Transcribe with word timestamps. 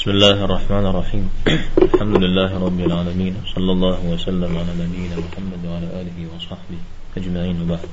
بسم 0.00 0.16
الله 0.16 0.44
الرحمن 0.44 0.84
الرحيم. 0.86 1.24
الحمد 1.92 2.16
لله 2.24 2.50
رب 2.56 2.80
العالمين 2.80 3.34
صلى 3.52 3.72
الله 3.72 3.98
وسلم 4.12 4.48
على 4.48 4.72
نبينا 4.80 5.16
محمد 5.20 5.60
وعلى 5.68 5.88
آله 6.00 6.18
وصحبه 6.32 6.80
أجمعين. 7.20 7.56
وبعد. 7.60 7.84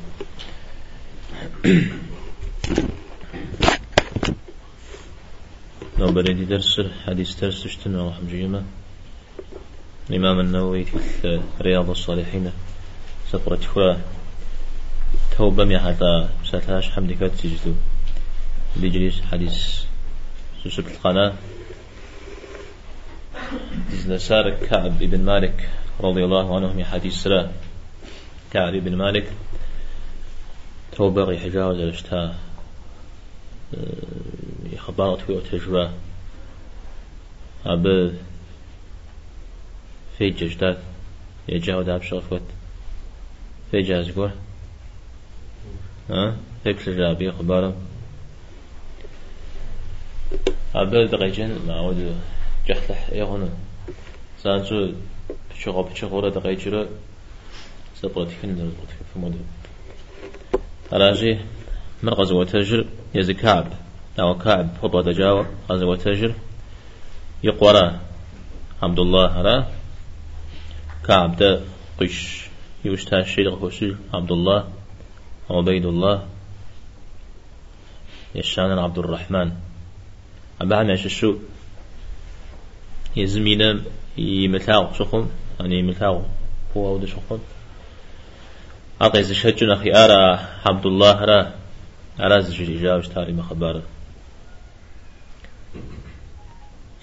لو 5.99 6.07
بريد 6.15 6.47
درس 6.47 6.79
حديث 7.03 7.29
درس 7.43 7.65
اشتنا 7.65 8.13
جيمة. 8.31 8.63
الإمام 10.09 10.39
النووي 10.39 10.85
في 10.87 11.41
رياض 11.61 11.89
الصالحين 11.89 12.51
سفرة 13.31 13.63
فوا 13.75 13.99
توبة 15.37 15.79
حتى 15.79 16.29
ستاش 16.47 16.89
حمدك 16.89 17.19
تجدو 17.19 17.75
بجليس 18.79 19.21
حديث 19.27 19.83
سوسة 20.63 20.87
القناة. 20.87 21.33
نسار 24.07 24.49
كعب 24.49 24.99
بن 24.99 25.21
مالك 25.21 25.69
رضي 25.99 26.23
الله 26.25 26.55
عنه 26.55 26.73
من 26.73 26.85
حديث 26.85 27.13
سلا 27.13 27.49
كعب 28.53 28.73
بن 28.73 28.95
مالك 28.95 29.31
توبة 30.91 31.31
يحجاوز 31.31 31.79
الاشتاء 31.79 32.35
يخبرت 34.73 35.21
في 35.21 35.41
تجربة. 35.51 35.91
أب 37.65 38.13
في 40.17 40.29
ججدات 40.29 40.77
يجاو 41.47 41.81
داب 41.81 42.01
شغفت 42.01 42.41
في 43.71 43.81
جاز 43.81 44.11
ها 46.09 46.35
في 46.63 46.73
كل 46.73 46.97
جابي 46.97 47.31
خبارة 47.31 47.75
أب 50.75 50.95
دقيقين 50.95 51.59
ما 51.67 51.79
أود 51.79 52.15
جحلح 52.67 53.09
سانسو 54.47 54.91
بشغل 55.51 55.83
بشغل 55.83 56.31
دقيقة 56.31 56.87
سبرت 57.99 58.31
كن 58.41 58.71
في 59.13 59.19
مدة 59.19 59.43
أراجي 60.93 61.33
من 62.03 62.13
غزوة 62.13 62.45
تجر 62.45 62.85
يزي 63.15 63.33
كعب. 63.33 63.67
أو 64.19 64.37
كعب 64.37 64.67
خطوة 64.81 65.03
تجاوى 65.03 65.45
غزوة 65.69 65.95
تجر 65.95 66.31
يقورا 67.43 67.99
عبد 68.83 68.99
الله 68.99 69.41
را. 69.41 69.67
كعب 71.07 71.35
ده 71.37 71.61
قش 71.99 72.47
يوشتا 72.85 73.19
الشيء 73.19 73.49
غفوشي 73.49 73.95
عبد 74.13 74.31
الله 74.31 74.59
عبيد 75.49 75.85
الله. 75.85 76.27
يشان 78.35 78.79
عبد 78.79 78.97
الرحمن. 78.97 79.51
أبعنا 80.61 80.95
شو؟ 80.95 81.35
يزمينا 83.15 83.81
يمتاو 84.17 84.93
شخم 84.93 85.29
يعني 85.59 85.79
يمتاو 85.79 86.21
هو 86.77 86.95
ود 86.95 87.05
شخم. 87.05 87.39
أقي 89.01 89.23
زشجنا 89.23 89.73
أخي 89.73 89.91
أرى 89.91 90.39
عبد 90.65 90.85
الله 90.85 91.25
را 91.25 91.53
أرى 92.19 92.41
زجري 92.41 92.81
جاوش 92.81 93.07
تاري 93.07 93.33
مخبارة 93.33 93.81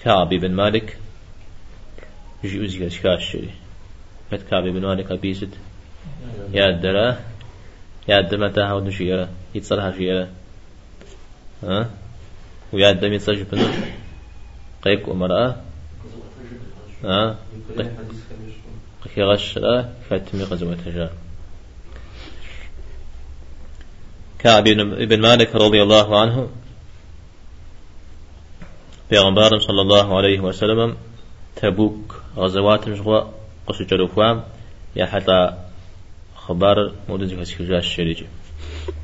كعب 0.03 0.29
بن 0.29 0.51
مالك 0.51 0.97
يجي 2.43 2.65
أزيك 2.65 2.81
أشكاش 2.81 3.31
شري 3.31 3.49
مت 4.31 4.41
كعب 4.41 4.63
بن 4.63 4.81
مالك 4.81 5.11
أبيزد. 5.11 5.55
يا 6.53 6.69
الدرا 6.69 7.17
يا 8.07 8.19
الدم 8.19 8.47
تاها 8.47 8.73
ودشيرة 8.73 9.29
يتصلها 9.55 9.91
شيرة 9.91 10.27
ها؟ 11.63 11.89
ويا 12.73 12.91
الدم 12.91 13.13
يتصلح 13.13 13.41
بنو 13.51 13.67
قيك 14.83 15.07
ومرأة 15.07 15.55
ها؟ 17.03 17.37
غش 19.17 19.57
لا 19.57 19.89
فاتمي 20.09 20.43
غزوة 20.43 20.77
جاء 20.85 21.13
كعب 24.39 24.63
بن 25.09 25.21
مالك 25.21 25.55
رضي 25.55 25.81
الله 25.83 26.19
عنه 26.21 26.49
پیغمبر 29.09 29.59
صلى 29.59 29.81
الله 29.81 30.17
عليه 30.17 30.39
وسلم 30.39 30.97
تبوك 31.55 32.21
غزوات 32.37 32.87
مشغوة 32.87 33.33
قصة 33.67 33.85
جلوفوام 33.85 34.43
يا 34.95 35.05
حتى 35.05 35.53
خبر 36.35 36.93
مودز 37.09 37.33
في 37.33 37.45
سكجاش 37.45 37.85
الشريج 37.85 38.23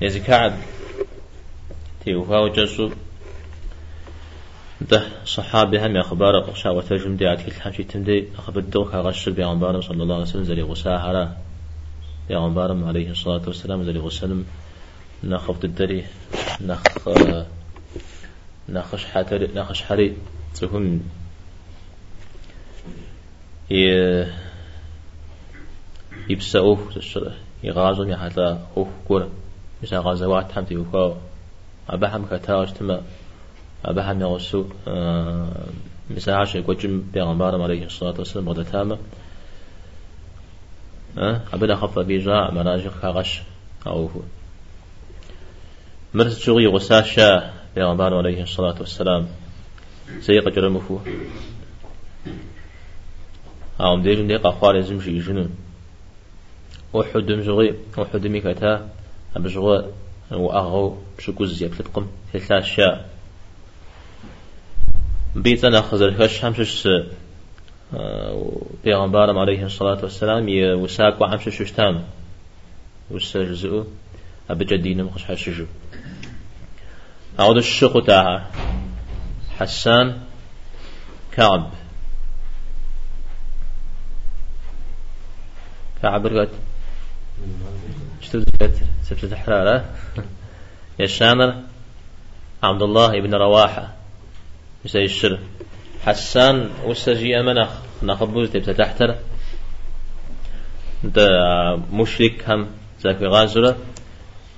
يزي 0.02 0.20
كعب 0.20 0.54
تيوفا 2.06 2.40
وجسو 2.40 2.92
ده 4.90 5.04
صحابي 5.26 5.80
هم 5.86 5.98
أخبار 5.98 6.40
قشا 6.40 6.70
وترجم 6.70 7.16
دي 7.16 7.28
عتك 7.28 7.48
الحمشي 7.48 7.84
تمدي 7.84 8.28
أخبر 8.38 8.62
دوك 8.62 8.96
غش 8.96 9.30
بيغمبار 9.30 9.82
صلى 9.82 10.04
الله 10.04 10.16
عليه 10.16 10.24
وسلم 10.24 10.44
زلي 10.44 10.62
غساهرة 10.62 11.38
بيغمبار 12.30 12.86
عليه 12.86 13.12
الصلاة 13.12 13.42
والسلام 13.48 13.84
زلي 13.84 14.00
غسلم. 14.00 14.46
نخفت 15.24 15.66
الدري 15.66 16.06
نخ 16.62 16.84
نخش 18.70 19.06
حتر 19.06 19.48
نخش 19.56 19.82
حري 19.82 20.18
تكون 20.56 21.04
يبسأوه 26.30 26.90
يغازون 27.64 28.10
يا 28.10 28.18
حتى 28.18 28.60
أوه 28.78 28.90
كورة 29.08 29.30
مثل 29.84 29.96
غزوات 29.96 30.58
هم 30.58 30.64
تيوفاو 30.66 31.16
أبا 31.90 32.16
هم 32.18 32.26
كتاوش 32.26 32.72
تما 32.72 33.02
أبا 33.86 34.12
هم 34.12 34.22
يغسو 34.22 34.66
مثل 36.10 36.32
عاش 36.32 36.56
يقوجم 36.56 37.04
بيغمبار 37.14 37.62
عليه 37.62 37.86
الصلاة 37.86 38.16
والسلام 38.18 38.50
غدا 38.50 38.64
تامة 38.64 38.98
أبدا 41.54 41.76
خف 41.76 42.00
بيجاع 42.00 42.52
مراجع 42.52 42.90
كغش 43.02 43.42
أو 43.88 44.10
مرت 46.14 46.38
شغي 46.38 46.68
غساشا 46.68 47.54
بيغمبار 47.76 48.14
عليه 48.14 48.44
الصلاة 48.44 48.76
والسلام. 48.80 49.28
سيقة 50.22 50.52
جرمفو 50.52 51.00
أعم 53.82 54.02
ديجن 54.02 54.28
ديقا 54.28 54.52
خوار 54.52 54.82
زمشي 54.82 55.20
جنون. 55.20 55.56
أحد 56.96 57.32
مزغي 57.32 57.76
أحد 58.00 58.28
ميكتا 58.28 58.90
أبزغى 59.36 59.86
وأغو 60.32 60.98
بشكوز 61.18 61.64
يبتلقم 61.64 62.08
ثلاث 62.34 62.64
شاء 62.64 63.10
بيتنا 65.36 65.82
خزر 65.82 66.26
هش 66.26 66.46
همشش 66.46 66.88
بيغمبارم 68.84 69.38
عليه 69.38 69.66
الصلاة 69.66 70.00
والسلام 70.04 70.50
يوساق 70.50 71.22
وعمشش 71.22 71.62
شتام 71.62 72.04
وسجزؤ 73.12 73.86
أبجدين 74.50 75.04
مخش 75.04 75.26
حشجو 75.26 75.66
أعود 77.40 77.58
الشق 77.58 78.04
تاعها 78.04 78.52
حسان 79.60 80.22
كعب 81.32 81.72
كعب 86.02 86.26
رقت 86.26 86.50
شتو 88.22 88.40
زكت 88.40 88.74
سبت 89.04 89.34
حرارة 89.34 89.86
يا 91.00 91.08
شامر 91.18 91.56
عبد 92.64 92.82
الله 92.82 93.22
بن 93.22 93.36
رواحة. 93.36 94.01
مساي 94.86 95.06
الشر. 95.06 95.40
حسان 96.06 96.70
وسجي 96.86 97.40
أمنا 97.40 97.70
نخبوز 98.04 98.50
تبت 98.50 98.70
تحتر. 98.70 99.16
ده 101.04 101.28
مشرك 101.94 102.50
هم. 102.50 102.68
ذاك 103.02 103.22
غازرة. 103.22 103.78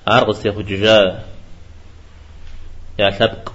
عرقص 0.08 0.46
ياخد 0.46 0.66
ججاء 0.66 1.30
يا 3.00 3.12
سبق. 3.12 3.52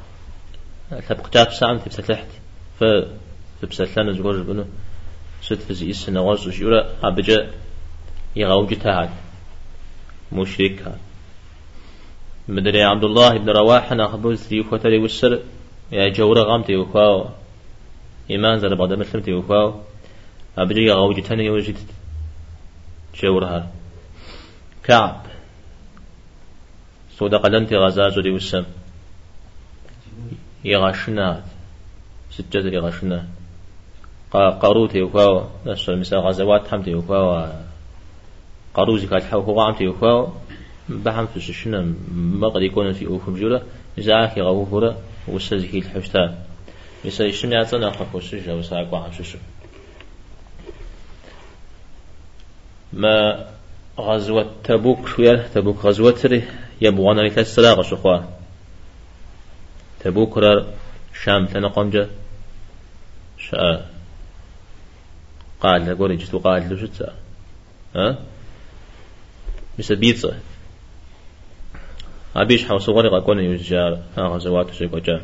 سبق 1.08 1.32
جاب 1.34 1.52
سام 1.52 1.78
تبت 1.78 2.00
تحت. 2.00 2.26
ف 2.80 2.84
تبت 3.62 3.74
ثلاثة 3.74 4.12
زوج 4.12 4.46
بنو 4.46 4.64
ست 5.42 5.54
في 5.54 5.70
السنة 5.70 6.20
غاز 6.20 6.48
وشيورا 6.48 6.88
أبجا 7.02 7.50
يغوج 8.36 8.74
تاعد 8.74 9.10
مشرك 10.32 10.94
مدري 12.48 12.82
عبد 12.82 13.04
الله 13.04 13.38
بن 13.38 13.50
رواحة. 13.50 13.94
ناخذ 13.94 14.32
ذي 14.32 14.62
فتري 14.62 14.98
والسر. 14.98 15.40
يا 15.92 16.08
جورا 16.08 16.42
غام 16.42 16.62
تيوفاو 16.62 17.28
إيمان 18.30 18.58
زر 18.58 18.74
بعد 18.74 18.92
مسلم 18.92 19.22
تيوفاو 19.22 19.74
أبجي 20.58 20.80
يغوج 20.80 21.22
تاني 21.22 21.44
يوجد 21.44 21.76
جورها. 23.22 23.70
كعب. 24.84 25.22
سودا 27.16 27.38
قدمتي 27.38 27.76
غزاز 27.76 28.18
ودي 28.18 28.30
والسم 28.30 28.64
يغشنا. 30.64 31.42
سجد 32.30 32.72
يغشنا. 32.72 33.26
قاروت 34.32 34.94
يوفاو 34.94 35.44
نفس 35.66 35.88
المساء 35.88 36.20
غزوات 36.20 36.68
حمد 36.68 36.88
يوفاو 36.88 37.52
قاروزي 38.74 39.06
كات 39.06 39.22
حو 39.22 39.40
هو 39.40 39.60
عم 39.60 39.74
يوفاو 39.80 40.28
بحم 40.88 41.26
في 41.26 41.40
ششنا 41.40 41.94
ما 42.12 42.48
قد 42.48 42.62
يكون 42.62 42.92
في 42.92 43.06
أوفم 43.06 43.34
جورا 43.34 43.62
إذا 43.98 44.24
آخي 44.24 44.40
غوفورا 44.40 44.96
وسزكي 45.30 45.78
الحشتان 45.78 46.38
مثل 47.04 47.32
شمية 47.32 47.62
زنا 47.62 47.90
خفوشي 47.90 48.40
جو 48.40 48.62
ساقوا 48.62 48.98
عششو 48.98 49.38
ما 52.92 53.46
غزوة 53.98 54.50
تبوك 54.64 55.08
شوية 55.08 55.48
تبوك 55.54 55.84
غزوة 55.84 56.10
تري؟ 56.10 56.42
يبغانا 56.80 57.20
لتسلا 57.20 57.72
غشخوا 57.72 58.18
تبوك 60.00 60.38
رار 60.38 60.66
شام 61.24 61.46
تنقمجة 61.46 62.08
شاء 63.38 63.90
قال 65.60 65.86
لقول 65.86 66.18
جتو 66.18 66.38
قال 66.38 66.68
له 66.70 66.86
شتا 66.86 67.14
ها؟ 67.96 68.18
مثل 69.78 69.96
بيتزا. 69.96 70.38
أبيش 72.36 72.64
حوص 72.64 72.88
غرق 72.88 73.14
أكون 73.14 73.38
يجار 73.38 73.98
ها 74.16 74.22
غزوات 74.22 74.74
شيء 74.74 74.94
وجا 74.94 75.20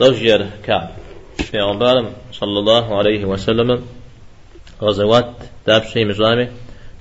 زوجير 0.00 0.46
كعب 0.64 0.90
في 1.36 1.58
عمر 1.58 2.12
صلى 2.32 2.58
الله 2.58 2.98
عليه 2.98 3.24
وسلم 3.24 3.84
غزوات 4.82 5.34
داب 5.66 5.82
شيء 5.82 6.06
مجرامي 6.06 6.48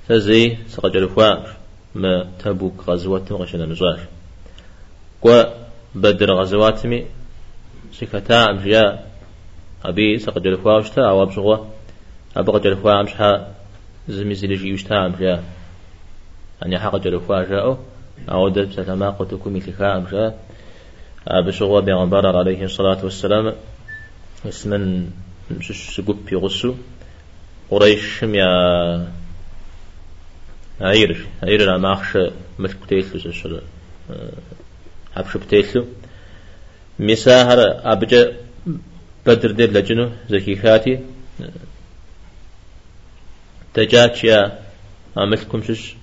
فزي 0.07 0.57
سقجل 0.67 1.09
فوار 1.09 1.49
ما 1.95 2.27
تبوك 2.39 2.89
غزوات 2.89 3.31
غشنا 3.31 3.65
نزار. 3.65 3.99
و 5.21 5.43
بدر 5.95 6.33
غزوات 6.33 6.85
مي 6.85 7.05
سكتا 7.91 8.49
أمجيا 8.49 9.05
أبي 9.85 10.19
سقجل 10.19 10.57
فواشتا 10.57 11.01
أو 11.01 11.23
أبشغوا. 11.23 11.57
أبغى 12.37 12.59
جل 12.59 12.77
فوا 12.77 13.01
أمشها 13.01 13.47
زمي 14.09 14.35
زلجي 14.35 14.69
يشتا 14.69 15.05
أمجيا 15.05 15.43
أن 16.65 16.73
يحق 16.73 16.95
جل 16.95 17.19
فوا 17.19 17.75
جاءو 18.27 18.39
أعود 18.39 18.59
بسلامة 18.59 19.09
قتكم 19.09 19.55
مثلها 19.55 19.97
أمجا 19.97 20.35
بشغوا 21.27 21.79
بيغمبر 21.79 22.37
عليه 22.37 22.63
الصلاة 22.63 23.03
والسلام. 23.03 23.55
اسمن 24.45 25.11
مش 25.51 25.95
سقوب 25.95 26.25
بيغسو 26.25 26.75
قريش 27.71 28.23
يا 28.23 29.11
عير 30.81 31.25
عير 31.43 31.65
لا 31.65 31.77
ماخش 31.77 32.17
ملك 32.59 32.75
بتيسلو 32.85 33.19
سشر 33.19 33.61
حبش 35.15 35.37
بتيسلو 35.37 35.85
مساهر 36.99 37.59
أبجا 37.91 38.33
بدر 39.25 39.51
دير 39.51 39.71
لجنو 39.71 40.09
زكي 40.29 40.55
خاتي. 40.55 40.99
تجات 43.73 44.23
يا 44.23 44.59
عملكم 45.17 45.63
شش 45.63 45.95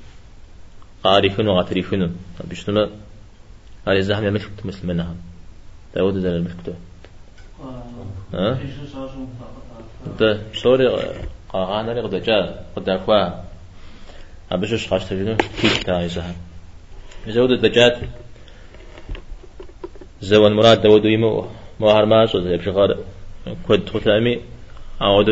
قارفن 1.07 1.47
وغاتريفن 1.49 2.11
بيشتما 2.45 2.91
هذه 3.89 3.97
الزحمة 3.97 4.31
ملك 4.31 4.51
مثل 4.65 4.87
منها 4.87 5.15
داود 5.95 6.19
زال 6.19 6.37
الملك 6.37 6.77
ها؟ 8.35 8.59
ده 10.21 10.41
شوري 10.53 10.87
قاغانا 11.49 11.91
لي 11.93 12.01
قد 12.01 12.15
جاء؟ 12.23 12.67
قد 12.77 12.89
أكوا 12.89 13.45
أبشش 14.53 14.89
خاش 14.89 15.05
تجنو 15.05 15.37
كيف 15.61 15.83
تاعي 15.83 16.09
زها 16.09 16.35
زود 17.29 17.51
الدجات 17.51 17.99
زوان 20.21 20.53
مراد 20.53 20.83
داود 20.83 21.05
يمو 21.05 21.47
ما 21.81 22.27
صد 22.27 22.47
يبشغار 22.47 22.99
كود 23.67 23.89
ختامي 23.89 24.41
أعود 25.03 25.29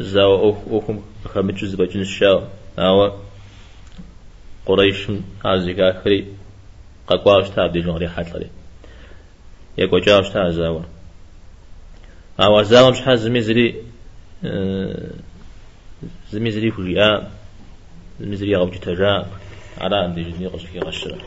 زاو 0.00 0.56
أوفم 0.70 1.00
خمجز 1.24 1.74
بجن 1.74 2.00
الشاو 2.00 2.42
أو 2.78 3.27
قريش 4.68 5.06
عزيكا 5.44 6.00
خري 6.00 6.26
قاقواش 7.06 7.50
تاب 7.50 7.72
دي 7.72 7.80
جنغري 7.80 8.08
حاتلري 8.08 8.50
يكو 9.78 9.98
جاوش 9.98 10.28
تا 10.28 10.50
زاور 10.50 10.84
أو 12.40 12.62
زاور 12.62 12.90
مش 12.90 13.00
حاز 13.00 13.20
زميزري 13.20 13.82
زميزري 16.32 16.70
فجيا 16.70 17.30
زميزري 18.20 18.56
غوجي 18.56 18.78
تجا 18.78 19.26
على 19.80 20.04
أن 20.04 20.14
دي 20.14 20.22
جني 20.22 20.46
غشكي 20.46 20.78
غشرة 20.78 21.18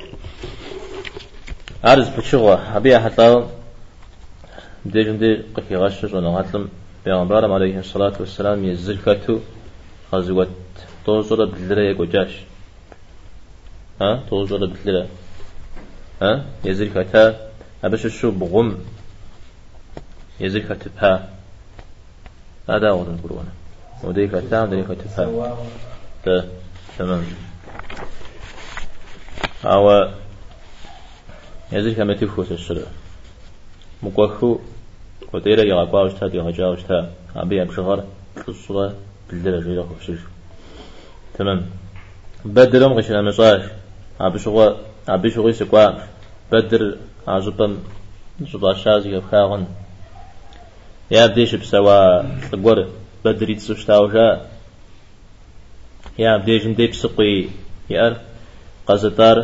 أرز 1.85 2.09
بتشغوا 2.09 2.77
أبي 2.77 2.99
حتى 2.99 3.47
دي 4.85 5.03
جندي 5.03 5.41
قكي 5.55 5.75
غشر 5.75 6.17
ونغاتلم 6.17 6.69
بيغمبرم 7.05 7.51
عليه 7.51 7.79
الصلاة 7.79 8.13
والسلام 8.19 8.65
يزلكتو 8.65 9.39
غزوة 10.13 10.47
توزر 11.05 11.45
بالدرة 11.45 11.81
يكو 11.81 12.05
ها؟ 14.01 14.23
توزر 14.29 14.65
بالدرة 14.65 15.07
ها؟ 16.21 16.45
يزلكتا 16.65 17.51
أبش 17.83 18.05
الشو 18.05 18.31
بغم 18.31 18.77
يزلكتا 20.39 20.89
بها 20.95 21.29
هذا 22.69 22.89
هو 22.89 23.01
القرآن 23.01 23.47
وديك 24.03 24.31
تا 24.31 24.63
وديك 24.63 24.87
تفا 24.87 25.57
تمام. 26.99 27.23
أو 29.65 30.09
يزلك 31.71 31.99
ما 31.99 32.13
تفوت 32.13 32.51
الشرع 32.51 32.83
مقوخو. 34.03 34.59
وديرا 35.33 35.63
يغاقوا 35.63 36.01
وشتا 36.01 36.25
غجا 36.25 36.67
وشتا. 36.67 37.11
أبي 37.35 37.61
أبشغر 37.61 38.03
الصلاة 38.47 38.93
بالدرجة 39.29 39.85
خفشش 39.89 40.19
تمام. 41.37 41.69
بدرم 42.45 42.93
غشنا 42.93 43.21
مصاش. 43.21 43.61
أبي 45.09 45.29
شغل 45.29 45.55
سقوا 45.55 45.89
بدر 46.51 46.97
عزبم 47.27 47.73
زبا 48.51 48.73
شازي 48.73 49.19
بخاغن 49.19 49.65
يا 51.11 51.25
بديش 51.25 51.55
بسوا 51.55 52.21
تقور 52.51 52.77
بدري 53.25 53.55
تسوشتاوجا 53.55 54.27
يا 56.19 56.37
بديش 56.37 56.65
ندي 56.65 56.87
بسقي 56.87 57.45
يار 57.89 58.13
قزتار 58.87 59.37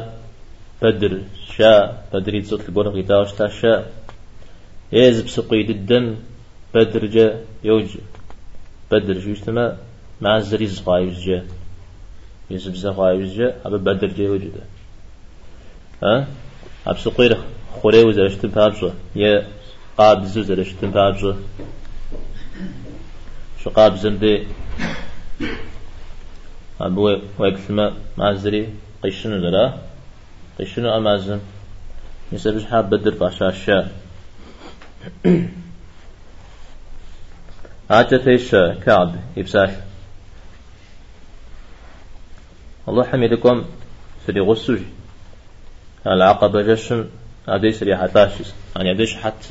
بدر 0.81 1.13
شا 1.55 1.71
بدري 2.13 2.41
تسوت 2.41 2.61
تقور 2.61 2.87
غيتاوشتا 2.89 3.47
شا 3.47 3.73
يز 4.91 5.21
بسقي 5.21 5.61
الدم 5.61 6.15
بدر 6.73 7.05
جا 7.05 7.27
يوج 7.63 7.89
بدر 8.91 9.13
جوشتما 9.23 9.77
مع 10.21 10.37
الزريز 10.37 10.83
غايوز 10.87 11.19
جا 11.25 11.39
يزب 12.51 12.75
زغايوز 12.75 13.33
جا 13.37 13.47
أبا 13.65 13.77
بدر 13.77 14.07
جا 14.07 14.23
يوجد 14.23 14.55
ها 16.03 16.27
أبسقير 16.87 17.37
خوري 17.81 18.03
وزرشتم 18.03 18.47
بابزو 18.47 18.89
يا 19.15 19.47
قابز 19.97 20.37
وزرشتم 20.37 20.91
بابزو 20.91 21.33
شو 23.63 23.69
قابزن 23.69 24.19
دي 24.19 24.33
أبو 26.81 27.19
ويكثما 27.39 27.93
مازري 28.17 28.69
قيشنو 29.03 29.37
درا 29.43 29.63
قيشنو 30.59 30.97
أمازن 30.97 31.39
يسبش 32.31 32.65
حاب 32.65 32.89
بدر 32.89 33.13
باشا 33.19 33.49
الشا 33.49 33.87
عاتفيش 37.89 38.51
كعب 38.85 39.15
يبساش 39.37 39.69
الله 42.89 43.03
حميدكم 43.03 43.65
سري 44.27 44.39
غسوجي 44.39 44.85
العقبة 46.07 46.61
جشن 46.61 47.09
أديس 47.47 47.83
ريحة 47.83 48.07
تاشيس 48.07 48.53
يعني 48.75 48.91
أديش 48.91 49.15
حت 49.15 49.43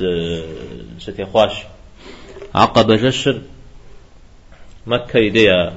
ستي 0.99 1.25
خواش 1.25 1.53
عقبة 2.55 2.95
جشن 2.95 3.41
مكة 4.87 5.19
يديا 5.19 5.73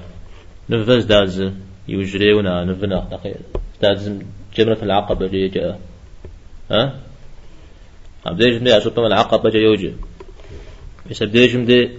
نفذ 0.71 1.07
داز 1.07 1.53
يوجريونا 1.89 2.65
نفنا. 2.65 3.21
داز 3.83 4.13
جمرة 4.57 4.79
العقبة 4.83 5.27
جي 5.27 5.49
جاء 5.49 5.81
ها؟ 6.71 7.01
أبديش 8.27 8.61
مدي 8.61 8.77
أشوفهم 8.77 9.07
العقبة 9.07 9.51
جي 9.51 9.59
يوجي. 9.59 9.93
بس 11.11 11.23
أبديش 11.23 11.55
مدي 11.55 11.91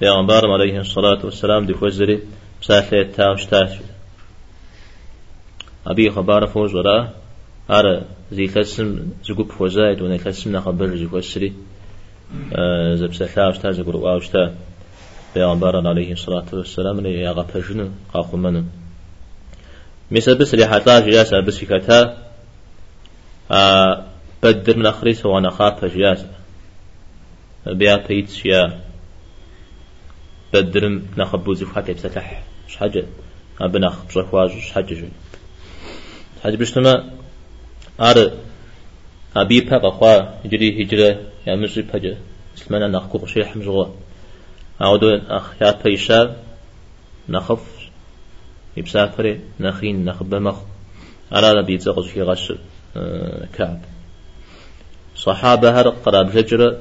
بيغمبار 0.00 0.52
عليه 0.52 0.80
الصلاة 0.80 1.24
والسلام 1.24 1.66
دي 1.66 1.74
فوزري 1.74 2.22
بساحة 2.62 3.02
تاوش 3.02 3.46
تاش. 3.46 3.70
أبي 5.86 6.10
خبار 6.10 6.46
فوز 6.46 6.74
وراه 6.74 7.10
أرى 7.70 8.02
زي 8.32 8.46
تسم 8.46 9.12
زقوب 9.24 9.52
فوزايد 9.52 10.02
ونا 10.02 10.16
تسم 10.16 10.52
نخبر 10.56 10.96
زي 10.96 11.06
فوسري 11.06 11.52
آه 12.52 12.94
زب 12.94 13.14
سلاوش 13.14 13.58
تا 13.58 13.70
زقر 13.70 13.96
واوش 13.96 14.28
تا 14.28 14.54
بيغمبار 15.34 15.88
عليه 15.88 16.12
الصلاة 16.12 16.44
والسلام 16.52 17.00
لي 17.00 17.20
يا 17.20 17.30
غفجن 17.30 17.90
قاقمن 18.14 18.66
مثل 20.10 20.34
بس 20.34 20.54
اللي 20.54 20.66
حتى 20.66 21.02
جياسة 21.10 21.40
بس 21.40 21.58
في 21.58 21.66
كتا 21.66 22.16
بدر 24.42 24.76
من 24.76 24.86
أخريس 24.86 25.26
وأنا 25.26 25.50
خاف 25.50 25.84
جياسة 25.84 26.28
بيا 27.66 27.96
بيت 27.96 28.30
شيا 28.30 28.80
بدر 30.54 31.00
نخبو 31.18 31.54
زي 31.54 31.66
فاتي 31.66 31.92
بسلح 31.92 32.42
مش 32.68 32.76
حاجة 32.76 33.04
أبنخ 33.60 34.04
بصفواج 34.04 34.56
مش 34.56 34.72
حاجة 34.72 35.08
حاجة 36.44 36.56
بشتما 36.56 37.10
أر 38.00 38.30
أبي 39.36 39.60
بقى 39.60 39.90
خوا 39.90 40.20
هجري 40.44 40.82
هجرة 40.84 41.20
يا 41.46 41.56
مشي 41.56 41.82
بحاجة 41.82 42.16
سلمان 42.56 42.90
نخكو 42.92 43.26
شيء 43.26 43.44
حمزغو 43.44 43.88
أعود 44.82 45.04
أخ 45.04 45.62
يا 45.62 45.70
بيشار 45.84 46.36
نخف 47.28 47.60
يبسافري 48.76 49.40
نخين 49.60 50.04
نخب 50.04 50.34
مخ 50.34 50.56
على 51.32 51.52
لا 51.52 51.60
بيتزغش 51.62 52.10
في 52.10 52.22
غش 52.22 52.52
كعب 53.54 53.80
صحابة 55.16 55.80
هر 55.80 55.88
قراب 55.88 56.30
ججرة 56.30 56.78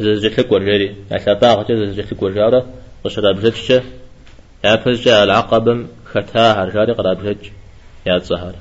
زجتلك 0.00 0.52
ورجالي 0.52 0.94
أتابع 1.12 1.62
خجل 1.62 1.94
زجتلك 1.94 2.22
ورجالة 2.22 2.66
وشراب 3.04 3.40
ججشة 3.40 3.82
يا 4.64 4.76
فجأة 4.76 5.24
العقبم 5.24 5.86
ختاها 6.06 6.64
رجالي 6.64 6.92
قراب 6.92 7.24
جج 7.26 7.48
يا 8.06 8.18
تصهر 8.18 8.54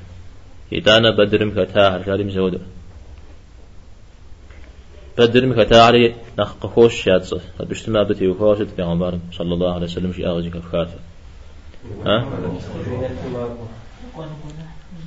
إدانا 0.74 1.10
بدرم 1.10 1.52
ختاها 1.52 1.98
رجالي 1.98 2.24
مزودة 2.24 2.60
بدرم 5.18 5.64
ختاها 5.64 5.84
علي 5.84 6.16
نخقوش 6.40 7.08
يا 7.08 7.18
تصه 7.18 7.42
بشتما 7.60 8.04
بتي 8.04 8.28
وفوشت 8.28 8.68
في 8.76 8.82
عمر 8.82 9.20
صلى 9.32 9.54
الله 9.54 9.74
عليه 9.74 9.86
وسلم 9.86 10.14
شيء 10.14 10.28
أغزي 10.28 10.50
كفكافة. 10.50 11.00
ها؟ 12.06 12.26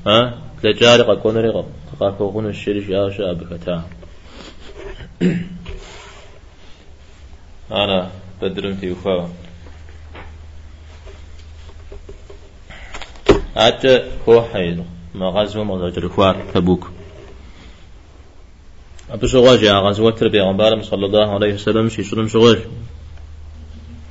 ها؟ 0.07 0.39
تجاري 0.63 1.03
قد 1.03 1.17
كون 1.17 1.37
رقم 1.37 1.65
قاكو 2.01 2.29
غن 2.29 2.47
الشريش 2.47 2.89
يا 2.89 3.11
شاب 3.11 3.45
ختاها 3.45 3.85
أنا 7.83 8.11
بدرم 8.43 8.75
تيوفا 8.75 9.31
أتى 13.57 14.11
هو 14.29 14.43
حيد 14.43 14.85
ما 15.15 15.27
غزو 15.27 15.65
ما 15.65 15.91
زوج 15.91 16.07
خوار 16.07 16.37
تبوك. 16.55 16.91
أبو 19.11 19.27
شغاج 19.27 19.63
يا 19.63 19.73
غزوة 19.73 20.11
تربية 20.11 20.43
غنبارم 20.43 20.83
صلى 20.83 21.07
الله 21.07 21.35
عليه 21.35 21.55
وسلم 21.55 21.89
شي 21.89 22.05
شرم 22.05 22.29
شغاج 22.29 22.59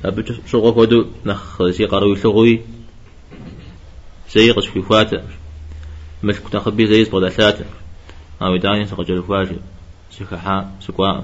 أبو 0.06 0.22
شغاج 0.48 0.78
ودو 0.78 1.06
نخ 1.26 1.70
سي 1.70 1.86
قروي 1.86 2.16
لغوي 2.16 2.62
سي 4.28 4.52
قش 4.52 4.68
في 4.68 4.82
فاتة 4.82 5.22
مش 6.24 6.40
كنت 6.40 6.56
أخبي 6.56 6.88
زي 6.88 7.06
صبغة 7.06 7.30
ثلاثة 7.30 7.66
أو 8.42 8.58
داني 8.58 8.86
سقجل 8.86 9.24
فاجر 9.24 9.60
سكحا 10.12 10.72
سكوا 10.80 11.22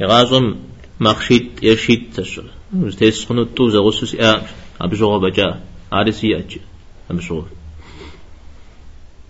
يغازم 0.00 0.54
مخشيت 1.00 1.62
يشيت 1.62 2.20
تشر 2.20 2.44
وستيس 2.76 3.24
خنو 3.24 3.44
تو 3.44 3.68
زغسوس 3.68 4.14
يا 4.14 4.42
أبو 4.80 4.96
شغاج 4.96 5.20
بجا 5.20 5.60
أجي 5.92 6.60
أبو 7.10 7.20
شغاج 7.20 7.44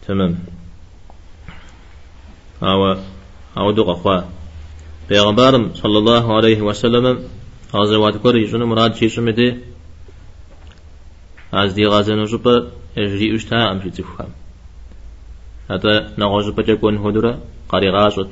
تمام. 0.06 0.38
أو 2.62 2.96
أو 3.56 3.70
دق 3.70 3.88
أخوة. 3.88 4.28
پیغمبرم 5.08 5.74
صلى 5.74 5.98
الله 5.98 6.36
عليه 6.36 6.62
وسلم 6.62 7.18
غزوات 7.74 8.16
كوري 8.16 8.44
جن 8.44 8.62
مراد 8.62 8.94
شي 8.94 9.08
شمده 9.08 9.56
از 11.52 11.74
دي 11.74 11.86
غازن 11.86 12.18
وجب 12.18 12.46
اجري 12.98 13.36
اشتا 13.36 13.70
ام 13.70 13.78
في 13.78 13.90
تفهم 13.90 14.30
هذا 15.70 16.12
نغوز 16.18 16.48
بجكون 16.48 16.96
هدرة 16.96 17.38
قاري 17.68 17.90
غازت 17.90 18.28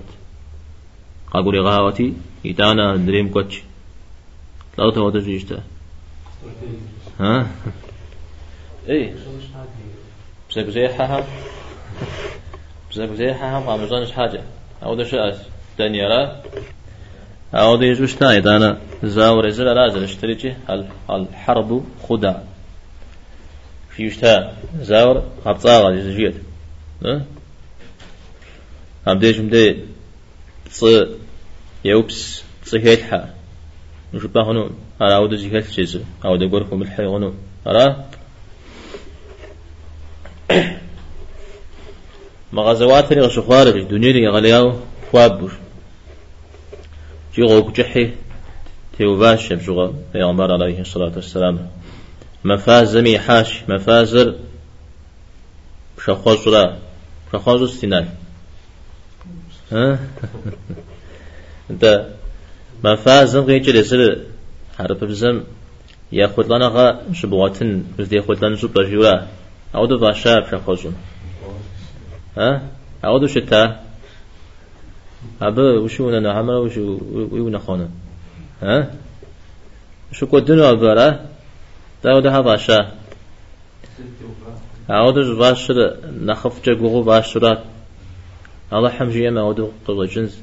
قاقوري 1.33 1.61
غاوتي 1.61 2.13
يتانا 2.45 2.97
دريم 2.97 3.29
كوتش 3.29 3.63
لو 4.79 4.91
تو 4.91 5.11
تجيشتا 5.11 5.63
ها؟ 7.21 7.47
إيه. 8.89 9.15
بسيب 10.51 10.71
زي 10.71 10.89
حها 10.89 11.27
بزاف 12.91 13.15
زي 13.15 13.35
حها 13.35 13.61
ما 13.61 13.77
مزانش 13.77 14.13
حاجة. 14.13 14.43
أو 14.83 14.95
ده 14.95 15.05
شأس 15.05 15.37
دنيرا 15.79 16.43
أو 17.55 17.77
ده 17.77 17.87
يجوش 17.87 18.15
تايد 18.15 18.47
أنا 18.47 18.79
زاور 19.03 19.49
زل 19.49 19.65
لازل 19.65 20.05
اشتريتي 20.05 20.57
الحرب 21.11 21.85
خدع 22.09 22.35
في 23.91 24.03
يشتا 24.03 24.57
زاور 24.81 25.23
هبطاغة 25.47 25.95
جزجيت 25.95 26.35
أم 29.09 29.19
ديش 29.19 29.39
مدي 29.39 29.79
ص 30.71 30.85
يوبس. 31.85 32.45
صهيت 32.65 33.03
حا 33.03 33.35
نشوف 34.15 34.39
هنو 34.39 34.71
أرى 35.03 35.17
أود 35.17 35.35
زيكال 35.35 35.63
جزء 35.63 36.05
أود 36.25 36.43
أقولكم 36.43 36.83
الحي 36.83 37.07
هنو 37.07 37.35
أرى؟ 37.67 38.05
مغازوات 42.53 43.13
ري 43.13 43.21
غشخوار 43.21 43.69
غش 43.69 43.83
دنيا 43.83 44.13
ري 44.13 44.29
غلياو 44.29 44.73
خوابوش 45.13 45.53
جي 47.35 47.43
غوك 47.43 47.77
جحي 47.77 48.11
تيوباش 48.99 49.53
بشغل 49.53 49.93
پیغمبر 50.13 50.53
عليه 50.53 50.81
الصلاة 50.81 51.13
والسلام. 51.17 51.71
مفازمي 52.45 53.19
حاش 53.19 53.63
مفازر 53.69 54.35
شخوز 56.07 56.49
را 56.49 56.77
شخوز 57.33 57.63
استنال 57.63 58.07
ها؟ 59.73 59.99
انت 61.71 62.07
مفازم 62.85 63.41
غير 63.41 63.63
جلسل 63.63 64.21
حرف 64.79 65.05
بزم 65.05 65.43
ياخد 66.13 66.53
لنا 66.53 66.69
غا 66.69 67.13
شبواتن 67.13 67.85
بس 67.99 68.13
ياخد 68.13 68.45
لنا 68.45 68.57
جوا 68.57 69.27
أو 69.75 69.87
دو 69.87 69.99
باشا 69.99 70.51
شخوزون 70.51 70.95
ها؟ 72.37 72.63
أعود 73.05 73.27
شتا. 73.27 73.81
أبا 75.43 75.79
وشو 75.79 76.11
أنا 76.11 76.33
عمل 76.33 76.55
وشو؟ 76.55 76.99
ويونا 77.33 77.59
خانا 77.59 77.89
ها؟ 78.63 78.91
شو 80.13 80.27
كدنا 80.27 80.71
أبرا 80.71 81.27
داود 82.05 82.27
هذا 82.27 82.57
شا 82.57 82.93
أعود 84.91 85.15
باشر 85.15 85.97
نخف 86.21 86.65
جعوه 86.65 87.03
باشرات 87.03 87.63
الله 88.73 88.91
حمجي 88.91 89.31
ما 89.31 89.41
أعود 89.41 89.73
قبل 89.87 90.07
جنس 90.09 90.41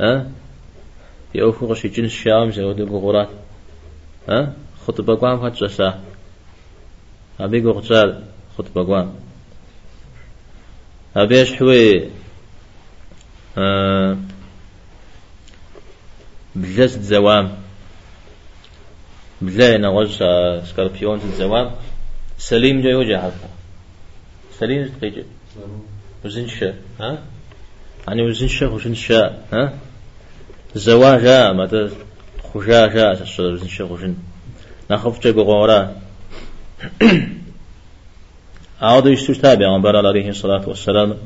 ها؟ 0.00 0.26
يوفو 1.34 1.66
غشي 1.66 1.88
جنس 1.88 2.10
شام 2.10 2.50
زود 2.50 2.82
بغورات. 2.82 3.28
ها؟ 4.28 4.52
خطبة 4.86 5.14
قام 5.14 5.38
هاتشا 5.38 5.98
أبي 7.40 7.60
قرصال 7.60 8.22
خطبة 8.58 8.84
قام 8.84 9.14
أبيش 11.16 11.54
حوي؟ 11.54 12.10
آه 13.58 14.16
بجلس 16.56 16.96
الزوام. 16.96 17.56
بجلاي 19.42 19.78
نغوز 19.78 20.22
سكاربيون 20.68 21.20
الزوام. 21.20 21.70
سليم 22.38 22.80
جاي 22.82 22.94
وجه 22.94 23.22
حتى 23.22 23.48
سليم 24.58 24.88
تقيجي. 24.88 25.24
وزن 26.24 26.48
شا 26.48 26.74
ها؟ 27.00 27.18
يعني 28.08 28.22
وزن 28.22 28.48
شا 28.48 28.66
وزن 28.66 28.94
شا 28.94 29.42
ها؟ 29.52 29.72
زواجا 30.74 31.52
ما 31.52 31.90
خشاشا 32.54 33.14
تشتغل 33.14 33.52
وزن 33.52 33.68
شا 33.68 33.84
وزن. 33.84 34.14
نخف 34.90 35.20
جاي 35.20 35.32
غورا 35.32 36.05
عاد 38.80 39.06
يشتوش 39.06 39.38
تابع 39.38 39.74
عن 39.74 39.82
برال 39.82 40.06
عليه 40.06 40.28
الصلاة 40.28 40.68
والسلام 40.68 41.16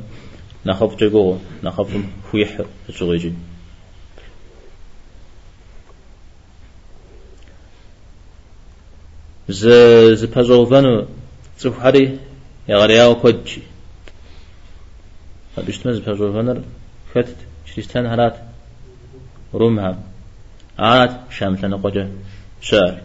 نخف 0.65 0.95
جگو 0.95 1.37
نخف 1.63 1.97
فيح 2.31 2.61
جغيجي 2.89 3.33
ز 9.49 9.67
ز 10.13 10.25
پزوفنو 10.25 11.05
زفحري 11.59 12.19
يغرياو 12.69 13.15
كوجي 13.15 13.61
بيشتمز 15.57 15.99
پزوفنر 15.99 16.61
فتت 17.13 17.35
شريستان 17.65 18.05
هرات 18.05 18.35
رومها 19.53 19.99
عاد 20.79 21.11
شامتنا 21.29 21.75
قجا 21.75 22.11
شار 22.61 23.01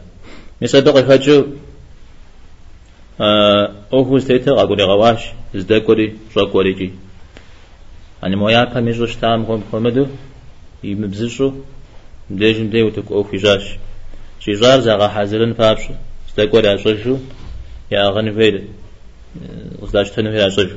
مثل 0.63 1.07
فجو 1.09 1.45
أو 3.21 4.03
هو 4.03 4.19
ستيت 4.19 4.49
أقول 4.49 4.81
غواش 4.83 5.21
زدا 5.55 5.79
كوري 5.79 6.17
شو 6.35 6.47
كوري 6.47 6.73
جي 6.73 6.93
يعني 8.23 8.37
مويا 8.37 8.65
كميزو 8.65 9.07
شتام 9.07 9.43
هم 9.43 9.63
خمدو 9.73 10.07
يمبزشو 10.85 11.53
مديج 12.31 12.61
مدي 12.61 12.83
وتك 12.83 13.11
أو 13.11 13.23
في 13.25 13.37
جاش 13.37 13.65
شي 14.41 14.53
جار 14.53 14.81
زغا 14.81 15.09
حاضرن 15.09 15.53
فابش 15.53 15.83
زدا 16.33 16.45
كوري 16.45 16.75
اششو 16.75 17.17
يا 17.91 18.11
غني 18.11 18.33
فيل 18.33 18.69
وزداش 19.83 20.11
تنو 20.11 20.31
يا 20.31 20.47
اششو 20.47 20.77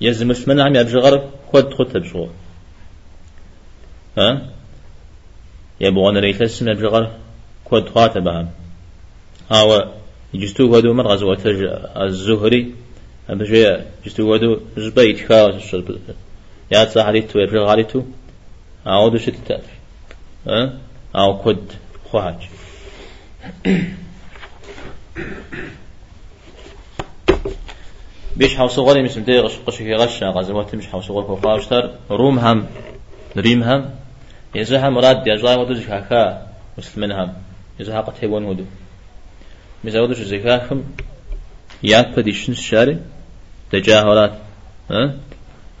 يزم 0.00 0.28
مسمن 0.28 0.60
عم 0.60 0.76
يبجي 0.76 0.96
غرب 0.96 1.30
خد 1.52 1.74
خد 1.74 1.88
تبشو 1.92 2.28
ها؟ 4.18 4.28
يبغون 5.80 6.16
ريتسن 6.16 6.68
يبجي 6.68 6.86
غرب 6.86 7.12
خد 7.70 7.88
خاتبهم 7.88 8.48
هاو 9.50 9.84
جستو 10.34 10.64
ودو 10.64 10.94
مر 10.94 11.08
غزوة 11.08 11.38
الزهري؟ 11.96 12.74
أبجي 13.30 13.76
جستو 14.06 14.22
ودو 14.32 14.60
زبيت 14.76 15.28
خاص 15.28 15.74
يا 16.72 16.84
تصحريتو 16.84 17.38
يبرغ 17.38 17.64
غاريتو 17.68 18.02
أعود 18.86 19.16
شت 19.16 19.34
تأفي 19.48 19.76
أه؟ 20.48 20.72
أو 21.16 21.42
كد 21.42 21.66
خواج 22.12 22.34
بيش 28.36 28.56
حوص 28.56 28.78
غوري 28.78 29.02
مسم 29.02 29.22
دي 29.22 29.40
غش 29.40 29.56
قش 29.66 29.76
في 29.76 29.94
غش 29.94 30.22
غزوات 30.22 30.74
مش 30.74 30.86
حوص 30.86 31.10
غور 31.10 31.22
كوخاشتر 31.22 31.90
روم 32.10 32.38
هم. 32.38 32.66
ريم 33.36 33.62
هم. 33.62 33.90
يزها 34.54 34.90
مراد 34.90 35.24
جاي 35.24 35.56
ودج 35.56 35.82
هكا 35.88 36.46
مسلمين 36.78 37.12
هم. 37.12 37.32
يزها 37.80 38.00
قد 38.00 38.12
هيون 38.20 38.44
ودو 38.44 38.64
مزودش 39.84 40.18
زكاهم 40.18 40.84
ياك 41.82 42.08
بديشن 42.16 42.52
الشارع 42.52 42.96
تجاهلات 43.72 44.38
ها 44.90 45.14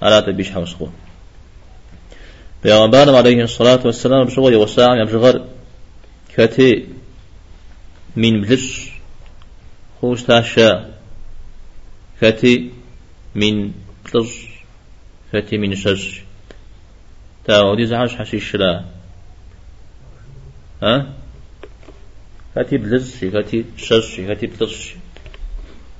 على 0.02 0.22
تبيش 0.22 0.50
حوص 0.50 0.74
غور 0.74 0.92
بيغمبارم 2.62 3.14
عليه 3.14 3.42
الصلاة 3.42 3.86
والسلام 3.86 4.24
بشغل 4.24 4.54
وساعة 4.56 4.94
يبشغر 4.94 5.44
كتي 6.36 6.86
من 8.16 8.40
بلش 8.40 8.90
خوش 10.00 10.22
تاشا 10.22 10.94
كتي 12.20 12.70
من 13.34 13.72
بلش 14.14 14.46
كتي 15.32 15.58
من 15.58 15.74
شش. 15.74 16.22
تاودي 17.44 17.86
زعش 17.86 18.14
حشيش 18.14 18.56
لا 18.56 18.84
ها 20.82 21.06
هاتي 22.56 22.76
بلزشي 22.76 23.30
هاتي 23.30 23.64
شزشي 23.76 24.26
هاتي 24.26 24.46
بلزشي 24.46 24.96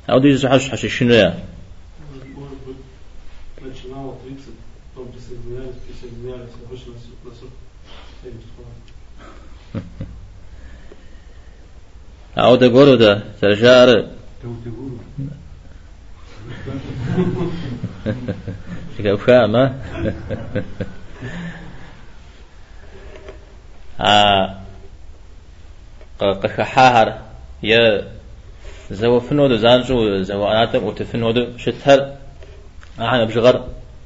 هاو 0.08 0.18
دي 0.18 0.36
زحش 0.36 0.68
حشي 0.70 0.88
شنو 0.88 1.14
يا 1.14 1.44
هاو 12.36 12.56
دي 12.56 12.66
غورو 12.66 12.94
دا 12.94 13.22
ترجار 13.40 14.08
شكا 18.98 19.16
فاهمة 19.16 19.75
آه. 24.00 24.65
قحاهر 26.20 27.18
يا 27.62 27.82
زو 28.90 29.20
فنود 29.20 29.52
زانجو 29.56 30.23
زو 30.23 30.44
أناتم 30.44 30.85
وتفنود 30.85 31.58
شتهر 31.58 32.00
أنا 32.99 33.25
بجغر 33.25 33.56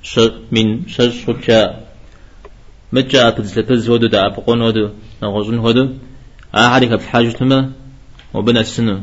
ش 0.03 0.19
من 0.53 0.89
شر 0.89 1.11
شوكا 1.11 1.61
مجا 2.93 3.31
تزلتز 3.31 3.89
هودو 3.91 4.07
دا 4.07 4.27
أبقون 4.27 4.63
هودو 4.63 4.89
نغزون 5.23 5.59
هودو 5.59 5.89
أحد 6.55 6.97
في 6.97 7.09
حاجة 7.11 7.31
تما 7.31 7.73
وبنا 8.35 8.61
السنة 8.61 8.97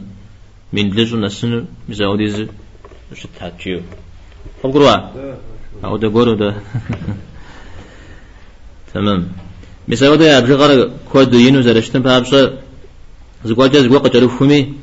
من 0.73 0.89
بلجو 0.89 1.17
السنة 1.17 1.65
مزاوديز 1.89 2.37
شت 3.19 3.35
هاتشيو 3.41 3.81
فقروا 4.61 4.97
أو 5.85 5.97
ده 5.97 6.07
قولوا 6.13 6.35
ده 6.35 6.49
تمام 8.93 9.21
أبجي 9.91 10.53
غير 10.61 10.91
كود 11.11 11.33
ينو 11.33 11.61
زرشتن 11.61 12.01
بابشة 12.01 12.66
زقواجا 13.45 13.79
زقوا 13.81 13.99
قجلو 13.99 14.29
فمي 14.29 14.73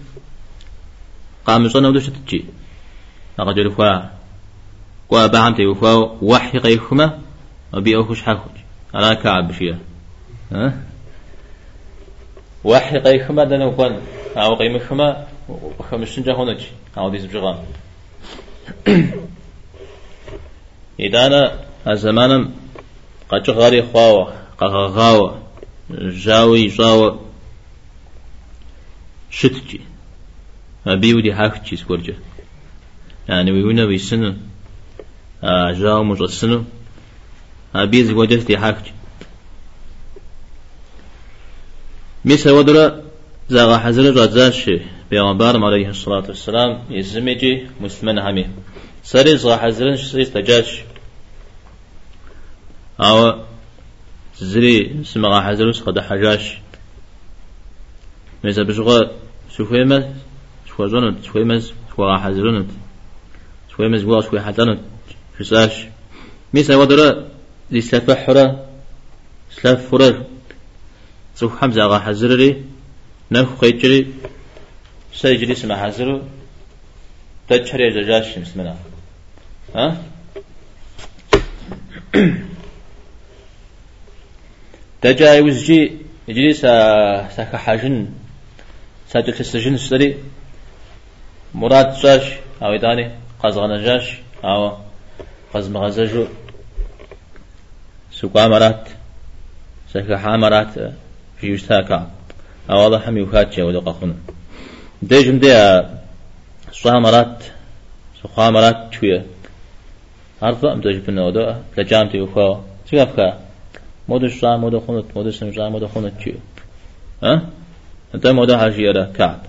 قامشة 1.46 1.80
نودو 1.80 2.00
شتجي 2.00 2.44
نقجلو 3.38 3.70
فا 3.70 4.10
قوا 5.08 5.26
بعم 5.26 5.54
تيوفا 5.54 5.92
وحي 6.22 6.58
قيخما 6.58 7.18
وبي 7.74 7.96
أوخش 7.96 8.22
حاخج. 8.22 8.50
أنا 8.94 9.14
كعب 9.14 9.48
بشيا 9.48 9.78
ها؟ 10.52 10.82
وحي 12.64 12.98
قيخما 12.98 13.44
دنا 13.44 13.64
وقال 13.64 14.00
أو 14.36 14.54
قيمخما 14.54 15.26
وخمسين 15.48 16.24
جهونج 16.24 16.60
أو 16.98 17.10
ديز 17.10 17.26
بجغام 17.26 17.58
إذا 21.00 21.26
أنا 21.26 21.52
الزمان 21.88 22.50
قد 23.28 23.50
غاري 23.50 23.82
خواوة 23.82 24.34
قغاوة 24.58 25.38
جاوي 25.90 26.66
جاوة. 26.66 27.20
شتجي. 29.38 29.80
ما 30.86 30.94
بيودي 30.94 31.34
حاكتشي 31.34 31.76
سكورجا 31.76 32.14
يعني 33.28 33.52
ويونا 33.52 33.84
ويسنو 33.84 34.34
آه 35.44 35.72
جاو 35.72 36.04
مجسنو 36.04 36.64
أبيز 37.74 38.10
وجهتي 38.10 38.58
حاكتشي 38.58 38.92
ميسا 42.24 42.52
ودرا 42.52 43.02
زاغا 43.48 43.78
حزر 43.78 44.16
رزاش 44.16 44.70
بيغمبار 45.10 45.64
عليه 45.64 45.88
الصلاة 45.88 46.24
والسلام 46.28 46.84
يزمجي 46.90 47.66
مسلمان 47.80 48.18
همي 48.18 48.46
سري 49.04 49.36
زغا 49.36 49.56
حزرن 49.56 49.96
شسري 49.96 50.24
تجاش 50.24 50.82
أو 53.00 53.44
زري 54.38 55.04
سمغا 55.04 55.40
حزروس 55.40 55.80
قد 55.80 55.98
حجاش. 55.98 56.63
ميزا 58.44 58.62
بشغا 58.62 59.10
شوفيمز 59.56 60.04
شوازونت 60.68 61.24
شويمز 61.24 61.72
شوغا 61.96 62.18
حزرونت 62.18 62.70
شويمز 63.76 64.04
وا 64.04 64.20
شوي 64.20 64.40
حزرونت 64.40 64.80
شساش 65.38 65.74
ميسا 66.54 66.76
ودرا 66.76 67.28
لسلفة 67.70 68.14
حرا 68.14 68.66
سلف 69.50 69.90
فرر 69.90 70.24
سوف 71.36 71.52
حمزة 71.60 71.82
غا 71.86 71.98
حزرري 71.98 72.64
نفخ 73.30 73.60
قيجري 73.60 74.06
سيجري 75.14 75.54
سما 75.54 75.76
حزرو 75.82 76.22
تجري 77.48 77.90
جاجاش 77.94 78.38
مسمنا 78.38 78.76
ها 79.74 80.02
تجاي 85.02 85.40
وزجي 85.40 85.92
يجري 86.28 86.52
سا 86.52 87.28
سا 87.36 87.44
حاجن 87.44 88.23
ساجل 89.14 89.34
السجن 89.40 89.76
سري 89.76 90.08
مراد 91.54 91.94
جاش 92.02 92.24
أو 92.62 92.74
إداني 92.74 93.10
قزغنا 93.42 93.76
جاش 93.86 94.06
أو 94.44 94.76
قزم 95.54 95.76
غزجو 95.76 96.26
سوقا 98.10 98.48
مرات 98.48 98.84
سكا 99.92 100.36
مرات 100.36 100.72
في 101.38 101.46
يشتاكا 101.52 102.10
أو 102.70 102.76
والله 102.82 103.08
هم 103.08 103.16
يوكاتشي 103.16 103.62
أو 103.62 103.70
دقا 103.70 104.14
ديجم 105.02 105.38
دي 105.38 105.52
سوها 106.72 106.98
مرات 106.98 107.44
سوها 108.22 108.50
مرات 108.50 108.94
شوية 108.94 109.24
عارفة 110.42 110.72
أم 110.72 110.80
تجيب 110.80 111.08
النودو 111.08 111.54
لجامتي 111.78 112.20
وخوا 112.20 112.56
تيغفكا 112.86 113.38
مودو 114.08 114.28
شا 114.28 114.56
مودو 114.56 114.80
خونت 114.80 115.06
مودو 115.16 115.30
سمجا 115.30 115.68
مودو 115.68 115.88
خونت 115.88 116.20
شيو 116.20 116.38
ها؟ 117.22 117.32
انت 118.14 118.26
مودو 118.26 118.56
حاجيرا 118.56 119.04
كعب 119.04 119.40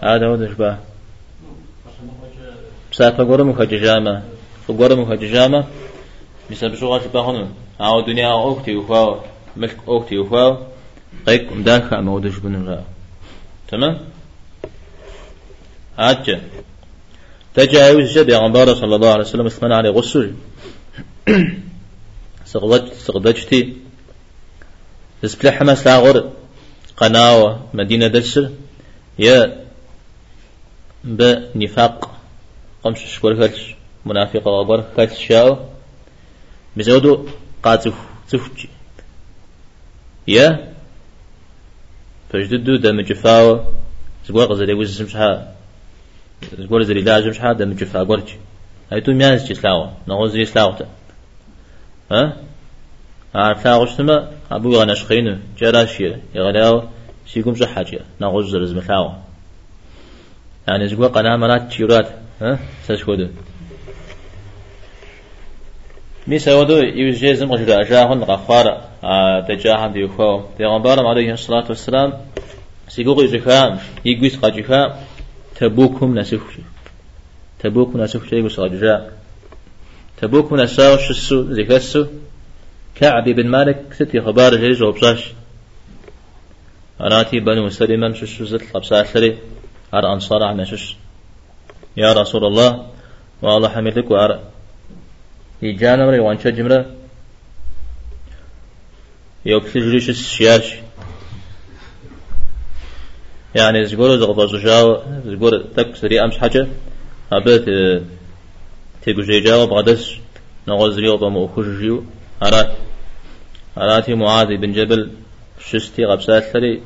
هذا 0.00 0.26
هو 0.26 0.36
دشبه 0.36 0.78
بسافة 2.92 3.24
قرم 3.24 3.52
خججامة 3.52 4.22
قرم 4.68 5.04
خججامة 5.04 5.64
بسبب 6.50 6.74
شو 6.74 6.86
غاش 6.86 7.06
باخنون 7.06 7.54
أو 7.80 8.00
دنيا 8.00 8.32
أوكتي 8.32 8.76
وفاو 8.76 9.20
ملك 9.56 9.76
أوكتي 9.88 10.18
وفاو 10.18 10.58
قيك 11.26 11.52
مداخا 11.52 12.00
مودش 12.00 12.36
بن 12.36 12.84
تمام؟ 13.68 13.98
عجة 15.98 16.40
تجاوز 17.54 18.18
جب 18.18 18.30
غنبارة 18.30 18.74
صلى 18.74 18.96
الله 18.96 19.10
عليه 19.10 19.24
وسلم 19.24 19.46
اسمنا 19.46 19.76
عليه 19.76 19.90
غسل. 19.90 20.34
سقدت 22.54 22.94
سقدتي 22.94 23.76
تسبلح 25.22 25.54
حماس 25.58 25.86
لاغر 25.86 26.30
قناوة 26.96 27.66
مدينة 27.74 28.06
دسر 28.06 28.50
يا 29.18 29.64
بنفاق 31.04 32.20
قمش 32.82 33.00
شكور 33.14 33.34
كالش 33.34 33.74
منافق 34.06 34.48
وغبر 34.48 34.84
كالش 34.96 35.26
شاو 35.26 35.58
بزودو 36.76 37.26
قاتف 37.62 37.94
تفجي 38.30 38.68
يا 40.28 40.74
فجددو 42.30 42.76
دم 42.76 43.00
جفاوة 43.00 43.74
زقوا 44.26 44.44
قزل 44.44 44.70
يوز 44.70 44.98
سمشها 44.98 45.54
زقوا 46.58 46.82
زري 46.82 47.02
لازم 47.02 47.32
شها 47.32 47.52
دم 47.52 47.72
جفا 47.72 48.02
قرج 48.02 48.28
هاي 48.92 49.00
تو 49.00 49.12
ميانس 49.12 49.44
جسلاوة 49.44 49.92
نغوز 50.08 50.32
زي 50.32 50.44
سلاوة 50.44 50.86
ها? 52.14 52.36
عارف 53.34 53.64
لا 53.64 53.76
غشتما 53.76 54.30
أبو 54.50 54.76
غناش 54.76 55.04
خينو 55.04 55.36
جراشية 55.58 56.20
يغلاو 56.34 56.82
سيقوم 57.26 57.54
شحاجة 57.54 58.00
نغوز 58.20 58.50
زرز 58.50 58.72
ملاوة 58.72 59.18
يعني 60.68 60.88
زقوا 60.88 61.06
قناة 61.06 61.36
مرات 61.36 61.68
تشيرات 61.68 62.08
ها؟ 62.42 62.58
ساشكودو 62.86 63.28
ميسا 66.26 66.54
ودو 66.54 66.76
يوجي 66.76 67.34
زم 67.34 67.52
غجر 67.52 67.80
أجاهن 67.80 68.22
غفار 68.22 68.80
دجاهن 69.48 69.92
ديوخو 69.92 70.40
پیغمبرم 70.58 71.06
عليه 71.06 71.32
الصلاة 71.32 71.64
والسلام 71.68 72.12
سيقوغي 72.88 73.26
جخام 73.26 73.78
يقويس 74.04 74.36
قاجخام 74.36 74.92
تبوكم 75.56 76.18
نسفش 76.18 76.54
تبوكم 77.58 78.00
نسفش 78.00 78.32
يقويس 78.32 78.60
قاجخام 80.24 80.40
تبوكم 80.40 80.56
نساو 80.56 80.96
شسو 80.96 81.52
زكسو 81.52 82.06
كعب 82.94 83.24
بن 83.24 83.46
مالك 83.46 83.94
ستي 83.94 84.20
خبار 84.20 84.56
جيز 84.56 84.82
وبصاش 84.82 85.32
أراتي 87.00 87.40
بنو 87.40 87.68
سليمان 87.70 88.14
شسو 88.14 88.44
زت 88.44 88.62
لبساسري 88.76 89.38
أر 89.94 90.12
أنصار 90.12 90.42
عنا 90.42 90.64
شش. 90.64 90.96
يا 91.96 92.12
رسول 92.12 92.44
الله 92.44 92.86
والله 93.42 93.68
حمدك 93.68 94.10
وأر. 94.10 94.40
يجانا 95.62 96.06
مري 96.06 96.18
وانشا 96.18 96.50
جمرة 96.50 96.86
يوكسي 99.46 99.80
جريش 99.80 100.08
السيارش 100.08 100.74
يعني 103.54 103.84
زقول 103.86 104.18
زغض 104.18 104.40
زجاو 104.56 105.02
زقول 105.26 105.64
تك 105.76 105.96
سري 105.96 106.24
أمس 106.24 106.36
حاجة. 106.38 106.66
أبت 107.32 107.64
تيجو 109.04 109.22
جيجاو 109.22 109.66
بغدس 109.66 110.16
نغزريو 110.68 111.16
بمو 111.16 111.48
خجيو 111.48 112.04
أرات 112.42 112.70
أراتي 113.78 114.14
معاذ 114.14 114.56
بن 114.56 114.72
جبل 114.72 115.10
شستي 115.68 116.04
غبسات 116.04 116.42
ثري 116.42 116.82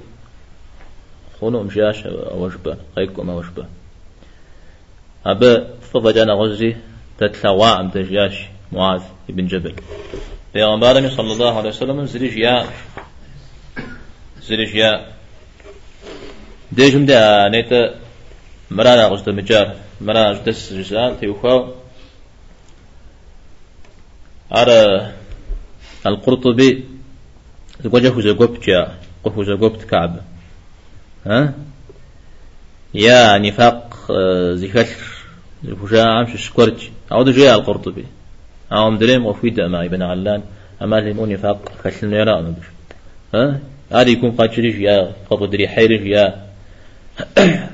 خونو 1.41 1.63
مشاش 1.63 2.07
أوشبه 2.07 2.77
قيكم 2.97 3.31
أوشبه 3.31 3.65
أبا 5.27 5.69
فضجانا 5.93 6.33
غزي 6.33 6.77
تتلوى 7.19 7.69
عم 7.69 7.91
تجياش 7.91 8.37
معاذ 8.73 9.03
بن 9.29 9.47
جبل 9.47 9.75
بيغمبارنا 10.55 11.09
صلى 11.09 11.33
الله 11.33 11.59
عليه 11.59 11.69
وسلم 11.69 12.05
زريج 12.05 12.37
يا 12.37 12.67
زريج 14.43 14.75
يا 14.75 15.07
ديجم 16.73 17.07
دا 17.07 17.49
نيتا 17.49 17.95
مرانا 18.71 19.05
غزت 19.07 19.29
مجار 19.29 19.77
مرانا 20.01 20.31
غزت 20.31 20.73
جزال 20.73 21.21
تيوخاو 21.21 21.78
على 24.51 25.13
القرطبي 26.07 26.85
وجهه 27.85 28.21
زقوب 28.21 28.61
جاء 28.61 28.99
قفو 29.25 29.45
زقوب 29.45 29.77
كعب. 29.77 30.21
ها؟ 31.27 31.55
يا 32.95 33.39
نفاق 33.39 34.13
زكر 34.55 34.87
الفجاء 35.65 36.07
عمش 36.07 36.47
سكرج 36.47 36.89
أو 37.13 37.25
جاء 37.25 37.59
القرطبي. 37.59 38.05
أو 38.73 38.91
مدريم 38.91 39.27
وفيد 39.27 39.61
ما 39.61 39.85
ابن 39.85 40.03
علان. 40.03 40.43
أما 40.83 41.13
مو 41.13 41.27
نفاق 41.27 41.73
خشل 41.85 42.13
يرى 42.13 42.55
ها؟ 43.35 43.61
هذا 43.93 44.09
يكون 44.09 44.31
قاتشريش 44.31 44.75
يا 44.75 45.13
قبضري 45.31 45.69
حيرش 45.69 46.01
يا. 46.01 46.49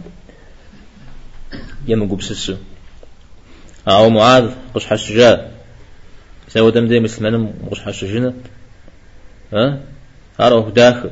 يم 1.88 2.10
قبسسو 2.10 2.54
أو 3.88 4.10
معاذ 4.10 4.50
قش 4.74 4.86
حسجا 4.86 5.53
سوى 6.54 6.70
دم 6.70 6.86
دي 6.88 7.00
مسلمان 7.00 7.52
قش 7.70 7.80
حسجنا 7.80 8.34
ها؟ 9.52 9.80
أروح 10.40 10.68
داخل 10.68 11.10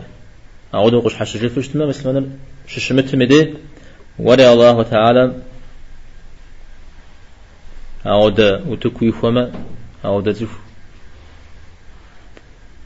أعود 0.75 0.95
قش 0.95 1.15
حسجا 1.15 1.49
فشتما 1.49 1.87
مسلمان 1.87 2.39
ششمت 2.67 3.15
مدي 3.15 3.55
ولي 4.19 4.53
الله 4.53 4.83
تعالى 4.83 5.35
أعود 8.07 8.41
وتكوي 8.41 9.13
فما 9.13 9.53
أعود 10.05 10.33
زف 10.33 10.55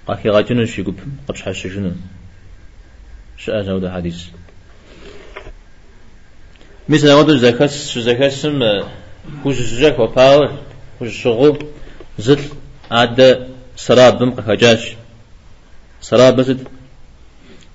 قاكي 0.06 0.28
غاجنون 0.30 0.66
شي 0.66 0.82
قب 0.82 0.98
قبش 1.28 1.42
حسجنا 1.42 1.92
شاء 3.38 3.62
زود 3.62 3.88
حديث. 3.88 4.24
مثل 6.88 7.08
أود 7.08 7.36
زكاة 7.36 7.66
زكاة 8.08 8.28
سم. 8.28 8.60
كوش 9.42 9.56
زجاك 9.56 9.98
وباور 9.98 10.58
كوش 10.98 11.22
شغل 11.22 11.66
زل 12.18 12.40
عاد 12.90 13.48
سراب 13.76 14.40
قهجاش. 14.40 14.96
سراب 16.00 16.37
بزد 16.37 16.68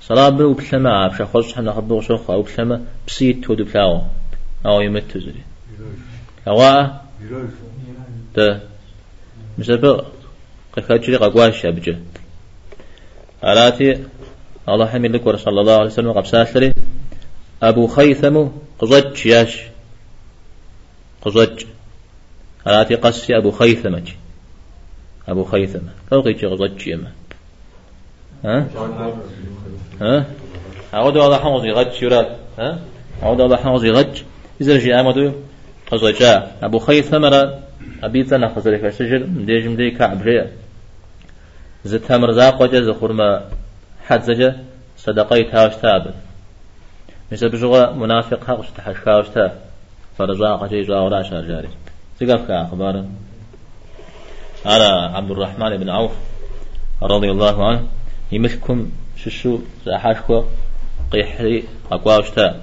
سراب 0.08 0.41
وبلما 0.41 0.89
عبش 0.89 1.21
خرج 1.21 1.54
حنا 1.54 1.73
خبو 1.73 2.01
شوخ 2.01 2.30
أو 2.30 2.41
بلما 2.41 2.86
بسيت 3.08 3.43
تود 3.43 3.62
بلاو. 3.62 4.01
أو 4.65 4.82
يمت 4.82 5.17
زري 5.17 5.43
أوا؟ 6.47 6.88
ده. 8.36 8.62
مسبق 9.58 10.06
قهجري 10.73 11.15
قواش 11.15 11.65
أبجه. 11.65 11.99
علاتي 13.43 14.04
الله 14.69 14.88
حمد 14.88 15.12
لك 15.15 15.25
ورسول 15.27 15.60
الله 15.60 15.73
عليه 15.73 15.86
وسلم 15.86 16.12
قبساسري 16.12 16.73
أبو 17.63 17.88
خيثم 17.88 18.47
قزج 18.80 19.25
ياش. 19.25 19.62
قزج. 21.21 21.65
علاتي 22.65 22.95
قصي 22.95 23.38
أبو 23.38 23.51
خيثمة 23.51 24.20
أبو 25.27 25.43
خيثمة. 25.43 25.89
لو 26.12 26.21
قيتي 26.21 26.45
قزج 26.45 26.88
يما 26.88 27.12
ها؟ 28.45 28.67
ها؟ 30.01 30.25
أعود 30.93 31.17
الله 31.17 31.38
حمص 31.38 31.63
يغج 31.63 32.03
يراد 32.03 32.27
ها؟ 32.60 32.79
أعود 33.23 33.41
الله 33.41 33.57
حمص 33.57 33.84
يغج 33.84 34.21
إذا 34.62 34.77
جاء 34.77 35.01
أمدو 35.01 35.31
قزجا 35.91 36.51
أبو 36.63 36.79
خيثمة 36.79 37.60
أبي 38.03 38.23
تنا 38.23 38.55
خزرك 38.55 38.86
الشجر 38.86 39.27
مديج 39.27 39.67
مدي 39.67 39.91
كعب 39.91 40.23
جاء 40.23 40.51
زت 41.86 42.12
مرزاق 42.12 42.62
وجه 42.62 42.81
زخور 42.81 43.13
ما 43.13 43.45
حد 44.05 44.23
زجا 44.23 44.63
صدقي 44.97 45.43
تاوش 45.43 45.75
تاب 45.75 46.13
مثل 47.31 47.49
بجوا 47.49 47.93
منافق 47.93 48.43
حق 48.43 48.62
تحشكاوش 48.77 49.27
تا 49.27 49.51
فرزاق 50.17 50.69
جي 50.69 50.81
جاورا 50.81 51.23
شارجاري. 51.23 51.69
تقف 52.19 52.47
كأخبار. 52.47 53.05
على 54.65 55.15
عبد 55.15 55.32
الرحمن 55.32 55.78
بن 55.78 55.89
عوف 55.89 56.12
رضي 57.04 57.32
الله 57.32 57.67
عنه. 57.67 57.88
يمسكم 58.32 58.91
ششو 59.17 59.60
زحاشكو 59.86 60.43
قيحري 61.12 61.63
أقواوش 61.91 62.30
تا 62.30 62.62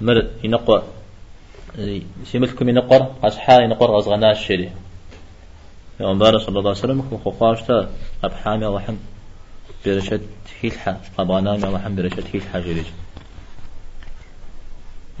مر 0.00 0.26
ينقى 0.44 0.82
يمسكم 2.34 2.68
ينقر 2.68 3.06
أصحى 3.24 3.64
ينقر 3.64 3.90
غزغناش 3.90 4.46
شري 4.46 4.70
پیغمبر 5.98 6.38
صلی 6.38 6.56
الله 6.58 6.70
علیه 6.70 6.84
وسلم 6.84 7.02
خو 7.24 7.30
خواشتا 7.30 7.88
ابحامی 8.24 8.64
الله 8.64 8.80
هم 8.88 8.98
برشت 9.86 10.20
هیلحا 10.60 10.96
قبانامی 11.18 11.64
الله 11.64 11.86
هم 11.86 11.96
برشت 11.96 12.26
هیلحا 12.32 12.60
جريج 12.60 12.86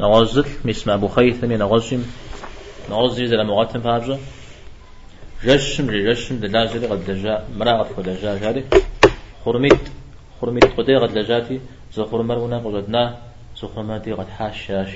نغزل 0.00 0.44
مسمع 0.64 0.94
ابو 0.94 1.08
خيثم 1.08 1.52
نغزم. 1.52 2.02
نغزل 2.90 3.26
زي 3.26 3.36
مغتم 3.36 3.80
جشم 5.44 5.86
جشم 5.90 6.36
دلاجري 6.40 6.86
قد 6.86 7.04
دجا 7.06 7.44
مراغت 7.58 7.92
قد 7.96 8.04
دجا 8.08 8.38
جاري. 8.38 8.64
خرميت 9.44 9.80
خرميت 10.40 10.64
قدي 10.64 10.96
قد 10.96 11.14
دجاتي 11.14 11.60
زو 11.94 12.04
خرمر 12.04 12.38
ونا 12.38 12.58
قدنا 12.58 13.18
زو 13.56 13.68
خرماتي 13.68 14.12
قد 14.12 14.28
حاشاش 14.28 14.88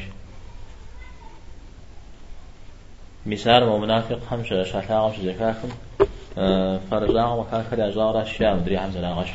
مثال 3.26 3.62
ومنافق 3.62 4.18
خمسة 4.30 4.64
شاشا 4.64 4.98
غش 4.98 5.16
زكاكم 5.20 5.68
فرزاق 6.90 7.38
وكان 7.38 7.64
كذا 7.70 7.90
زارا 7.90 8.22
الشام 8.22 8.58
دري 8.58 8.78
حمزة 8.78 9.00
لا 9.00 9.12
غش 9.12 9.30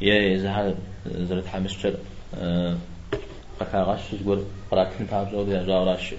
يا 0.00 0.38
زهاد 0.38 0.76
زرت 1.06 1.46
حمس 1.46 1.70
شر 1.70 1.96
قكا 3.60 3.82
غش 3.82 4.00
تقول 4.22 4.44
قرأت 4.70 4.92
تاب 5.10 5.28
زود 5.32 5.48
يا 5.48 5.62
زارا 5.62 5.94
الشام 5.94 6.18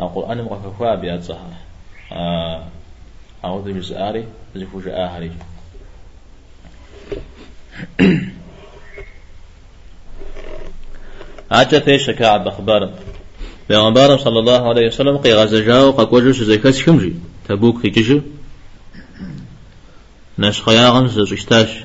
القرآن 0.00 0.42
مقفوا 0.42 0.94
بيات 0.94 1.22
زهر 1.22 1.52
أعوذ 3.44 3.72
بزاري 3.72 4.24
زفوج 4.54 4.88
آهري 4.88 5.32
عجت 11.50 11.88
إيش 11.88 12.10
كعب 12.10 12.48
أخبار 12.48 12.90
پیغمبر 13.68 14.16
صلی 14.16 14.38
الله 14.38 14.70
علیه 14.70 14.86
وسلم 14.86 15.16
قی 15.18 15.34
غزجا 15.34 15.88
و 15.88 15.92
قوجو 15.92 16.32
زکات 16.32 16.76
کمجی؟ 16.76 17.20
تبوک 17.48 17.82
کیجو 17.82 18.20
نش 20.38 20.62
خیاغم 20.62 21.06
زشتاش 21.06 21.84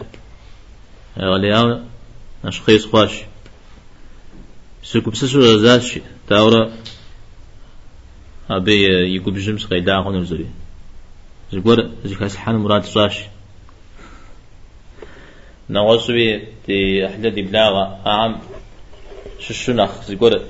غلیاو 1.17 1.79
نش 2.43 2.61
خیس 2.61 2.85
خواش 2.85 3.23
سكوب 4.83 5.15
سسو 5.15 5.57
زاش. 5.57 5.99
تاورا 6.29 6.69
أبي 8.49 8.83
يقوب 9.15 9.37
جمس 9.37 9.65
قيدا 9.65 9.97
غن 9.97 10.15
الزري 10.15 10.45
زقور 11.53 11.89
زكاس 12.05 12.35
حان 12.35 12.55
مراد 12.55 12.83
صاش 12.83 13.19
نوصبي 15.69 16.47
تي 16.65 17.05
أحلى 17.05 17.29
دي 17.29 17.41
بلاغة 17.41 17.99
أعم 18.07 18.39
ششنخ 19.39 19.91
زقور 20.07 20.41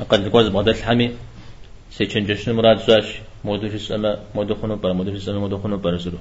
أقل 0.00 0.30
قوز 0.30 0.48
بغداد 0.48 0.76
الحمي 0.76 1.10
سيشن 1.90 2.24
جشن 2.26 2.52
مراد 2.52 2.78
زاش 2.86 3.04
مودو 3.44 3.68
في 3.68 3.74
السماء 3.74 4.24
مودو 4.34 4.54
خنو 4.54 4.76
بر 4.76 4.92
مودو 4.92 5.10
في 5.10 5.16
السماء 5.16 5.40
مودو 5.40 5.58
خنو 5.58 5.76
بر 5.76 5.96
زلو 5.96 6.18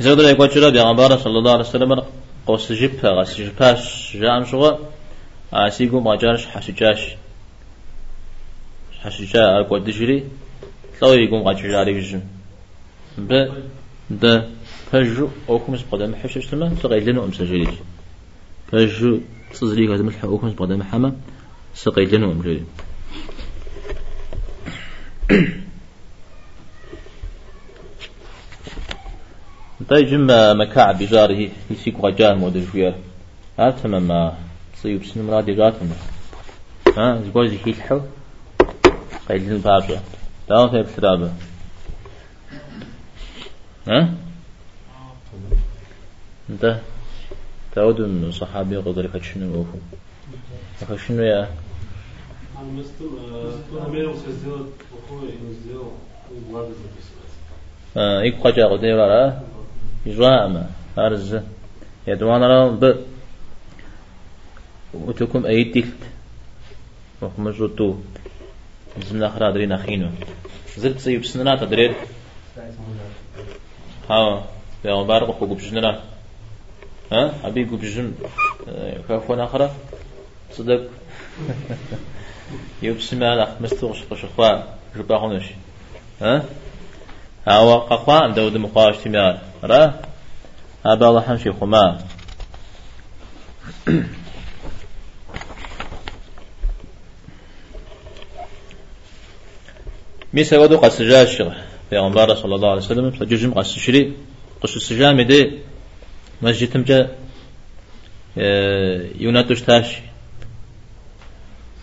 بسيقول 0.00 0.24
لك 0.24 0.40
وجرا 0.40 0.68
بيغمبار 0.70 1.18
صلى 1.18 1.38
الله 1.38 1.52
عليه 1.52 1.68
وسلم 1.68 2.02
قوس 2.46 2.72
جبها 2.72 3.10
غس 3.10 3.40
جبهاش 3.40 4.16
جام 4.16 4.44
شغا 4.44 4.78
عسيقو 5.52 6.00
ما 6.00 6.36
حسجاش 6.54 7.02
حسجا 9.02 9.60
أقوى 9.60 9.80
دجري 9.80 10.24
لو 11.02 11.12
يقوم 11.12 11.42
غاجراري 11.42 12.00
جن 12.00 12.22
ب 13.18 13.30
د 14.10 14.24
فجو 14.90 15.28
أوكم 15.48 15.76
سبقدام 15.76 16.14
حشش 16.14 16.54
لما 16.54 16.76
سقيلنا 16.82 17.24
أم 17.24 17.32
سجليج 17.32 17.74
فجو 18.68 19.20
تصدري 19.52 19.94
هذا 19.94 20.02
ملح 20.02 20.24
أوكم 20.24 20.50
سبقدام 20.50 20.82
حما 20.82 21.10
سقيلنا 21.74 22.26
أم 22.26 22.42
جليج 22.42 22.62
طيب 29.88 30.06
جمع 30.06 30.52
مكاع 30.52 30.92
بجاره 30.92 31.48
يسيق 31.70 31.96
غجان 32.04 32.38
مود 32.38 32.56
جوير 32.72 32.94
هاتما 33.58 33.98
ما 33.98 34.34
صيب 34.82 35.04
سن 35.04 35.22
مراد 35.26 35.50
جاتما 35.50 35.96
ها 36.96 37.22
زبوز 37.24 37.52
يحيلحو 37.52 38.00
قيل 39.30 39.52
البابا 39.52 40.00
داو 40.48 40.68
في 40.70 40.82
بسرابة 40.82 41.32
ها؟ 43.88 44.14
انت؟ 46.50 46.80
تعود 47.74 48.00
من 48.00 48.32
صحابي 48.32 48.76
قدر 48.76 49.06
كتشنو 49.06 49.60
وفو 49.60 49.78
كتشنو 50.80 51.22
يا؟ 51.22 51.48
إيك 57.96 58.34
قجا 58.44 58.66
قدر 58.66 58.94
ورا 58.94 59.42
يجوا 60.06 60.64
أرز 60.98 61.38
يدوان 62.06 62.42
را 62.42 62.68
ب. 62.68 62.96
وتكم 64.94 65.46
أي 65.46 65.64
تلت 65.64 65.94
جوتو 68.96 69.08
زمنا 69.08 69.28
خرا 69.28 69.50
دري 69.50 69.66
نخينو 69.66 70.08
زلت 70.76 70.98
سيب 70.98 71.24
سننا 71.24 71.56
تدرير 71.56 71.94
ها 74.10 74.44
يا 74.84 75.02
بارق 75.02 75.38
خوب 75.38 75.56
بجنرا 75.56 76.00
ها 77.12 77.34
أبي 77.44 77.64
بجن 77.64 78.12
كافون 79.08 79.40
آخرة 79.40 79.74
صدق 80.52 80.88
يبسم 82.82 83.24
على 83.24 83.56
مستوغش 83.60 84.02
قشخوا 84.10 84.62
جبا 84.96 85.16
هونش 85.16 85.44
ها 86.22 86.44
هوا 87.48 87.74
قخوا 87.74 88.14
عند 88.14 88.38
ود 88.38 88.56
مقاش 88.56 88.96
تمار 88.96 89.38
را 89.62 89.94
أبا 90.86 91.08
الله 91.08 91.20
حمشي 91.20 91.52
خما 91.52 91.98
ميسا 100.34 100.58
ودو 100.58 100.76
قد 100.76 100.90
في 100.90 101.52
پیغمبر 101.90 102.34
صلى 102.34 102.54
الله 102.54 102.70
عليه 102.70 102.82
وسلم 102.82 103.10
فجوجم 103.10 103.54
قد 103.54 103.64
سجري 103.64 104.12
قص 104.62 104.74
السجام 104.76 105.20
دي 105.20 105.58
مسجد 106.42 106.70
تمجا 106.70 107.08
يوناتوش 109.20 109.62
تاش 109.62 109.86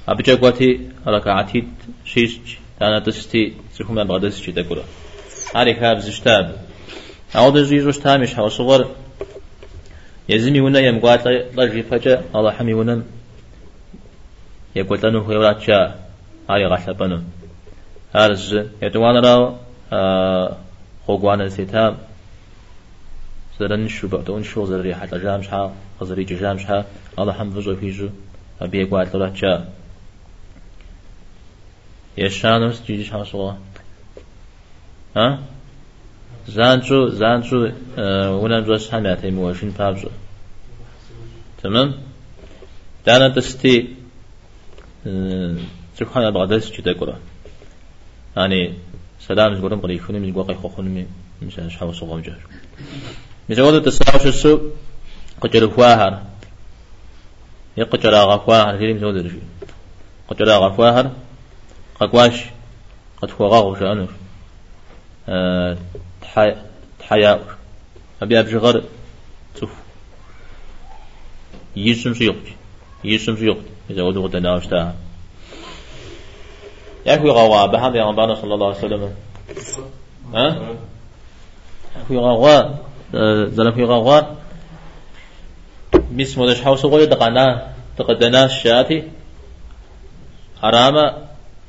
أبجا 0.08 0.36
قواتي 0.36 0.80
ركعتي 1.08 1.64
شيش 2.06 2.40
تانا 2.80 3.00
تستي 3.00 3.54
سيكون 3.74 3.96
من 3.96 4.04
بغدس 4.04 4.42
شي 4.42 4.52
تقول 4.52 4.80
هاري 5.56 5.74
كاب 5.74 6.00
زشتاب 6.00 6.46
أعود 7.36 7.58
زيجوش 7.64 7.98
تامش 7.98 8.34
حوا 8.36 8.50
صغر 8.50 8.96
يزمي 10.30 10.62
ونا 10.62 10.80
يمقات 10.80 11.28
لجي 11.58 11.84
فجأة 11.84 12.24
الله 12.36 12.52
حمي 12.52 12.74
ونا 12.74 13.04
يقول 14.76 15.00
لنه 15.04 15.20
هو 15.20 15.32
راتشا 15.32 15.80
هاري 16.50 16.66
غحلبنا 16.66 17.24
هارز 18.17 18.53
يتوانا 18.82 19.19
راو 19.27 19.41
خوغوانا 21.08 21.49
سيتام 21.49 21.97
زرن 23.60 23.88
شو 23.88 24.08
بقتون 24.08 24.43
شو 24.43 24.65
زري 24.65 24.95
حتى 24.95 25.17
جامش 25.19 25.47
ها 25.53 25.73
خزري 25.99 26.23
جامش 26.23 26.65
ها. 26.65 26.86
الله 27.19 27.34
حمد 27.34 27.53
فجو 27.53 27.75
فيجو 27.75 28.10
أبي 28.62 28.77
يقول 28.82 29.08
لراتشا 29.13 29.53
يشانوس 32.17 32.82
جيجي 32.88 33.03
شانسوا 33.03 33.51
ها؟ 35.17 35.39
زانجو 36.47 36.99
زانجو 37.10 37.60
ونام 38.41 38.63
جوش 38.63 38.89
حماتي 38.91 39.32
موشين 39.32 39.69
بابجو 39.80 40.10
تمام؟ 41.63 41.89
دانا 43.06 43.27
دستي 43.27 43.75
تكون 45.97 46.32
بغدس 46.32 46.71
جدا 46.71 46.93
قرا 46.99 47.15
يعني 48.38 48.73
سلام 49.19 49.56
زغرم 49.56 49.82
من 50.10 50.34
قوقي 50.34 50.56
خوخوني 50.56 51.08
مش 51.41 51.60
مش 51.60 51.78
حاول 51.78 51.95
صغام 51.95 52.21
جار 52.21 52.41
مزود 53.50 53.82
تسعة 53.82 54.32
شو 54.32 54.60
قجر 55.41 55.69
فواهر 55.69 56.21
يقجر 57.78 58.15
غفواهر 58.15 58.78
في 58.78 58.93
مزود 58.93 59.17
رجي 59.17 59.41
قجر 60.30 60.50
غفواهر 60.50 61.12
قواش 62.00 62.38
قد 63.21 63.32
هو 63.41 63.47
غاغو 63.47 63.76
شانور 63.76 64.12
أه 65.30 65.78
تحيا 67.00 67.39
أبي 68.21 68.39
أبجي 68.39 68.58
غر 68.58 68.84
تف. 69.56 69.69
يسم 71.76 72.13
سيوق 72.13 72.36
يسم 73.04 73.36
سيوق 73.36 73.58
إذا 73.89 74.02
ودو 74.02 74.28
قد 74.28 74.36
ناوشتا 74.36 74.95
يكوي 77.08 77.32
غوا 77.32 77.65
بحمد 77.65 77.96
يا 77.96 78.04
ربنا 78.04 78.36
صلى 78.36 78.54
الله 78.54 78.67
عليه 78.67 78.78
وسلم 78.78 79.13
ها 80.34 80.48
يكوي 82.02 82.17
غوا 82.17 82.58
زلم 83.50 83.67
يكوي 83.67 83.86
غوا 83.86 84.22
مس 86.12 86.38
مدش 86.38 86.62
حوس 86.62 86.86
غوي 86.86 87.06
دقنا 87.06 87.67
تقدنا 87.98 88.48
شاتي 88.48 89.04
حرامة 90.62 91.06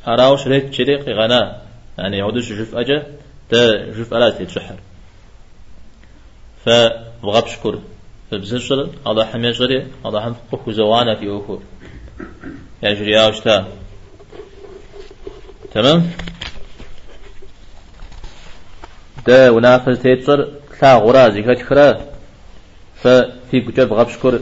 أراو 0.08 0.36
شريك 0.36 0.72
شريك 0.72 1.08
غنا 1.08 1.62
يعني 1.98 2.16
يعودش 2.18 2.52
جف 2.52 2.74
أجا 2.74 3.06
تا 3.50 3.90
جف 3.96 4.14
ألا 4.14 4.30
تشحر 4.30 4.78
فبغى 6.64 7.40
بشكر 7.42 7.78
فبزنشر 8.30 8.88
الله 9.06 9.24
حمي 9.24 9.50
جري 9.50 9.86
الله 10.06 10.20
حم 10.20 10.34
قخو 10.52 10.70
زوانا 10.70 11.14
في 11.14 11.26
أخو 11.36 11.58
يجري 12.82 13.24
أوشتا 13.24 13.66
تمام؟ 15.74 16.10
دا 19.26 19.50
ونافل 19.50 19.96
تيتر 19.96 20.48
لا 20.82 20.94
غرا 20.96 21.28
زكاة 21.28 21.64
خرا 21.64 22.00
ففي 23.02 23.60
كتاب 23.60 23.88
بغى 23.88 24.04
بشكر 24.04 24.40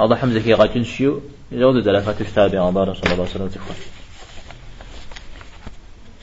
الله 0.00 0.16
حمزة 0.16 0.40
كي 0.40 0.54
غاتن 0.54 0.84
شيو. 0.84 1.20
يزود 1.52 1.84
دلافات 1.84 2.38
عن 2.38 2.68
الله 2.68 2.94
صلى 2.94 3.12
الله 3.12 3.12
عليه 3.12 3.22
وسلم 3.22 3.48
تخوان 3.48 3.76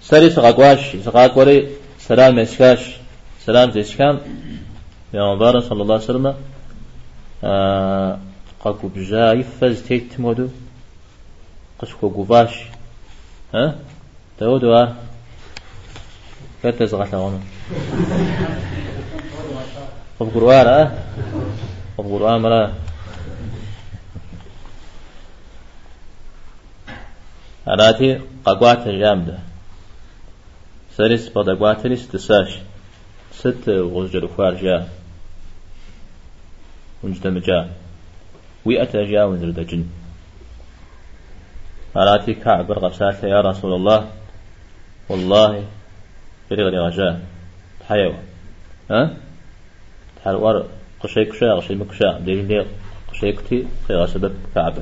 سري 0.01 0.29
سقاقواش 0.29 0.95
سقاقوري 0.95 1.67
سلام 1.99 2.35
مسكاش 2.35 2.79
سلام 3.45 3.71
زيسكام. 3.71 4.19
يا 5.13 5.35
مبارك 5.35 5.63
صلى 5.63 5.81
الله 5.81 5.95
عليه 5.95 6.03
وسلم. 6.03 6.35
آه 7.43 8.19
قاكو 8.59 8.87
بجا 8.87 9.33
يفز 9.33 9.81
تيت 9.81 10.19
مودو. 10.19 10.47
قشكو 11.79 12.09
قباش 12.09 12.53
ها؟ 13.53 13.75
تودو 14.39 14.73
ها 14.73 14.95
كتز 16.63 16.93
غتاغونو 16.93 17.39
قب 20.19 20.29
قروار 20.33 20.67
ها؟ 20.67 20.83
قب 21.97 22.05
قروار 22.05 22.39
مرا 22.39 22.73
أراتي 27.67 28.21
قاقوات 28.45 28.87
الجامدة 28.87 29.37
سرس 30.97 31.29
بدقواترس 31.29 32.07
تساش 32.07 32.59
ست 33.31 33.69
غزجر 33.69 34.27
خوارجا 34.27 34.87
ونجتمجا 37.03 37.69
ويأتا 38.65 39.03
جا 39.03 39.23
ونزرد 39.23 39.59
جن 39.59 39.83
قالاتي 41.97 42.33
كعب 42.33 42.71
رغبسات 42.71 43.23
يا 43.23 43.41
رسول 43.41 43.73
الله. 43.73 43.99
والله 45.09 45.63
برغري 46.51 46.79
غجا 46.79 47.19
تحيو 47.79 48.13
ها؟ 48.91 49.17
تحلوار 50.15 50.65
قشي 51.01 51.25
كشا 51.25 51.53
غشي 51.57 51.75
مكشا 51.75 52.09
لي 52.25 52.65
قشي 53.11 53.31
كتي 53.31 53.67
خيغا 53.87 54.05
سبب 54.05 54.33
كعب 54.55 54.75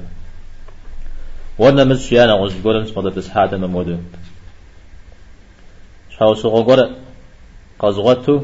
وأنا 1.58 1.84
مس 1.84 2.08
شيانا 2.08 2.34
غوز 2.34 2.54
قولن 2.64 2.86
سمدا 2.86 3.10
تسحاتا 3.10 3.58
ممودو 3.58 3.98
شاو 6.18 6.36
سوغو 6.36 6.62
غورا 6.62 6.86
قازغوتو 7.80 8.36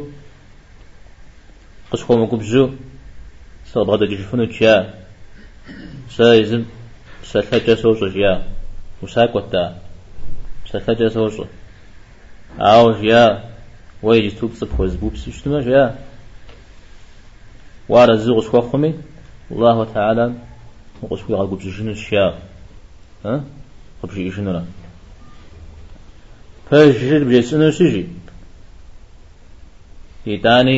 قشكو 1.91 2.17
مكبزو 2.17 2.69
سبغدا 3.71 4.05
جيشفنو 4.05 4.45
تشيا 4.45 4.93
سايزم 6.15 6.63
سلحجة 7.23 7.75
سوزو 7.75 8.07
جيا 8.07 8.33
وساكوتا. 9.03 9.77
سلحجة 10.71 11.07
سوزو 11.07 11.45
أو 12.59 12.91
جيا. 13.01 13.43
ويجي 14.03 14.31
توب 14.31 14.51
سبخوز 14.55 14.95
بوبس 14.95 15.29
شتما 15.29 15.61
جيا. 15.61 15.95
وارا 17.89 18.15
زوغ 18.15 18.41
شوخمي 18.41 18.93
الله 19.51 19.85
تعالى 19.93 20.33
وقشكو 21.01 21.33
يغاقو 21.33 21.55
بجنو 21.55 21.91
الشيا 21.91 22.39
ها؟ 23.25 23.43
قبشي 24.03 24.27
يشنو 24.27 24.51
لا 24.51 24.63
فجر 26.69 27.23
بجسنو 27.23 27.71
سجي 27.71 28.05
يتاني 30.25 30.77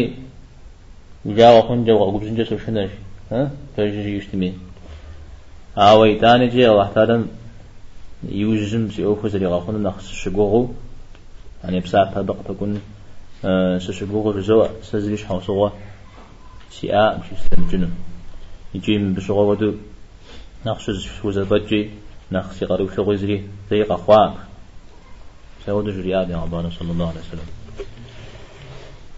جاوا 1.26 1.62
خن 1.62 1.86
جاوا 1.86 2.06
قبل 2.12 2.28
سنجا 2.28 2.44
سوشناش 2.44 2.90
ها؟ 3.32 3.52
فجر 3.78 4.08
يشتمي. 4.18 4.54
آوي 5.78 6.16
تاني 6.20 6.48
جي 6.48 6.70
الله 6.70 6.92
تعالى 6.96 7.26
يوجزم 8.30 8.92
سي 8.92 9.06
أوفو 9.06 9.28
زري 9.28 9.46
غاخون 9.46 9.84
نخص 9.84 10.12
شقوغو 10.12 10.74
يعني 11.64 11.80
بساعة 11.80 12.14
طبق 12.14 12.36
تكون 12.48 12.82
سشقوغو 13.80 14.32
رزوا 14.32 14.68
سزريش 14.84 15.24
حوصوا 15.24 15.70
سياء 16.72 17.20
مش 17.20 17.40
يستمجنو 17.40 17.88
يجي 18.76 18.98
من 18.98 19.14
بشغو 19.14 19.52
ودو 19.52 19.74
نخص 20.66 20.90
وزبجي 21.24 21.90
نخص 22.32 22.64
قريب 22.64 22.90
شغو 22.96 23.16
زري 23.16 23.44
زي 23.72 23.84
قخوان 23.84 24.34
سيود 25.66 25.86
جرياد 25.90 26.30
يا 26.30 26.38
عبارة 26.38 26.70
صلى 26.80 26.92
الله 26.92 27.08
عليه 27.10 27.20
وسلم. 27.20 27.48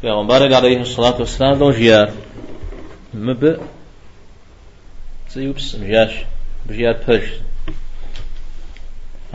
يا 0.03 0.11
عبارة 0.13 0.55
عليه 0.55 0.81
الصلاة 0.81 1.19
والسلام 1.19 1.59
لو 1.59 1.71
جيا 1.71 2.13
مب 3.13 3.59
سيوبس 5.29 5.75
مجاش 5.75 6.11
بجيا 6.69 6.91
بش 7.09 7.29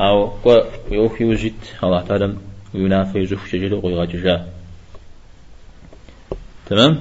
أو 0.01 0.27
قو 0.27 0.63
يوفي 0.91 1.25
وجد. 1.25 1.55
الله 1.85 2.03
تعالى 2.03 2.37
وينافي 2.75 3.27
زوف 3.27 3.49
شجل 3.49 3.75
ويغاججا 3.75 4.49
تمام؟ 6.67 7.01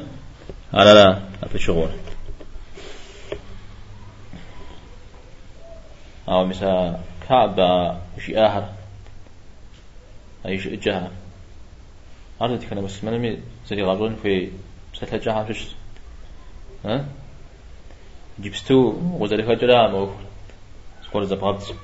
على 0.73 0.93
لا 0.93 1.21
أتشغل 1.43 1.89
أو 6.29 6.45
مثلا 6.45 6.99
كعب 7.27 7.55
شيء 8.25 8.45
آخر 8.45 8.69
أي 10.45 10.59
شيء 10.59 10.75
جها 10.75 11.11
هذا 12.41 12.57
تكلم 12.57 12.85
بس 12.85 13.03
من 13.03 13.19
مي 13.19 13.39
زي 13.67 13.83
غابون 13.83 14.15
في 14.23 14.51
سهل 14.93 15.19
جها 15.19 15.43
فيش. 15.43 15.67
ها؟ 16.85 17.05
جبستو 18.39 18.93
وزري 19.19 19.43
خجرا 19.43 19.87
مو 19.87 20.09
سكور 21.05 21.25
زبابت 21.25 21.75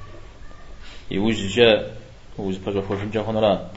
بجا 1.11 2.81
فوش 2.81 2.99
جا 3.13 3.23
خنرا 3.23 3.71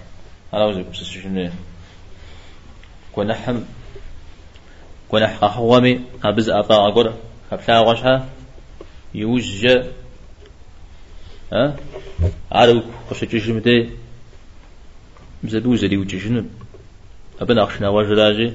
أنا 0.55 0.65
وز 0.65 0.77
بس 0.77 1.03
شنو 1.05 1.51
كونحم 3.15 3.61
كونح 5.09 5.37
قهومي 5.37 6.01
أبز 6.25 6.49
أبا 6.49 6.75
أقول 6.75 7.13
خبلا 7.51 7.81
غشها 7.81 8.29
يوز 9.15 9.47
جا 9.63 9.93
ها 11.53 11.77
عارف 12.53 12.85
خش 13.11 13.21
تجمدي 13.21 13.91
مزدو 15.43 15.77
زدي 15.77 15.97
وجشن 15.97 16.47
أبن 17.41 17.59
أخشنا 17.59 17.89
وجلاجي 17.89 18.53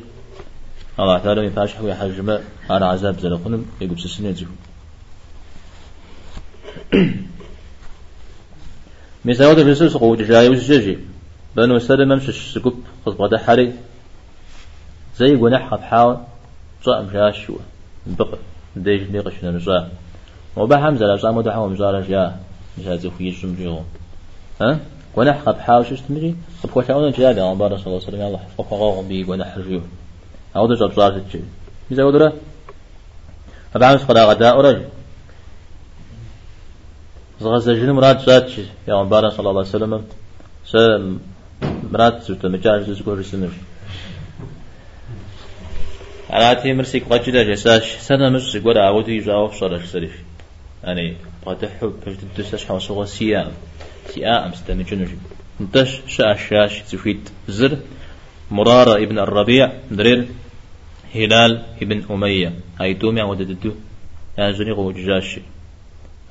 الله 0.99 1.17
تعالى 1.17 1.41
من 1.41 1.49
فاش 1.49 1.73
حوي 1.73 1.93
حجمة 1.95 2.43
على 2.69 2.85
عذاب 2.85 3.19
زلقنم 3.19 3.65
يقول 3.81 3.99
سسنة 3.99 4.31
زهو 4.31 4.55
مثلا 9.25 9.47
وده 9.47 9.63
بسر 9.63 9.89
سقو 9.89 10.15
جاي 10.15 10.49
وجاجي 10.49 10.97
بنو 11.55 11.79
سلم 11.79 12.09
ممش 12.09 12.53
سقوب 12.53 12.83
خطبة 13.05 13.27
ده 13.27 13.37
حري. 13.37 13.73
زي 15.17 15.35
جناح 15.35 15.75
بحاول 15.75 16.17
صام 16.85 17.07
جاشوا 17.13 17.55
بقى 18.07 18.37
ديج 18.75 19.11
نيقش 19.11 19.33
نرجع 19.43 19.85
وبحمز 20.57 21.03
لا 21.03 21.17
صام 21.17 21.41
ده 21.41 21.53
حوم 21.53 21.75
زارج 21.75 22.09
يا 22.09 22.35
مش 22.77 22.85
هذا 22.87 23.09
خوي 23.17 23.29
الجمجيرون 23.29 23.85
ها؟ 24.61 24.79
ونح 25.15 25.37
قب 25.45 25.59
حاوش 25.59 25.91
استمري 25.91 26.35
كوشاونا 26.73 27.11
جاد 27.11 27.37
يا 27.37 27.43
عبارة 27.43 27.75
صلى 27.77 27.85
الله 27.87 27.97
وسلم. 27.97 28.21
الله 28.21 28.39
قب 28.57 28.65
غاغ 28.73 29.01
بي 29.01 29.23
ونح 29.23 29.57
رجيو. 29.57 29.81
ده 30.55 30.75
جاب 30.75 30.93
زارت 30.93 31.13
الجي 31.15 31.41
إذا 31.91 32.03
ودرا 32.03 32.33
فبعمس 33.73 34.03
قد 34.03 34.17
غداء 34.17 34.61
رجل. 34.61 34.85
زغز 37.43 37.69
جن 37.69 37.91
مراد 37.91 38.19
زات 38.27 38.49
يا 38.87 38.93
عبارة 38.93 39.29
صلى 39.29 39.49
الله 39.49 39.63
عليه 39.63 39.75
وسلم 39.77 39.93
س 40.71 40.73
مراد 41.93 42.15
زوت 42.21 42.45
مجاج 42.45 42.81
زغور 42.99 43.21
سنر 43.31 43.53
على 46.29 46.55
تي 46.61 46.73
مرسي 46.73 46.99
قجدا 46.99 47.43
جساش 47.43 47.85
سنة 48.07 48.29
مرسي 48.29 48.59
قد 48.59 48.77
عودي 48.77 49.17
جاوب 49.27 49.53
صار 49.59 49.85
سريف 49.85 50.15
يعني 50.83 51.15
قد 51.45 51.65
حب 51.79 51.93
تدسش 52.35 52.65
حوصو 52.65 53.05
سيام 53.05 53.51
سياء 54.09 54.41
مستمع 54.49 54.83
جنوجي 54.89 55.17
انتش 55.61 55.89
شاش 56.07 56.73
تفيد 56.91 57.29
زر 57.47 57.77
مرارة 58.51 58.95
ابن 59.03 59.19
الربيع 59.19 59.71
درير 59.91 60.19
هلال 61.15 61.61
ابن 61.81 62.03
أمية 62.11 62.53
هاي 62.79 62.93
تومي 62.93 63.21
عود 63.21 63.41
ددو 63.41 63.71
يعني 64.37 64.53
زني 64.53 64.71
غو 64.71 64.91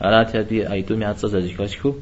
على 0.02 0.24
تادي 0.24 0.66
هاي 0.66 0.82
تومي 0.82 1.04
عاد 1.04 1.16
صزا 1.16 1.40
زيكاسكو 1.40 1.94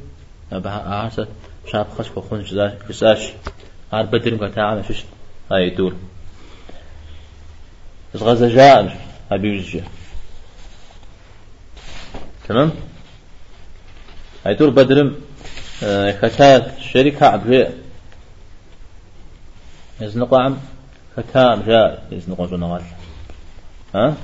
أبها 0.53 0.93
أعسى 0.93 1.27
شاب 1.73 1.87
خسكو 1.99 2.21
خون 2.21 2.43
جزاش 2.89 3.23
هار 3.93 4.07
بدر 4.07 4.35
مكتاعنا 4.35 4.83
شش 4.83 5.05
هاي 5.53 5.71
دور 5.71 5.95
غزة 8.17 8.49
جاء 8.49 8.97
هاي 9.31 9.59
جاء 9.61 9.85
تمام 12.49 12.71
هاي 14.47 14.55
دور 14.55 14.71
بدرم 14.71 15.17
ختات 16.21 16.81
شركة 16.81 17.27
عبجاء 17.27 17.79
يزنق 20.01 20.35
عم 20.35 20.59
ختام 21.17 21.63
جاء 21.63 22.07
يزنق 22.13 22.51
جنغال 22.51 22.83
ها 23.95 24.17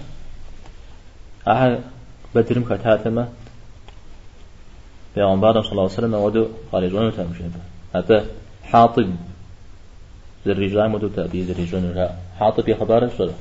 أحد 1.49 1.81
بدرم 2.35 2.65
ختات 2.65 3.07
ما 3.09 3.29
بيغمبار 5.16 5.62
صلى 5.62 5.72
الله 5.72 5.83
عليه 5.83 5.92
وسلم 5.92 6.14
ودو 6.14 6.48
قال 6.72 6.85
يجون 6.85 7.16
تمشي 7.16 7.44
هذا 7.94 8.26
حاطب 8.64 9.11
الرجال 10.46 10.90
مدو 10.90 11.09
تأبي 11.09 11.42
الرجال 11.42 12.11
حاطب 12.38 12.68
يا 12.68 12.76
خبار 12.76 13.05
الصلاة 13.05 13.35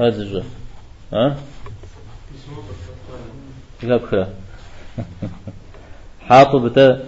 هذا 0.00 0.22
الجو 0.22 0.42
ها؟ 1.12 1.36
كتاب 3.82 4.28
حاطب 6.28 6.60
بتا 6.60 7.04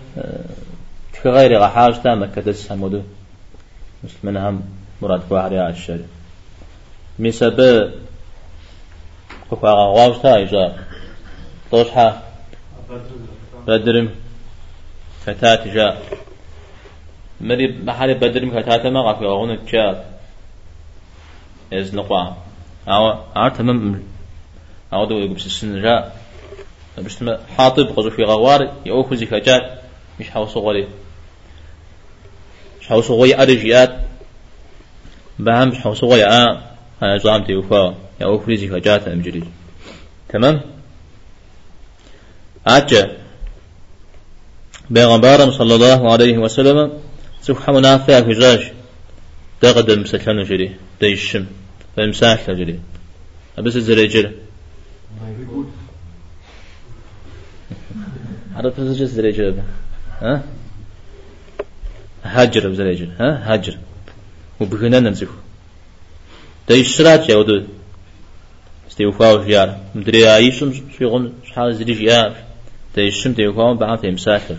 كغير 1.23 1.59
غحاج 1.59 2.03
تا 2.03 2.15
مكة 2.15 2.55
همودو 2.71 3.03
مسلمين 4.05 4.37
هم 4.37 4.63
مراد 5.03 5.21
فوحر 5.21 5.53
يا 5.53 5.71
الشري 5.71 6.05
مسبب 7.19 7.93
كفا 9.51 9.69
غواوش 9.69 10.19
تا 10.19 10.43
إجا 10.43 10.77
طوشحة 11.71 12.30
بدرم 13.67 14.11
فتات 15.27 15.69
جاء 15.69 16.03
مري 17.41 17.67
بحالي 17.67 18.15
بدرم 18.15 18.51
فتات 18.51 18.87
ما 18.87 19.01
غفي 19.01 19.25
غون 19.25 19.59
جاء 19.73 20.21
إز 21.73 21.95
نقوى 21.95 22.37
أو 22.89 23.19
عارت 23.37 23.61
من 23.61 24.03
أو 24.93 25.05
دو 25.05 25.19
يقبس 25.19 25.47
السن 25.47 25.83
جاء 25.83 26.21
بس 26.99 27.25
حاطب 27.57 27.87
قزو 27.97 28.11
في 28.11 28.23
غوار 28.23 28.75
يوكو 28.87 29.15
زي 29.15 29.27
فجات 29.27 29.81
مش 30.21 30.31
حوص 30.31 30.57
غولي 30.57 30.89
مش 32.81 32.89
حوص 32.89 33.11
غوي 33.11 33.43
أرجيات 33.43 33.97
بهم 35.39 35.69
مش 35.69 35.79
حوص 35.79 36.05
غوي 36.05 36.25
آه 36.25 36.63
أنا 37.03 37.19
زعمت 37.19 37.49
يوفا 37.49 37.95
يوكو 38.21 38.55
زي 38.55 38.69
فجات 38.69 39.09
أمجري 39.09 39.43
تمام؟ 40.29 40.80
أجا 42.67 43.17
بيغمبارم 44.91 45.51
صلى 45.51 45.75
الله 45.75 46.13
عليه 46.13 46.39
وسلم 46.39 46.93
سبحانه 47.43 47.79
منافع 47.79 48.21
في 48.21 48.33
جاج 48.33 48.73
تقدم 49.61 50.05
سكن 50.05 50.43
جري 50.43 50.77
ديشم 51.01 51.47
فمساح 51.97 52.51
جري 52.51 52.81
أبس 53.59 53.77
الزريجر 53.77 54.33
عرفت 58.57 58.81
زوجة 58.81 59.05
زريجة 59.05 59.55
ها 60.21 60.43
هاجر 62.25 62.69
بزريجة 62.69 63.09
ها 63.21 63.53
هاجر 63.53 63.79
وبغنا 64.61 65.01
ننزف 65.01 65.29
تيشرات 66.67 67.29
يا 67.29 67.37
ودود 67.37 67.69
استيوفاو 68.89 69.45
جيار 69.45 69.81
مدري 69.95 70.29
عايشم 70.29 70.73
شحال 71.45 71.75
değişim 72.97 73.37
diyor 73.37 73.57
bana 73.57 74.01
temsahtır. 74.01 74.59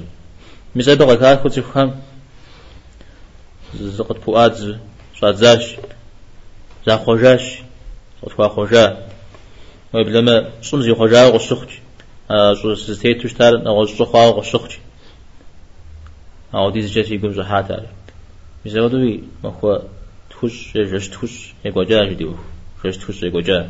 Mesela 0.76 1.00
de 1.00 1.08
kadar 1.08 1.44
kutu 1.44 1.64
ham 1.74 1.92
زقت 3.74 4.18
فؤاد 4.26 4.54
پواد، 5.20 5.36
زاش 5.36 5.64
زا 6.86 6.98
خوجاش 6.98 7.44
صوت 8.22 8.34
خوا 8.34 8.48
خوجا 8.56 8.86
وبلما 9.94 10.36
صم 10.62 10.82
زي 10.82 10.94
خوجا 10.94 11.30
غسخت 11.30 11.70
زو 12.62 12.76
سستي 12.76 13.14
تشتار 13.14 13.54
نغز 13.66 14.02
خوا 14.02 14.32
غسخت 14.38 14.72
او 16.54 16.70
دي 16.70 16.82
زجت 16.82 17.12
يقوم 17.12 17.34
زحات 17.34 17.72
على 17.72 17.90
ما 19.44 19.52
خوا 19.52 19.78
تخش 20.30 20.78
جش 20.78 21.08
تخش 21.08 21.54
يقوجا 21.66 22.06
جديو 22.06 22.36
جش 22.86 22.98
تخش 22.98 23.24
يقوجا 23.24 23.70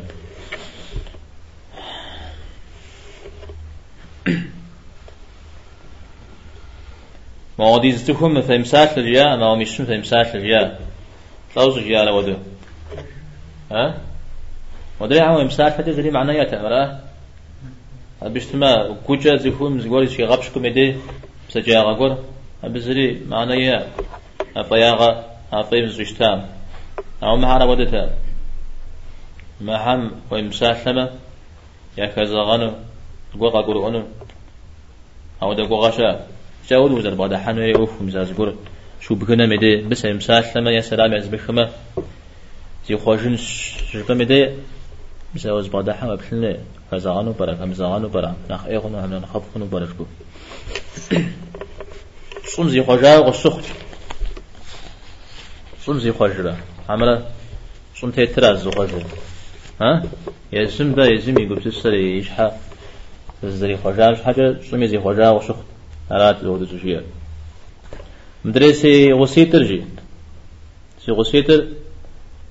ما 7.58 7.90
زتكم 7.90 8.42
في 8.42 8.58
مسات 8.58 8.98
الجيا 8.98 9.36
ما 9.36 9.46
هو 9.46 9.56
مش 9.56 9.76
في 9.76 9.98
مسات 9.98 10.34
الجيا 10.34 10.78
لوز 11.56 11.76
الجيا 11.78 12.04
لودو 12.04 12.36
ها؟ 13.72 13.94
ودري 15.00 15.20
عم 15.20 15.46
مسات 15.46 15.80
هذا 15.80 15.92
زي 15.92 16.10
معناه 16.10 16.34
يتمرا 16.34 17.00
بيشتما 18.22 18.96
كوجا 19.06 19.36
زيكم 19.36 19.80
زغوري 19.80 20.08
شي 20.08 20.24
غبشكم 20.24 20.64
يدي 20.64 20.96
سجا 21.48 21.80
غور 21.80 22.18
بزري 22.64 23.20
معناه 23.28 23.86
أفياغا 24.56 25.24
أفيم 25.52 25.86
زشتام 25.86 26.46
أو 27.22 27.36
معنا 27.36 27.64
ودتا 27.64 28.10
ما 29.60 29.76
هم 29.94 30.10
ويمسالمة 30.30 31.10
يا 31.98 32.06
كزغانو 32.06 32.72
قوغا 33.40 33.60
قرؤونو 33.60 34.02
أو 35.42 35.52
دا 35.52 35.62
قوغاشا 35.66 36.26
جاول 36.68 36.92
وزر 36.92 37.14
بعد 37.14 37.34
حنو 37.34 37.60
يوف 37.62 38.02
مزاز 38.02 38.32
قر 38.32 38.54
شو 39.00 39.14
بكنا 39.14 39.46
مدي 39.46 39.76
بس 39.76 40.04
يمسالمة 40.04 40.70
يا 40.70 40.80
سلام 40.80 41.12
يزبخما 41.12 41.70
زي 42.88 42.96
خوشن 42.96 43.36
شرقا 43.92 44.14
مدي 44.14 44.50
بس 45.34 45.46
أوز 45.46 45.68
بعد 45.68 45.90
حما 45.90 46.14
بحلنا 46.14 46.56
كزغانو 46.92 47.32
برا 47.32 47.54
كمزغانو 47.54 48.08
برا 48.08 48.34
نخ 48.50 48.66
إيغنو 48.66 48.98
هم 48.98 49.14
نخفقنو 49.14 49.66
برا 49.66 49.86
شكو 49.86 50.04
صم 52.56 52.68
زي 52.68 52.82
خوجا 52.82 53.18
وسخت 53.18 53.64
صم 55.84 55.98
زي 55.98 56.12
خوجا 56.12 56.56
عملا 56.88 57.22
صم 58.00 58.10
تيتراز 58.10 58.62
زي 58.64 58.70
خوجا 58.70 59.04
ها؟ 59.80 60.02
يزم 60.52 60.94
دا 60.94 61.04
يزم 61.04 61.38
يقول 61.38 61.62
تسري 61.62 62.18
يشحى 62.18 62.50
زري 63.44 63.76
خوجا 63.76 64.10
مش 64.10 64.22
حاجة 64.22 64.56
صم 64.70 64.84
زي 64.84 64.98
خوجا 65.00 65.30
وسخت 65.30 65.71
أراد 66.12 66.42
زود 66.42 66.68
زوجية 66.68 67.04
مدرسي 68.44 69.12
غسيتر 69.12 69.62
جي 69.62 69.84
سي 71.04 71.12
غسيتر 71.12 71.66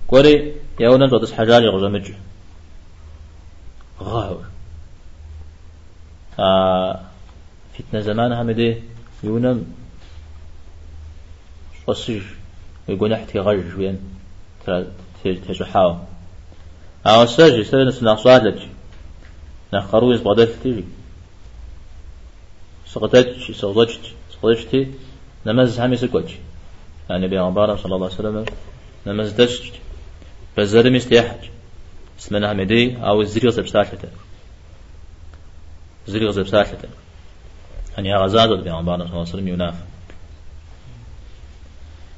كوري 0.08 0.54
يونا 0.80 1.10
تودس 1.10 1.34
حجاج 1.34 1.64
غزمج 1.64 2.12
غاور 4.02 4.46
آه 6.40 7.00
فتنة 7.78 8.02
زمان 8.02 8.34
همدي 8.34 8.76
يونم 9.24 9.66
قصير 11.88 12.24
يقول 12.90 13.12
نحتي 13.12 13.40
غج 13.40 13.76
وين 13.78 14.00
تجحاو 15.24 15.98
أو 17.06 17.26
ساجي 17.26 17.64
سنة 17.64 17.92
سنة 17.92 18.16
صادج 18.16 18.60
نخرويز 19.74 20.22
بغداد 20.22 20.50
تيجي. 20.64 20.84
سقطتش 22.94 23.52
سقطتش 23.52 24.00
سقطتش 24.34 24.88
نمز 25.46 25.80
همي 25.80 25.98
سكوتش 25.98 26.32
يعني 27.10 27.28
بيغمبار 27.28 27.78
صلى 27.78 27.96
الله 27.96 28.06
عليه 28.06 28.16
وسلم 28.16 28.46
نمز 29.08 29.32
دش 29.32 29.72
بزر 30.58 30.90
مستيحج 30.90 31.44
اسمنا 32.20 32.52
همدي 32.52 32.98
أو 32.98 33.22
الزريغ 33.22 33.52
زبسالته 33.52 34.10
زريغ 36.08 36.32
زبسالته 36.32 36.90
يعني 37.98 38.16
غزاد 38.16 38.50
صلى 38.50 38.80
الله 38.80 38.94
عليه 38.94 39.22
وسلم 39.22 39.48
يناف. 39.48 39.76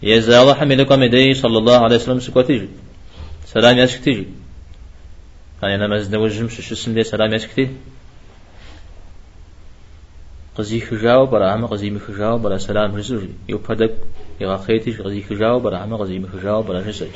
يزال 0.03 0.55
حملكم 0.55 1.03
يدي 1.03 1.34
صلى 1.34 1.57
الله 1.57 1.80
عليه 1.84 1.95
وسلم 1.95 2.19
سكوتيجي 2.19 2.69
سلام 3.45 3.78
يسكتيجي 3.78 4.28
يعني 5.63 5.76
أنا 5.76 5.88
مزنا 5.88 6.17
وجم 6.17 6.49
شو 6.49 6.74
اسم 6.74 6.93
دي 6.93 7.03
سلام 7.03 7.34
يسكتي 7.34 7.69
قزي 10.58 10.82
خجاو 10.82 11.26
برا 11.26 11.56
هم 11.56 11.66
قزي 11.66 11.89
مخجاو 11.89 12.38
برا 12.38 12.58
سلام 12.58 12.95
رسول 12.95 13.30
يو 13.49 13.58
بدك 13.58 13.93
يغا 14.41 14.58
خيتيش 14.58 15.01
قزي 15.01 15.22
خجاو 15.22 15.60
برا 15.60 15.86
هم 15.86 15.93
قزي 15.95 16.20
مخجاو 16.20 16.62
برا 16.62 16.80
رسول 16.80 17.08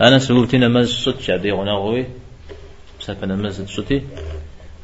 أنا 0.00 0.18
سلوتي 0.18 0.58
نمز 0.58 0.90
صوت 0.90 1.20
شعبي 1.20 1.52
غنا 1.52 1.72
غوي 1.72 2.06
بسبب 3.00 3.24
نمز 3.24 3.62
صوتي 3.62 4.02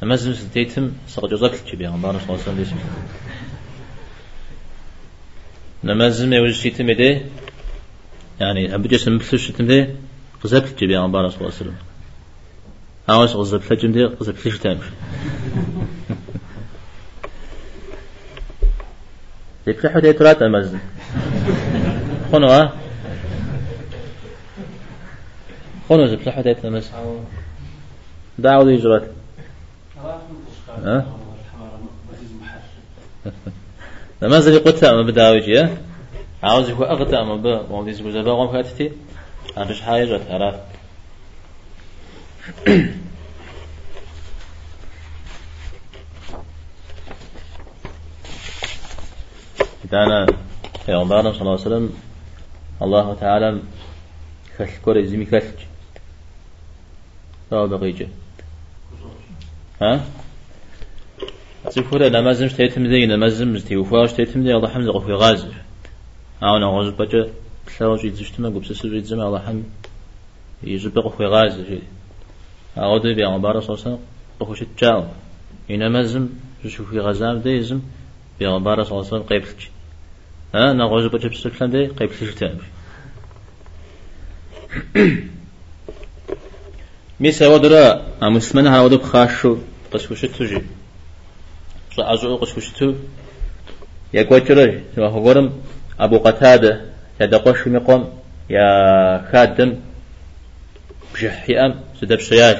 نمز 0.03 0.29
ستيتم 0.29 0.91
سقجوزك 1.07 1.51
تشبي 1.65 1.87
غنبار 1.87 2.13
صلى 2.19 2.29
الله 2.29 2.43
عليه 2.47 2.61
وسلم 2.61 2.79
نمازم 5.83 6.33
يوجد 6.33 6.53
شيء 6.53 6.83
مدي 6.83 7.21
يعني 8.39 8.75
هم 8.75 8.81
بجس 8.81 9.07
مثل 9.07 9.39
شيء 9.39 9.55
تمدي 9.55 9.87
قزبت 10.43 10.83
عن 10.83 11.11
بارس 11.11 11.31
صلى 11.31 11.41
الله 11.41 11.53
عليه 11.53 11.61
وسلم 11.61 11.75
هاوس 13.09 13.33
قزبت 13.33 13.73
لجمدي 13.73 14.05
قزبت 14.05 14.45
ليش 14.45 14.59
تامش 19.73 19.77
يفتحوا 19.77 20.01
دي 20.01 20.13
ترات 20.13 20.41
أمازن 20.41 20.79
خنو 22.31 22.47
ها؟ 22.47 22.73
خنو 25.89 26.05
زبتحوا 26.05 26.43
دي 26.43 26.67
أمازن 26.67 26.91
دعوا 28.37 28.63
دي 28.63 28.75
جرات. 28.75 29.07
ها؟ 30.85 31.05
لما 34.21 34.39
زي 34.39 34.57
قلت 34.57 34.83
أما 34.83 35.01
بداوجي 35.01 35.67
عاوز 36.43 36.69
هو 36.69 36.83
أغتى 36.83 37.15
أما 37.15 37.35
ب 37.35 37.71
موضي 37.71 37.93
زوج 37.93 38.13
زبا 38.13 38.33
قام 38.33 38.51
فاتتي 38.51 38.91
أبش 39.57 39.81
حاجة 39.81 40.19
تعرف 49.91 50.09
دانا 50.09 50.25
پیغمبر 50.87 51.31
صلى 51.31 51.41
الله 51.41 51.51
عليه 51.51 51.61
وسلم 51.61 51.89
الله 52.81 53.13
تعالى 53.13 53.61
كل 54.57 54.65
كوري 54.85 55.07
زمي 55.07 55.25
كلج 55.25 55.59
راو 57.51 57.67
بقيجه 57.67 58.07
ها؟ 59.81 60.05
تفورة 61.65 62.09
نمازم 62.09 62.47
شتيتم 62.47 62.85
ذي 62.85 63.05
نمازم 63.05 63.57
زتي 63.57 63.77
وفاش 63.77 64.09
شتيتم 64.09 64.43
ذي 64.43 64.55
الله 64.55 64.69
حمد 64.69 64.87
غفي 64.87 65.13
غازر 65.13 65.53
أو 66.43 66.57
نغوز 66.57 66.89
بجا 66.93 67.29
بسلاوج 67.67 68.05
يتزشتما 68.05 68.49
قبس 68.49 68.71
سر 68.71 68.95
يتزم 68.95 69.21
الله 69.21 69.39
حمد 69.39 69.63
يجب 70.63 70.99
غفي 70.99 71.25
غازر 71.25 71.79
أو 72.77 72.97
دي 72.97 73.13
بيان 73.13 73.41
بارا 73.41 73.59
صوصا 73.59 73.99
غفوش 74.41 74.63
تجاو 74.77 75.03
ينمازم 75.69 76.29
شوفي 76.67 76.99
غزام 76.99 77.37
دي 77.39 77.49
يزم 77.49 77.81
بيان 78.39 78.63
بارا 78.63 78.83
صوصا 78.83 79.17
قيبلج 79.19 79.61
ها 80.53 80.73
نغوز 80.73 81.05
بجا 81.05 81.29
بسلام 81.29 81.71
دي 81.71 81.87
قيبلج 81.87 82.33
تامش 82.33 82.63
ميسا 87.19 87.47
ودرا 87.47 88.01
مسلمنا 88.21 88.75
هاودو 88.75 88.97
بخاشو 88.97 89.57
قسوشت 89.91 90.25
تجي 90.25 90.61
أزعو 91.99 92.35
قشكشتو 92.35 92.93
يقوتر 94.13 94.81
هو 94.97 95.29
قرم 95.29 95.61
أبو 95.99 96.17
قتادة 96.17 96.81
يدقوش 97.21 97.67
مقوم 97.67 98.19
يا 98.49 98.65
خادم. 99.31 99.75
بجحيام 101.13 101.79
سدب 102.01 102.19
شياش 102.19 102.57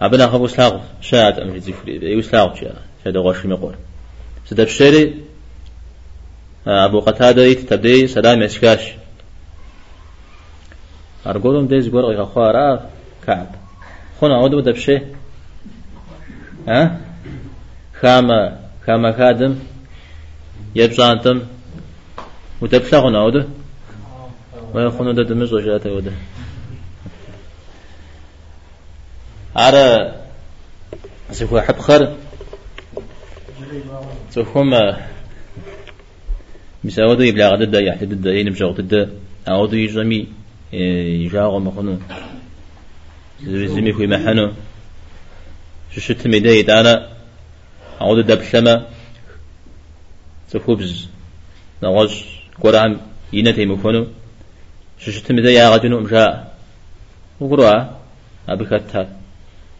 أبنا 0.00 0.26
خبو 0.26 0.46
سلاغ 0.46 0.80
شاد 1.00 1.40
أم 1.40 1.58
زفري 1.58 2.12
يو 2.12 2.22
سلاغ 2.22 2.54
شا 2.54 2.74
يدقوش 3.06 3.46
مقوم 3.46 3.74
سدب 4.46 4.68
شيري 4.68 5.14
أبو 6.66 7.00
قتادة 7.00 7.42
يتبدي 7.42 8.06
سلام 8.06 8.42
يسكاش 8.42 8.92
أرجولهم 11.26 11.66
ديز 11.66 11.88
قرق 11.88 12.32
خوارا 12.34 12.90
كعب. 13.26 13.54
خنا 14.20 14.34
عودوا 14.34 14.60
دبشي 14.60 14.98
ها؟ 16.68 17.00
خامة 18.00 18.58
خامة 18.86 19.12
خادم. 19.12 19.58
يبزانتم. 20.74 21.42
وتبلغنا 22.60 23.22
وده 23.22 23.46
ما 24.74 24.82
يخونو 24.82 25.12
ده 25.12 25.22
دمز 25.22 25.52
وجاته 25.52 25.92
وده 25.92 26.12
على 29.56 30.14
سيكون 31.30 31.60
حب 31.60 31.78
خر 31.78 32.16
سيكون 36.82 37.04
مساودو 37.04 37.22
يبلغ 37.22 37.54
غدا 37.54 37.80
يحتد 37.80 38.12
الدا 38.12 38.32
ينمشي 38.32 38.64
غدا 38.64 39.10
أعودو 39.48 39.76
يجمي 39.76 40.26
يجاغو 40.72 41.58
مخنو. 41.58 41.98
زمي 43.42 43.92
خوي 43.92 44.06
محنو. 44.06 44.52
ششت 45.94 46.26
ميداي 46.26 46.62
دانا 46.62 47.08
أعود 48.00 48.26
دبشما 48.26 48.86
سخبز 50.48 51.08
نغش 51.82 52.24
قرآن. 52.60 53.00
ينتي 53.32 53.66
مخنو. 53.66 54.06
ششت 54.98 55.32
ميداي 55.32 55.54
يا 55.54 55.68
غجنو 55.68 56.00
مشاء 56.00 56.54
وقرأ 57.40 58.00
أبكتها 58.48 59.08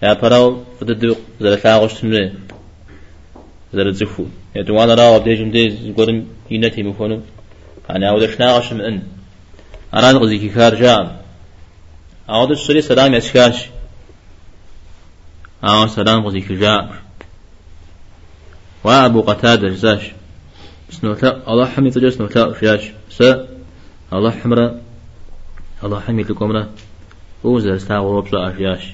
يا 0.03 0.13
براو 0.13 0.65
فددو. 0.81 1.17
زلتاغش 1.41 1.95
تمني 2.01 2.33
زر 3.75 3.91
زفو 3.91 4.25
يا 4.57 4.63
دوانا 4.63 4.95
راو 4.95 5.19
بديجم 5.19 5.51
ديز 5.51 5.75
قرن 5.97 6.27
ينتي 6.51 6.83
مخنو 6.83 7.21
أنا 7.91 8.11
أود 8.11 8.27
شناغش 8.35 8.73
من 8.73 9.03
أنا 9.95 10.11
غزي 10.13 10.39
كي 10.39 10.51
خارجان 10.51 11.17
أود 12.31 12.51
السري 12.51 12.83
سلام 12.83 13.15
يسكاش 13.15 13.59
أو 15.65 15.87
سلام 15.87 16.27
غزي 16.27 16.41
كي 16.41 16.55
جاء 16.55 17.03
وأبو 18.85 19.21
قتادة 19.21 19.69
جزاش 19.69 20.13
سنوتا 20.91 21.43
الله 21.49 21.67
حمي 21.67 21.91
تجا 21.91 22.11
سنوتا 22.11 22.53
فياش 22.53 22.85
س 23.11 23.23
الله 24.13 24.31
حمرا 24.31 24.81
الله 25.85 26.01
حمي 26.01 26.23
لكمرا 26.23 26.69
وزر 27.45 27.79
ستا 27.79 27.99
وربصا 27.99 28.49
أفياش 28.49 28.85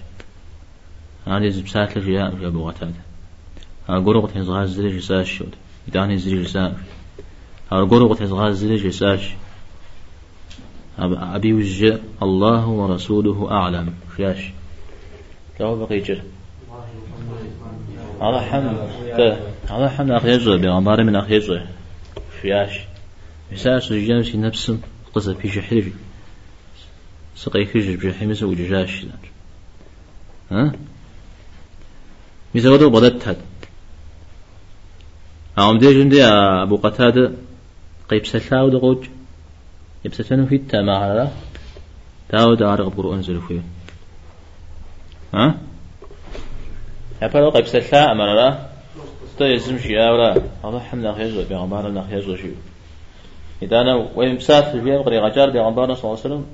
هذه 1.27 1.49
زبسات 1.49 1.99
لجياء 1.99 2.29
أبو 2.47 2.69
قتادة 2.69 3.08
أقول 3.89 4.31
تهزغاز 4.35 4.69
زري 4.71 4.97
جساش 4.97 5.33
شود 5.39 5.55
إداني 5.89 6.19
زري 6.19 6.43
جساش 6.43 6.73
أقول 7.73 8.17
تهزغاز 8.17 8.57
زري 8.57 8.77
جساش 8.77 9.31
أبي 10.99 11.53
وجه 11.53 11.99
الله 12.23 12.69
ورسوله 12.69 13.51
أعلم. 13.51 13.95
فياش 14.17 14.51
لو 15.61 15.87
بقي 15.87 15.99
جر. 15.99 16.23
على 18.21 18.43
حمد. 18.43 19.39
على 19.71 19.91
حمد 19.91 20.11
أخي 20.11 20.31
يجر 20.31 20.57
بغمار 20.57 21.05
من 21.05 21.17
أخي 21.17 21.35
يجر 21.35 21.67
فياش 22.43 22.81
مساس 23.53 23.93
رجال 23.93 24.25
في 24.25 24.37
نفس 24.37 24.77
قصة 25.15 25.35
في 25.35 25.49
شحري 25.49 25.93
سقي 27.37 27.65
كجر 27.65 27.97
بجحيم 27.97 28.31
وججاش 28.43 29.07
ها؟ 30.51 30.73
مثل 32.55 32.91
بدت 32.91 33.37
أعم 35.59 35.79
دي 35.79 35.95
جندي 35.95 36.25
أبو 36.25 36.77
قتادة 36.77 37.33
قيب 38.09 38.27
سلاو 38.27 38.69
دقوج 38.69 39.07
يبسسنو 40.05 40.47
في 40.47 40.55
التما 40.55 40.97
على 40.97 41.29
تاو 42.29 42.55
دار 42.55 42.83
قبر 42.83 43.15
أنزل 43.15 43.41
فيه. 43.41 43.61
ها؟ 45.35 45.55
يبقى 47.23 47.51
قيب 47.51 47.67
سلا 47.67 48.13
أمر 48.13 48.35
لا 48.35 48.59
تو 49.39 49.45
يزم 49.45 49.79
شيء 49.79 49.99
أولا 50.09 50.43
الله 50.65 50.81
حمد 50.81 51.15
خيزو 51.15 51.45
بيغمبار 51.49 52.05
خيزو 52.11 52.37
شيء 52.37 52.57
إذا 53.63 53.81
أنا 53.81 54.09
وين 54.15 54.35
مسافر 54.35 54.71
في 54.71 54.77
البيت 54.77 55.07
قري 55.07 55.19
غجار 55.19 55.51
بيغمبار 55.51 55.95
صلى 55.95 56.05
الله 56.05 56.19
عليه 56.25 56.35
وسلم 56.35 56.47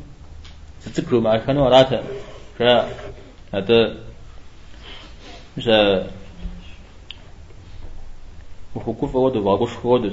تذكروا 0.84 1.20
مع 1.20 1.36
كانوا 1.36 1.68
راتا 1.68 2.02
هذا 3.54 3.96
مش 5.56 5.68
وحكوفة 8.74 9.18
ودو 9.18 9.42
باقوش 9.42 9.84
ودو 9.84 10.10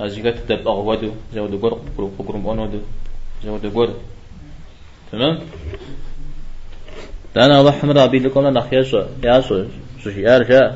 أزيغات 0.00 0.38
تدب 0.38 0.68
أغوادو 0.68 1.10
زود 1.34 1.54
غور 1.54 1.80
بقرم 2.18 2.48
أنودو 2.48 2.80
زود 3.44 3.66
غور 3.66 3.88
تمام؟ 5.12 5.38
دانا 7.34 7.60
الله 7.60 7.70
حمر 7.70 8.04
أبي 8.04 8.18
لكم 8.18 8.46
أنا 8.46 8.60
خياسو 8.60 9.02
ياسو 9.24 9.64
سوشي 10.02 10.36
أرجع 10.36 10.74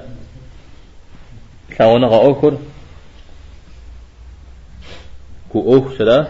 كاونا 1.71 2.07
غاوكر 2.07 2.59
كو 5.53 5.59
أوه 5.61 5.99
سلا. 5.99 6.29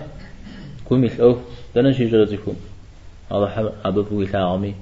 كو 0.84 0.96
مثل 0.96 1.22
أوه. 1.22 1.40
دانا 1.74 1.92
شي 1.92 2.04
جرزكم 2.06 2.54
الله 3.32 3.48
حمر 3.48 3.72
أبو 3.84 4.02
بوي 4.02 4.26
ثاغمي 4.26 4.74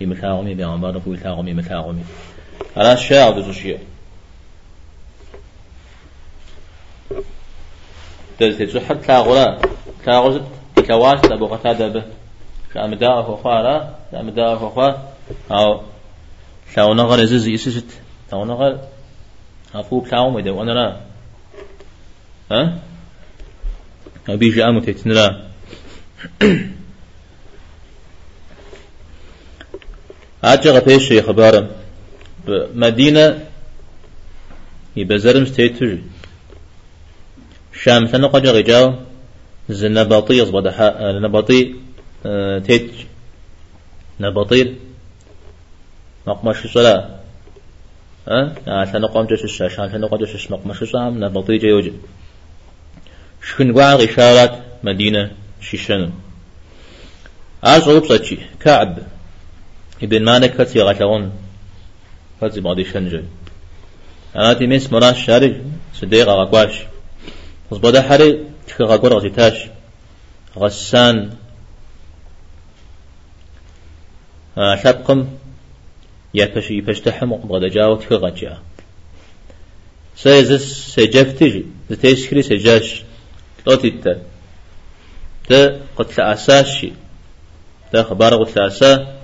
بمثاغمي 0.00 0.54
بيغمبار 0.54 0.98
بوي 0.98 1.16
ثاغمي 1.16 1.54
مثاغمي 1.54 2.04
على 2.76 2.92
الشاعر 2.92 3.40
دو 3.40 3.52
دلت 8.40 8.62
جو 8.62 8.80
حد 8.80 9.00
تلاغلا 9.00 9.60
تلاغز 10.04 10.40
تلواش 10.76 11.18
أبو 11.24 11.46
قتادة 11.46 11.88
به 11.88 12.04
كأمداء 12.74 13.22
فخارا 13.22 13.98
كأمداء 14.12 14.56
فخار 14.56 15.08
أو 15.50 15.80
تلاو 16.74 16.94
نغر 16.94 17.24
زز 17.24 17.46
يسست 17.46 17.90
تلاو 18.30 18.44
نغر 18.44 18.78
أفو 19.74 20.00
بلاو 20.00 20.30
مدى 20.30 20.50
وأنا 20.50 20.72
لا. 20.72 20.96
ها؟ 22.52 22.78
أبي 24.28 24.50
جاء 24.50 24.72
متتنرا 24.72 25.44
أجا 30.44 30.70
غفيش 30.72 31.12
خبارم. 31.12 31.70
مدينة 32.74 33.44
يبزرم 34.96 35.46
ستيتوجي 35.46 36.13
شام 37.84 38.06
سنة 38.06 38.26
قجا 38.28 38.52
غجاو 38.52 38.94
زنباطي 39.68 40.34
يصبد 40.34 40.66
نباطي 41.24 41.74
آه 42.26 42.58
تيت 42.58 42.90
نباطير 44.20 44.74
مقمش 46.26 46.56
صلاة 46.74 47.20
ها؟ 48.28 48.54
عشان 48.66 49.04
قام 49.06 49.26
جش 49.26 49.44
الشاش 49.44 49.80
عشان 49.80 50.04
قام 50.04 50.24
جش 50.24 50.50
مقمش 50.50 50.78
صلاة 50.84 51.10
نباطي 51.10 51.58
جيوج 51.58 51.90
شكن 53.48 53.74
قاع 53.78 53.94
غشارات 53.94 54.52
مدينة 54.84 55.30
شيشان 55.60 56.12
أصعب 57.64 58.04
صتشي 58.04 58.38
كعب. 58.60 58.98
ابن 60.02 60.24
مالك 60.24 60.62
كتي 60.62 60.82
غشون 60.82 61.32
كتي 62.42 62.60
بعضي 62.60 62.84
شنجي 62.84 63.22
أنا 64.36 64.52
تيمس 64.52 64.92
مراش 64.92 65.26
شارج. 65.26 65.54
صديق 65.94 66.28
غقواش 66.28 66.93
وزبدا 67.74 68.02
حري 68.02 68.44
تكغا 68.66 68.96
قرغ 68.96 69.20
زيتاش 69.20 69.58
غسان 70.58 71.30
آه 74.58 74.76
شبقم 74.76 75.28
يفش 76.34 76.70
يفشتحم 76.70 77.36
بغدا 77.36 77.68
جاو 77.68 77.96
تكغا 77.96 78.30
جا 78.30 78.58
سيزس 80.16 80.94
سيجفتجي 80.94 81.66
زتيشكري 81.90 82.42
سيجاش 82.42 83.02
توتيتا 83.64 84.22
تا 85.48 85.80
قتل 85.96 86.22
أساشي 86.22 86.92
تا 87.92 88.02
خبار 88.02 88.44
قتل 88.44 88.60
أسا. 88.62 89.14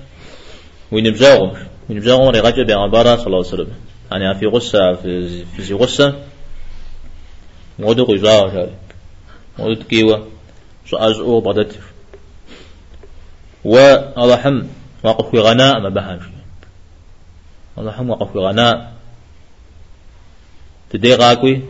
وينبزاغم 0.93 1.53
وينبزاغم 1.89 2.29
رغجة 2.29 2.63
بيغمبارا 2.63 3.17
صلى 3.17 3.27
الله 3.27 3.39
عليه 3.39 3.49
وسلم. 3.49 3.73
يعني 4.13 4.39
في 4.39 4.47
غصة 4.47 4.95
في, 4.95 5.45
في 5.45 5.75
غصة. 5.75 6.19
موdu 7.81 8.05
قجاو 8.05 8.51
شاري 8.51 8.75
موdu 9.59 9.85
كيوا 9.89 10.19
شو 10.87 10.97
أزعو 10.97 11.41
بدت 11.41 11.79
و 13.65 13.77
الله 14.19 14.37
حم 14.37 14.67
وقف 15.05 15.35
غناء 15.35 15.81
ما 15.81 15.89
بهاش 15.89 16.23
الله 17.79 17.93
حم 17.93 18.11
وقف 18.11 18.37
غناء. 18.37 18.93
تدي 20.91 21.15
غاكوي 21.15 21.63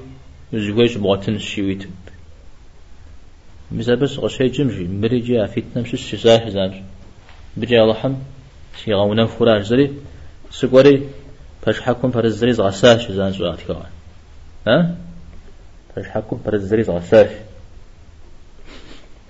زوجش 0.54 0.96
بغتن 0.96 1.38
شيويت 1.38 1.88
مثلا 3.72 3.94
بس 3.94 4.18
غشي 4.18 4.48
جمجي. 4.48 4.84
مريجي 4.84 5.46
فتنة 5.46 5.82
مش 5.82 5.94
السلاح 5.94 6.48
زانج 6.48 6.74
بجي 7.56 7.80
الله 7.80 7.94
حم 7.94 8.14
شي 8.84 8.92
غونا 8.94 9.26
فراج 9.26 9.62
زري. 9.62 9.94
سقوري 10.50 11.08
فاش 11.62 11.80
حكم 11.80 12.10
فرزري 12.10 12.52
غساش 12.52 13.10
زانج 13.10 13.42
وقت 13.42 13.60
ها؟ 14.66 14.96
فش 15.96 16.06
حكم 16.08 16.40
برزري 16.46 16.82
غساش 16.82 17.30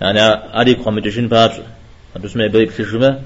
يعني 0.00 0.20
أدي 0.60 0.74
قام 0.74 0.98
جشين 0.98 1.28
بابش 1.28 1.56
أدوس 2.16 2.36
ما 2.36 2.44
يبي 2.44 2.64
بكلجمة 2.64 3.20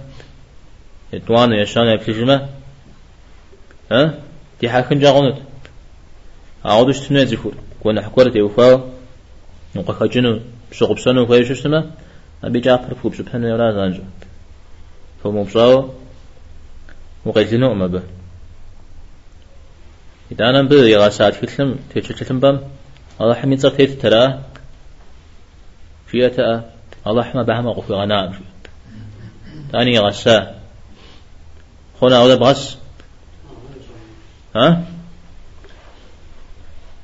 يتوان 1.12 1.52
يشان 1.52 1.86
يكلجمة 1.86 2.48
ها؟ 3.92 4.14
دي 4.60 4.70
حاكن 4.70 4.98
جاغونت 4.98 5.36
أعودش 6.66 7.00
تنوي 7.00 7.26
زيفور 7.26 7.54
كون 7.82 8.00
حكورة 8.00 8.32
يوفاو 8.36 8.80
نقخجنو 9.76 10.40
بسوق 10.70 10.98
فايش 11.28 11.50
اسمه 11.50 11.90
أبي 12.44 12.60
جعفر 12.60 12.94
فوق 12.94 13.14
سبحانه 13.14 13.54
ولا 13.54 13.72
زانجو 13.72 14.02
فمبصاو 15.24 15.90
وقيلنو 17.24 17.72
أما 17.72 17.86
به 17.86 18.02
إذا 20.32 20.44
أنا 20.50 20.62
بي 20.62 20.76
يغا 20.76 21.08
ساعد 21.08 21.32
كتلم 21.32 21.78
تيتشتلم 21.94 22.40
بام 22.40 22.60
الله 23.20 23.34
حمي 23.34 23.56
تصر 23.56 23.70
تيت 23.70 24.02
ترى؟ 24.02 24.42
فيها 26.06 26.64
الله 27.06 27.22
حما 27.22 27.42
بهما 27.42 27.72
قفي 27.72 27.92
غنام 27.92 28.34
تاني 29.72 30.12
ساعد 30.12 30.54
خونا 32.00 32.18
أولا 32.18 32.34
بغس 32.34 32.78
ها؟ 34.56 34.84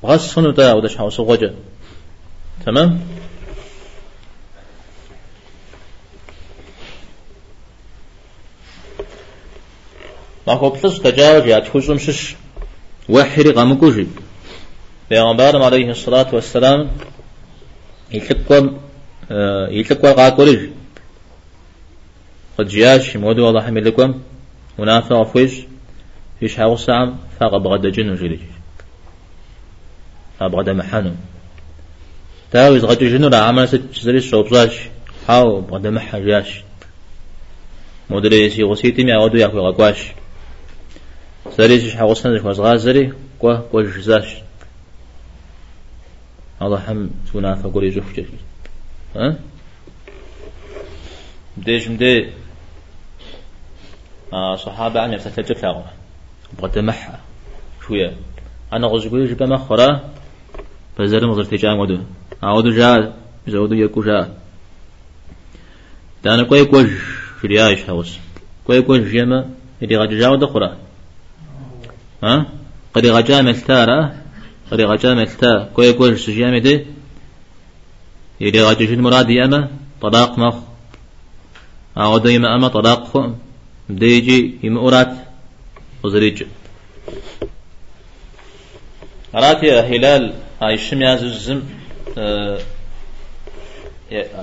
بغس 0.03 0.33
خنو 0.33 0.51
دا 0.51 0.73
ودش 0.73 0.97
حوص 0.97 1.19
غجة 1.19 1.53
تمام؟ 2.65 2.99
ما 10.47 10.53
هو 10.53 10.69
بلس 10.69 10.99
تجاوز 11.01 11.45
يا 11.45 11.59
تخوزم 11.59 11.97
شش 11.97 12.35
وحري 13.09 13.49
غمكوجي 13.51 14.07
بيغمبار 15.11 15.63
عليه 15.63 15.91
الصلاة 15.91 16.35
والسلام 16.35 16.89
يتلقوا 18.11 18.69
يتلقوا 19.69 20.11
غاكوريج 20.11 20.69
قد 22.57 22.67
جياش 22.67 23.17
مودو 23.17 23.49
الله 23.49 23.61
حملكم 23.61 24.21
منافع 24.79 25.23
فويش 25.23 25.51
فيش 26.39 26.55
حاو 26.55 26.77
سام 26.77 27.17
فقبغد 27.39 27.87
جنو 27.87 28.15
جليج 28.15 28.39
فقبغد 30.39 30.69
محانو 30.69 31.11
تاويز 32.51 32.85
غد 32.85 33.03
جنو 33.03 33.27
لا 33.27 33.37
عمل 33.37 33.67
ست 33.67 33.81
زري 34.01 34.19
صوبزاش 34.19 34.75
حاو 35.27 35.61
بغد 35.61 35.87
محاجاش 35.87 36.63
مدرسي 38.09 38.63
غسيتي 38.63 39.03
مي 39.03 39.15
أودو 39.15 39.37
ياكو 39.37 39.59
غقواش 39.59 40.01
زري 41.57 41.91
حاو 41.91 42.13
سنزش 42.13 42.45
وزغازري 42.45 43.13
قوة 43.39 43.65
قوة 43.71 43.83
جزاش 43.83 44.27
حم 46.61 47.09
منافع 47.35 47.69
قولي 47.69 47.89
جوف 47.89 48.13
جليج 48.13 48.27
ها؟ 49.15 49.35
مديش 51.57 51.87
مدي 51.87 52.29
آه 54.33 54.55
صحابة 54.55 54.99
عن 54.99 55.13
يفتح 55.13 55.31
تجب 55.31 55.57
لاغو 55.63 55.83
بغد 56.59 56.79
محا 56.79 57.19
شوية 57.87 58.15
أنا 58.73 58.87
غزقوي 58.87 59.25
جبا 59.25 59.45
مخورا 59.45 60.09
فزر 60.97 61.27
مغزر 61.27 61.43
تجام 61.43 61.79
ودو 61.79 61.97
عودو 62.43 62.71
جا. 62.71 63.13
زودو 63.47 63.75
يكو 63.75 64.01
جا. 64.01 64.33
دانا 66.23 66.43
كوي 66.43 66.65
كوج 66.65 66.87
في 67.39 67.47
رياش 67.47 67.89
هوس 67.89 68.17
كوي 68.67 68.81
كوج 68.81 69.01
جيما 69.01 69.49
إدي 69.83 69.97
غجا 69.97 70.19
جا 70.19 70.27
ودو 70.27 70.47
خورا. 70.47 70.77
ها؟ 72.23 72.45
قد 72.93 73.05
غجا 73.05 73.41
ملتارا. 73.41 74.20
قد 74.71 74.81
غجا 74.81 75.13
ملتا 75.13 75.69
كوي 75.75 75.93
كوج 75.93 76.15
سجيامي 76.15 76.59
دي؟ 76.59 76.85
إدي 78.41 78.61
غجا 78.61 78.85
جن 78.85 79.01
مرادي 79.01 79.43
أما 79.43 79.69
طلاق 80.01 80.39
مخ. 80.39 80.55
عودو 81.97 82.29
يما 82.29 82.55
أما 82.55 82.67
طلاق 82.67 83.07
خم. 83.07 83.35
ديجي 83.89 84.55
يمؤرات 84.63 85.11
وزريج. 86.03 86.43
راتي 89.35 89.71
هلال 89.71 90.33
الشم 90.63 91.01
يازم 91.01 91.61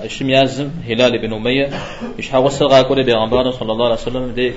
الشم 0.03 0.29
يازم 0.29 0.69
هلال 0.85 1.21
بن 1.21 1.33
أمية. 1.33 1.69
إيش 2.17 2.29
حوصل 2.29 2.65
غاكوري 2.65 3.03
بيغمبار 3.03 3.51
صلى 3.51 3.71
الله 3.71 3.85
عليه 3.85 3.95
وسلم؟ 3.95 4.31
دي 4.31 4.53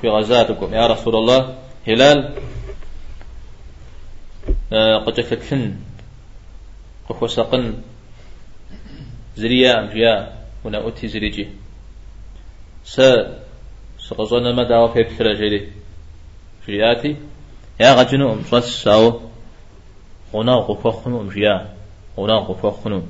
في 0.00 0.08
غزاتكم 0.08 0.74
يا 0.74 0.86
رسول 0.86 1.16
الله. 1.16 1.54
هلال 1.86 2.34
آه 4.72 4.98
قد 5.04 5.12
تكفن 5.12 5.76
قفو 7.08 7.26
سقن 7.26 7.74
زريا 9.36 9.80
أمجيا 9.80 10.32
هنا 10.64 10.88
أتي 10.88 11.08
زريجي. 11.08 11.48
س 12.84 13.00
سقصنا 13.98 14.52
ما 14.52 14.62
دعوة 14.62 14.92
في 14.92 15.02
بثرة 15.02 15.34
جدي 15.34 15.68
جياتي 16.66 17.16
يا 17.80 17.94
غجنو 17.94 18.34
مصص 18.34 18.82
ساو 18.82 19.20
هنا 20.34 20.52
غفخنو 20.52 21.22
مجيا. 21.22 21.74
هنا 22.18 22.34
غفخنو 22.34 23.02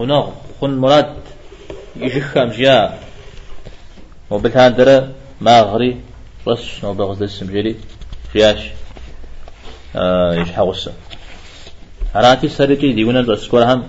هنا 0.00 0.32
خن 0.60 0.70
مراد 0.70 1.14
يجخ 1.96 2.38
مجيا. 2.38 2.98
وبالهاندرة 4.30 5.12
ما 5.40 5.60
غري 5.60 6.00
بس 6.46 6.84
نو 6.84 6.94
بغز 6.94 7.22
السم 7.22 7.46
جري 7.46 7.76
فياش 8.32 8.70
آه 9.96 10.34
يشحوص 10.34 10.88
هراتي 12.14 12.48
سرجي 12.48 12.92
ديونا 12.92 13.20
الاسكور 13.20 13.64
هم. 13.64 13.82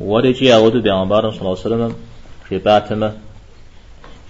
ورجي 0.00 0.54
أود 0.54 0.76
بيغمبار 0.76 1.30
صلى 1.30 1.40
الله 1.40 1.50
عليه 1.50 1.60
وسلم 1.60 1.96
في 2.48 2.58
باتمة. 2.58 3.12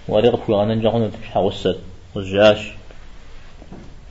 ورق 0.07 0.47
جهون 0.49 1.11
تشحى 1.11 1.39
وسد 1.39 1.77
وجاش 2.15 2.71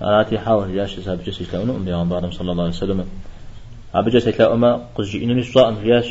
أراتي 0.02 0.38
حاول 0.38 0.74
جاش 0.76 1.00
ساب 1.00 1.24
جسي 1.24 1.44
تلاونه 1.44 1.76
أم 1.76 1.84
بيغمبار 1.84 2.30
صلى 2.30 2.52
الله 2.52 2.62
عليه 2.62 2.72
وسلم. 2.72 3.08
أبجا 3.94 4.18
سيتلاؤما 4.18 4.86
قزجي 4.94 5.24
إنو 5.24 5.34
نسوا 5.34 5.68
أم 5.68 5.76
جاش 5.84 6.08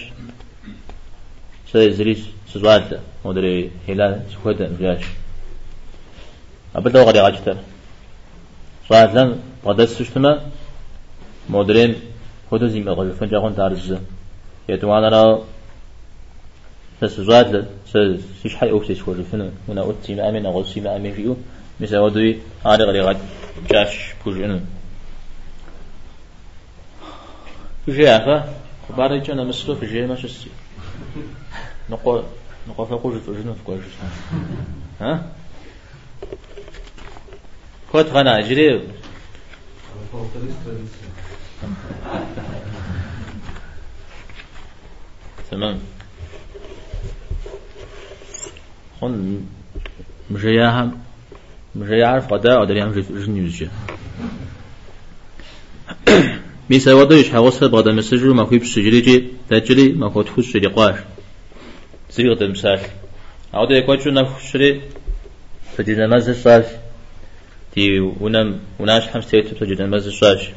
سي 1.72 1.92
زريس 1.92 2.20
سزواد 2.54 3.00
مدري 3.26 3.72
هلال 3.88 4.22
سكوت 4.34 4.62
أم 4.62 4.78
جاش 4.80 5.04
أبدا 6.76 7.04
غري 7.04 7.20
غاجتر 7.20 7.58
صاد 8.90 9.18
لن 9.18 9.30
قدس 9.66 9.90
سشتما 9.98 10.32
مدرين 11.50 11.96
خود 12.50 12.68
زيما 12.68 12.92
غلفن 12.92 13.28
جاغون 13.28 13.56
تارزه 13.56 14.00
يتوانا 14.70 15.10
را 15.10 15.24
فسزاد 17.02 17.68
سيش 18.42 18.56
حي 18.56 18.70
أوكسي 18.72 18.96
سكور 18.96 19.24
فينا 19.32 19.52
هنا 19.70 19.82
أوتي 19.82 20.16
ما 20.16 20.30
أمين 20.30 20.46
أغل 20.46 20.66
سيما 20.66 20.96
أمين 20.96 21.14
فيو 21.14 21.38
مثلا 21.80 22.00
ودوي 22.00 22.40
هاري 22.66 22.84
غري 22.84 23.02
غاد 23.02 23.18
جاش 23.70 24.14
بوجينو 24.26 24.60
فجي 27.88 28.10
عفا 28.10 28.54
خباري 28.90 29.20
جانا 29.20 29.44
مسلو 29.44 29.76
فجي 29.76 30.06
ما 30.08 30.16
شسي 30.16 30.50
نقول 31.90 32.24
نقول 32.68 32.88
فقوج 32.88 33.14
فجنو 33.18 33.54
فقوج 33.54 33.80
ها 35.02 35.32
كوت 37.92 38.06
غنا 38.06 38.40
أجري 38.40 38.82
تمام. 45.52 45.80
خون 49.00 49.46
مجياها 50.30 50.92
مجيا 51.76 52.06
عارف 52.06 52.34
غدا 52.34 52.62
أدري 52.62 52.84
هم 52.84 52.92
جن 52.92 53.38
يوزجا 53.38 53.70
ميسا 56.70 56.94
ودوش 56.94 57.30
حوصل 57.30 57.70
بغدا 57.70 57.92
مسجل 57.92 58.34
ما 58.34 58.44
كوي 58.44 58.60
بسجلي 58.60 59.02
جي 59.02 59.28
تجري 59.50 59.94
ما 59.94 60.10
كو 60.10 60.22
تخش 60.22 60.52
شري 60.52 60.68
قاش 60.68 60.96
سيغ 62.10 62.36
تمثال 62.36 62.80
عودة 63.54 63.76
يكون 63.76 64.00
شو 64.00 64.10
نفشري 64.10 64.82
فجينا 65.78 66.08
مزل 66.08 66.36
صاش 66.36 66.66
تي 67.74 68.00
ونم 68.00 68.60
وناش 68.80 69.08
حمس 69.08 69.28
تيتو 69.30 69.56
فجينا 69.56 69.86
مزل 69.88 70.14
صاش 70.14 70.50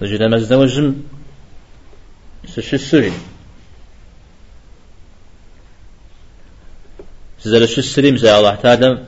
فجينا 0.00 0.28
مزل 0.28 0.56
وجم 0.56 0.94
سشي 2.46 3.10
زل 7.42 7.68
شو 7.68 7.80
السليم 7.80 8.16
زي 8.16 8.38
الله 8.38 8.54
تعالى 8.54 9.04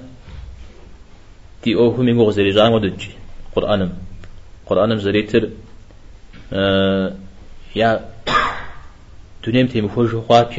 تي 1.62 1.74
أوه 1.74 2.02
من 2.02 2.18
غو 2.18 2.30
زري 2.30 2.50
جان 2.50 2.72
ودجي 2.72 3.10
قرآنم. 3.54 3.92
قرآنم 4.66 4.98
زريتر 4.98 5.50
آه 6.52 7.16
يا 7.76 8.10
دنيم 9.46 9.66
تي 9.66 9.80
مفوج 9.80 10.10
خوات 10.26 10.50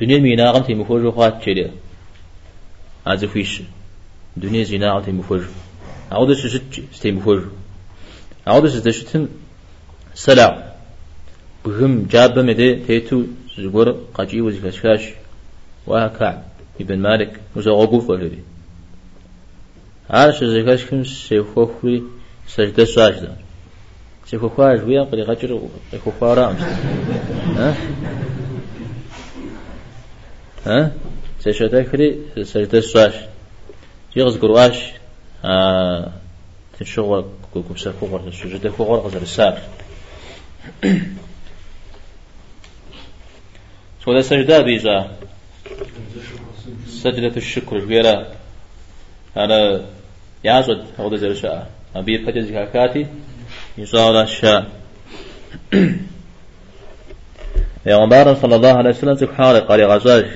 دنيم 0.00 0.26
يناغم 0.26 0.62
تي 0.62 0.74
مفوج 0.74 1.14
خوات 1.14 1.44
كده 1.44 1.70
عزفيش 3.06 3.62
دنيا 4.36 4.64
زيناغم 4.64 5.04
تي 5.04 5.12
مفوج 5.12 5.42
أعود 6.12 6.32
شجت 6.32 6.62
تي 7.00 7.12
مفوج 7.12 7.42
أعود 8.48 8.68
شجتن 8.68 9.28
سلع 10.14 10.72
بهم 11.64 12.06
جاب 12.10 12.38
مدي 12.38 12.74
تيتو 12.74 13.22
زغور 13.58 13.88
قاجي 14.14 14.40
وزكاشاش 14.40 15.04
وكعب 15.86 16.42
ابن 16.80 16.98
مالك 16.98 17.40
وزغوقوف 17.56 18.10
وهذي 18.10 18.42
عارش 20.10 20.44
زكاش 20.44 20.84
كم 20.84 21.04
سيخوخوي 21.04 22.02
سجدة 22.48 22.84
ساجدة. 22.84 23.36
سيخوخواج 24.26 24.84
ويا 24.84 25.02
قد 25.02 25.14
غجر 25.14 25.60
يخوخوا 25.92 26.34
رامش 26.34 26.60
ها؟ 27.56 27.76
ها؟ 30.66 30.92
سيشتا 31.40 31.82
كري 31.82 32.18
سجدة 32.42 32.80
ساج 32.80 33.12
يغز 34.16 34.36
قرواش 34.36 34.78
آه 35.44 36.12
تنشغل 36.78 37.24
كوكوبسا 37.54 37.92
فوق 37.92 38.30
سجدة 38.30 38.70
فوق 38.70 39.06
غزر 39.06 39.22
السار 39.22 39.58
سودا 44.04 44.22
سجدة 44.22 44.62
بيزا 44.62 45.10
سجدة 46.86 47.36
الشكر 47.36 47.78
غير 47.78 48.26
أنا 49.36 49.84
يازد 50.44 50.84
هذا 50.98 51.16
زر 51.16 51.34
شاء 51.34 51.70
أبي 51.96 52.18
فجز 52.18 52.52
كاتي 52.72 53.06
يصال 53.78 54.16
الشاء 54.16 54.70
يا 57.86 57.96
عمر 57.96 58.34
صلى 58.34 58.56
الله 58.56 58.72
عليه 58.72 58.90
وسلم 58.90 59.16
سبحانه 59.16 59.58
قال 59.58 59.84
غزاج 59.84 60.26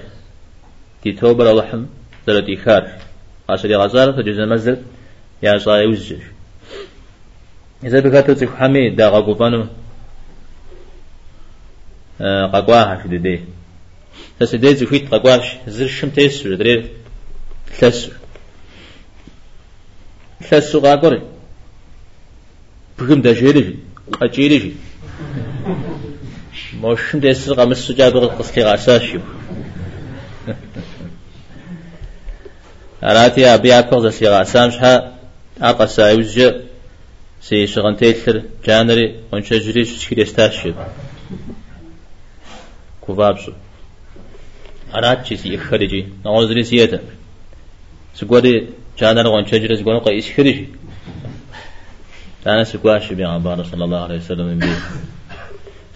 دي 1.04 1.12
توبة 1.12 1.52
لحم 1.52 1.86
زر 2.26 2.56
خار. 2.64 3.05
أصل 3.50 3.74
غزال 3.74 4.14
فجز 4.14 4.40
مزل 4.40 4.82
يا 5.42 5.58
صاي 5.58 5.86
وزج 5.86 6.22
إذا 7.84 8.00
بكاتو 8.00 8.32
تفهمي 8.32 8.90
دا 8.90 9.08
غوبانو 9.08 9.66
قاقواها 12.20 12.96
في 12.96 13.18
دي 13.18 13.40
تسدي 14.40 14.74
زفيت 14.74 15.10
قاقواش 15.10 15.46
زر 15.66 15.86
شم 15.86 16.10
تيسر 16.10 16.54
درير 16.54 16.90
تلسر 17.78 18.12
تلسر 20.50 20.78
قاقوري 20.78 21.22
بكم 22.98 23.22
دا 23.22 23.32
جيري 23.32 23.76
قاجيري 24.12 24.74
موشم 26.80 27.20
تيسر 27.20 27.54
قامس 27.54 27.76
سجابة 27.76 28.26
قصكي 28.26 28.62
غاساشيو 28.62 29.20
أراتي 33.06 33.54
أبي 33.54 33.78
أكوغ 33.78 34.08
زسي 34.08 34.28
غاسام 34.28 34.70
شحا 34.70 35.12
أقا 35.60 35.86
سايوز 35.86 36.40
سي 37.42 37.66
شغن 37.66 37.96
تيتر 37.96 38.42
جانري 38.66 39.14
ونشجري 39.32 39.84
شكري 39.84 40.22
استاشيو 40.22 40.74
كوبابسو 43.00 43.52
أرات 44.94 45.26
شيء 45.26 45.52
يخرجي 45.52 46.06
نعوذ 46.24 46.52
لي 46.52 46.64
سيادة 46.64 47.00
سقولي 48.14 48.66
جانا 48.98 49.28
وان 49.28 49.46
شجرة 49.46 49.76
سقولي 49.76 49.98
قيس 49.98 50.32
خرجي 50.36 50.68
أنا 52.46 52.64
سقواش 52.64 53.12
بيان 53.12 53.30
عبارة 53.30 53.62
صلى 53.62 53.84
الله 53.84 53.98
عليه 53.98 54.16
وسلم 54.16 54.58
بي 54.58 54.72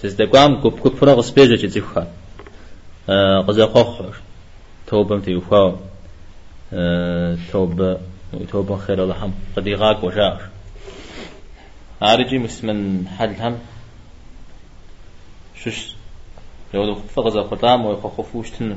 سيستقام 0.02 0.60
كوب 0.60 0.78
كوب 0.80 0.94
فرق 0.94 1.20
سبيجة 1.20 1.66
تزيخا 1.66 2.06
قزا 3.48 3.66
خوخ 3.66 4.00
توبم 4.86 5.20
تيوخا 5.20 5.89
توب 7.52 7.98
توب 8.52 8.76
خير 8.76 9.02
الله 9.02 9.24
هم 9.24 9.34
قد 9.56 9.66
يغاك 9.66 10.04
وشاش 10.04 10.40
عارجي 12.02 12.38
مسمن 12.38 13.08
حد 13.18 13.40
هم؟ 13.40 13.58
شش؟ 15.64 15.94
لو 16.74 16.94
فغز 16.94 17.38
ختام 17.38 17.86
ويخفوش 17.86 18.50
تن 18.50 18.76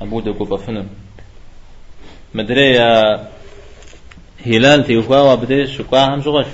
أبود 0.00 0.28
وقف 0.28 0.66
فن 0.66 0.86
مدري 2.34 2.74
يا 2.74 3.28
هلال 4.46 4.84
تيوفا 4.84 5.20
وبدي 5.20 5.66
شقا 5.66 6.14
هم 6.14 6.22
شغش. 6.22 6.46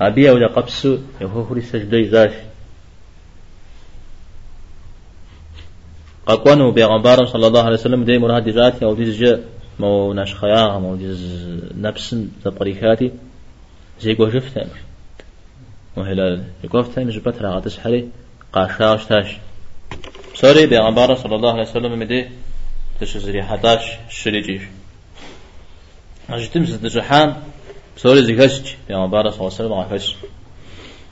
أبي 0.00 0.30
أو 0.30 0.46
قبسو 0.46 0.98
يهو 1.20 1.42
هري 1.42 1.62
سجدي 1.62 2.04
زاش. 2.04 2.32
قاقوانو 6.28 6.70
بيغمبار 6.70 7.26
صلى 7.26 7.46
الله 7.46 7.62
عليه 7.62 7.74
وسلم 7.74 8.04
دي 8.04 8.18
مراد 8.18 8.48
ذاتي 8.48 8.84
أو 8.84 8.94
ديز 8.94 9.16
جاء 9.16 9.40
مو 9.80 10.12
ناش 10.12 10.34
خياغ 10.34 10.78
مو 10.78 10.96
ديز 10.96 11.22
نفس 11.74 12.16
تبريكاتي. 12.44 13.12
زي 14.00 14.14
قوشفتها 14.14 14.66
وهلال 15.96 16.44
يقوفتها 16.64 17.04
مش 17.04 17.16
بترى 17.16 17.48
غاتس 17.48 17.78
حري. 17.78 18.08
قاشاش 18.52 19.06
تاش. 19.06 19.36
سوري 20.34 20.66
بيغمبار 20.66 21.14
صلى 21.14 21.36
الله 21.36 21.52
عليه 21.52 21.62
وسلم 21.62 21.98
مدي. 21.98 22.28
تشزري 23.00 23.42
حتاش 23.42 23.82
شريجيش 24.10 24.62
أجتم 26.30 26.64
زدجحان 26.64 27.36
سوري 27.96 28.22
زكشج 28.22 28.66
بيغمبار 28.88 29.30
صلى 29.30 29.40
الله 29.40 29.52
عليه 29.58 29.62
وسلم 29.64 29.72
غفش 29.72 30.16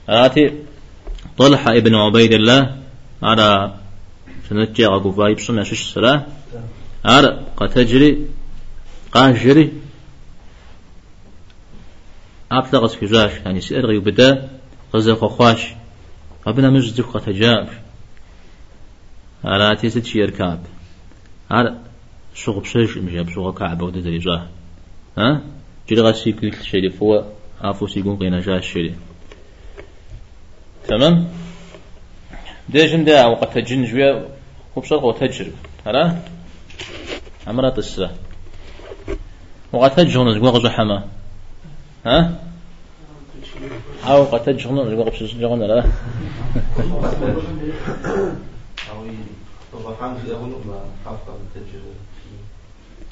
آتي 0.08 0.52
طلحة 1.38 1.76
ابن 1.76 1.94
عبيد 1.94 2.32
الله. 2.32 2.76
على 3.22 3.74
سنتجي 4.48 4.86
غقوفا 4.86 5.28
يبصم 5.28 5.58
يشش 5.58 5.94
سلا؟ 5.94 6.26
على 7.04 7.40
قتجري 7.56 8.26
قاجري. 9.12 9.72
أبتغس 12.52 12.94
في 12.94 13.06
جاش 13.06 13.32
يعني 13.32 13.60
سير 13.60 13.86
غيبدا 13.86 14.48
غزق 14.94 15.24
خواش 15.24 15.66
أبنا 16.46 16.70
مش 16.70 16.90
زفقة 16.90 17.20
تجاب 17.20 17.68
على 19.44 19.76
تيست 19.76 20.04
شي 20.04 20.18
يركاب 20.18 20.60
على 21.50 21.78
شغل 22.34 22.60
بشيش 22.60 22.96
مش 22.96 23.12
بشغل 23.12 23.52
كعبة 23.52 23.84
ودي 23.84 24.00
درجة 24.00 24.42
ها؟ 25.18 25.42
جري 25.88 26.00
غاسي 26.00 26.32
كل 26.32 26.52
شيء 26.62 26.90
فوا 26.90 27.22
عفو 27.60 27.86
سيقون 27.86 28.16
قينا 28.16 28.40
جاء 28.40 28.56
الشيء 28.56 28.94
تمام؟ 30.88 31.28
ديجن 32.68 33.04
دا 33.04 33.26
وقت 33.26 33.58
تجن 33.58 33.84
جوية 33.84 34.28
وبشغل 34.76 35.04
وتجرب 35.04 35.52
هلا 35.86 36.16
عمرها 37.46 37.70
تسرة 37.70 38.10
وقت 39.72 40.00
تجن 40.00 40.34
زقوا 40.34 40.50
غزو 40.50 40.68
حما 40.68 41.04
ها؟ 42.06 42.40
أو 44.04 44.24
قد 44.24 44.44
تجهن 44.44 44.78
اللي 44.78 44.96
وقف 44.96 45.18
سجن 45.18 45.60
لا 45.60 45.84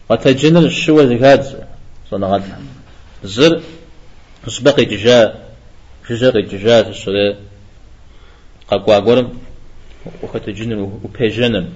قد 0.08 0.18
تجن 0.18 0.56
الشوى 0.56 1.04
ذكاد 1.04 1.68
صنعت. 2.10 2.42
زر 3.24 3.62
سبقي 4.46 4.84
ججاء 4.84 5.54
جزاقي 6.10 6.42
ججاء 6.42 6.90
الصلاة 6.90 7.36
قاقوا 8.68 8.98
قرم. 8.98 9.43
وقد 10.22 10.40
تجن 10.40 10.72
وبيجن 11.04 11.68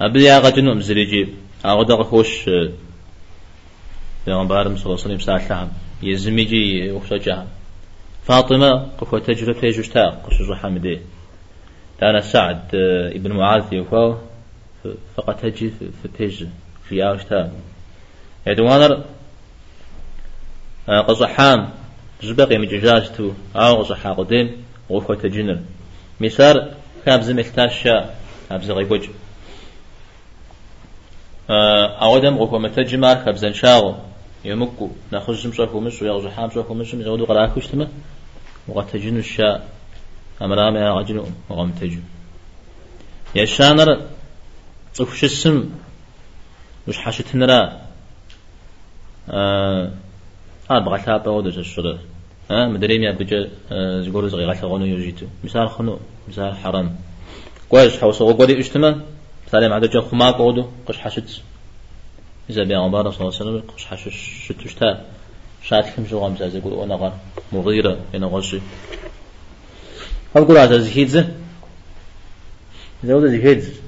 أبدي 0.00 0.30
أغا 0.30 0.50
جنو 0.50 0.74
مزريجي 0.74 1.28
أغا 1.64 1.82
دغا 1.82 2.02
خوش 2.02 2.50
بيغمبارم 4.26 4.76
صلى 4.76 4.86
الله 4.86 5.04
عليه 5.04 5.14
وسلم 5.14 5.18
ساعة 5.18 5.70
يزميجي 6.02 6.90
وخشجها 6.90 7.46
فاطمة 8.24 8.88
قفوة 8.98 9.20
تجرى 9.20 9.54
في 9.54 9.70
جشتا 9.70 10.06
قصص 10.08 10.52
حمدي 10.52 11.00
أنا 12.02 12.20
سعد 12.20 12.74
آه، 12.74 13.08
ابن 13.08 13.32
معاذ 13.32 13.72
يوفاو 13.72 14.16
فقط 15.16 15.40
تجي 15.40 15.70
في 15.70 16.08
تيج 16.18 16.46
في 16.88 17.04
آشتا 17.04 17.52
يدوانر 18.46 19.04
آه، 20.88 21.00
قصحام 21.00 21.70
زبقي 22.22 22.58
مججاجتو 22.58 23.32
أو 23.56 23.82
قصحا 23.82 24.12
قدين 24.12 24.56
غفوة 24.90 25.16
تجنر 25.16 25.58
مسار 26.20 26.74
كابز 27.06 27.30
ملتاشا 27.30 28.14
كابز 28.48 28.70
غيبوج 28.70 29.08
آه، 31.50 31.86
أودم 31.86 32.38
غفوة 32.38 32.58
متجمار 32.58 33.16
كابزن 33.24 33.52
شاغو 33.52 33.94
يمكو 34.44 34.90
ناخذ 35.12 35.48
مشاكو 35.48 35.80
مش 35.80 36.02
ويغزو 36.02 36.30
حام 36.30 36.50
شاكو 36.50 36.74
مش 36.74 36.94
يزودو 36.94 37.24
قراكوش 37.24 37.66
تما 37.66 37.88
وغتجن 38.68 39.16
الشاء 39.18 39.68
أمرام 40.42 40.76
يا 40.76 40.94
رجل 40.94 41.26
وغم 41.48 41.70
تجن 41.70 42.02
يا 43.34 43.44
شانر 43.44 44.00
تفش 44.94 45.24
السم 45.24 45.70
مش 46.88 46.98
حشت 46.98 47.34
نرا. 47.34 47.80
آه 49.30 49.90
أبغى 50.70 50.98
ثابة 50.98 51.30
ودش 51.30 51.58
الشر 51.58 51.98
ها 52.50 52.68
مدري 52.68 52.98
ميا 52.98 53.12
بجا 53.12 53.48
زغور 54.02 54.28
زغي 54.28 54.44
غاث 54.46 54.64
غنو 54.64 54.86
يجيتو 54.86 55.26
مثال 55.44 55.70
خنو 55.70 55.98
مثال 56.28 56.56
حرام. 56.56 56.96
كويس 57.68 58.00
حوس 58.00 58.22
غوري 58.22 58.58
اجتماع 58.58 58.96
مثال 59.46 59.68
ما 59.68 59.74
عاد 59.74 59.90
جا 59.90 60.00
خما 60.00 60.30
قودو 60.30 60.66
قش 60.86 60.98
حشت. 60.98 61.42
إذا 62.50 62.64
بيان 62.64 62.80
عمر 62.80 63.10
صلى 63.10 63.20
الله 63.20 63.34
عليه 63.40 63.50
وسلم 63.50 63.62
قش 63.70 63.86
حشت 63.86 64.08
شتشتا 64.44 65.04
شات 65.62 65.86
كم 65.96 66.04
جو 66.04 66.18
غام 66.18 66.36
زازي 66.36 66.60
قول 66.60 66.82
أنا 66.82 66.94
غان 66.94 67.12
مغيرة 67.52 67.98
إن 68.14 68.24
غشي 68.24 68.60
هل 70.36 70.44
قول 70.44 70.58
هذا 70.58 70.78
زهيدز 70.78 71.24
زود 73.04 73.26
زهيدز 73.26 73.80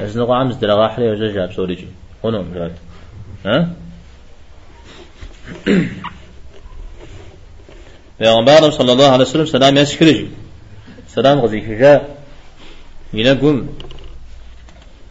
أز 0.00 0.18
نقع 0.18 0.36
عمز 0.40 0.56
دلغا 0.56 0.88
حلي 0.88 1.10
وجا 1.10 1.32
جاب 1.32 1.52
سوريجي. 1.52 1.88
هنا 2.24 2.42
مجرد 2.42 2.76
ها؟ 3.46 3.72
پیغمبر 8.18 8.70
صلى 8.70 8.92
الله 8.92 9.08
عليه 9.08 9.24
وسلم 9.24 9.46
سلام 9.46 9.76
يسكرج 9.76 10.26
سلام 11.08 11.40
غزي 11.40 11.60
شجاع 11.60 12.06
ينقوم 13.14 13.68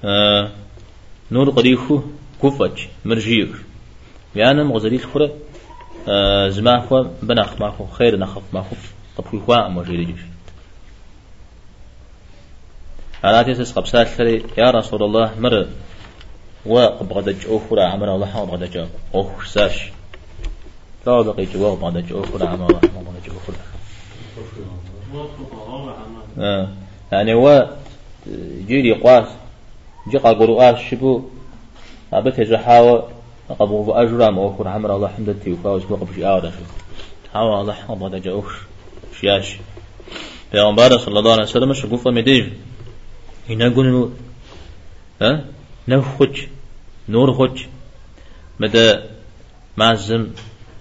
آه 0.06 0.52
نور 1.32 1.50
قريخو 1.50 2.02
كفج 2.44 2.80
مرجيك 3.06 3.50
يعني 4.36 4.64
مغزري 4.64 5.00
خورة 5.00 5.32
آه 6.08 6.50
زماخو 6.50 7.06
بناخ 7.24 7.62
ماخو 7.62 7.86
خير 7.86 8.20
نخف 8.20 8.42
ماخو 8.54 8.76
طب 9.18 9.26
خوا 9.46 9.68
مجيري 9.68 10.16
على 13.24 13.44
تيسس 13.44 13.72
قبسات 13.72 14.20
يا 14.58 14.72
رسول 14.72 15.04
الله 15.04 15.32
مر 15.40 15.68
وقبغدج 16.66 17.36
أخرى 17.48 17.82
عمر 17.82 18.16
الله 18.16 18.38
وقبغدج 18.38 18.86
أخر 19.14 19.46
ساش 19.46 19.92
لا 21.06 21.22
بقي 21.22 21.46
جواب 21.46 21.80
بعد 21.80 21.98
جو 22.08 22.24
أخرى 22.24 22.48
عمر 22.48 22.66
الله 22.66 22.80
وقبغدج 22.96 23.30
أخرى 23.30 23.56
آه 26.40 26.68
يعني 27.12 27.34
هو 27.34 27.70
جيري 28.68 28.94
قاس 28.94 29.28
جي 30.10 30.18
قاقرو 30.18 30.62
آس 30.62 30.78
شبو 30.92 31.22
أبت 32.14 32.42
جحاوة 32.42 33.10
قبو 33.60 33.84
بأجرى 33.84 34.32
ما 34.32 34.48
أخر 34.56 34.68
عمر 34.68 34.96
الله 34.96 35.08
حمد 35.08 35.30
التيوفا 35.30 35.70
وسبق 35.70 36.04
بشي 36.04 36.28
آودا 36.28 36.50
شو 36.50 36.66
حاوة 37.34 37.62
الله 37.62 37.92
وقبغدج 37.92 38.28
أخر 38.28 38.56
شياش 39.22 39.58
پیغمبر 40.52 40.98
صلى 40.98 41.20
الله 41.20 41.32
عليه 41.32 41.44
وسلم 41.44 41.74
شقوفة 41.74 42.12
مديج 42.12 42.46
هنا 43.50 43.70
قلنا 43.70 44.10
ها 45.22 45.46
نفخج 45.88 46.42
نور 47.10 47.34
خج 47.34 47.62
مدى 48.60 48.96
معزم 49.78 50.28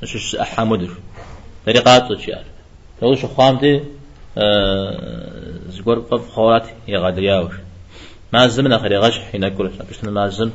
شش 0.05 0.35
أحمدر 0.37 0.91
طريقات 1.67 2.13
تشيال 2.13 2.45
لو 3.03 3.15
شو 3.15 3.29
خامتي 3.29 3.85
أه 4.39 5.59
زقور 5.69 5.99
قف 5.99 6.31
خوات 6.31 6.67
يغادر 6.89 7.23
ياوش 7.23 7.55
معزم 8.33 8.69
نخر 8.69 8.93
يغش 8.93 9.19
هنا 9.35 9.49
كل 9.49 9.71
بس 9.91 10.05
معزم 10.05 10.51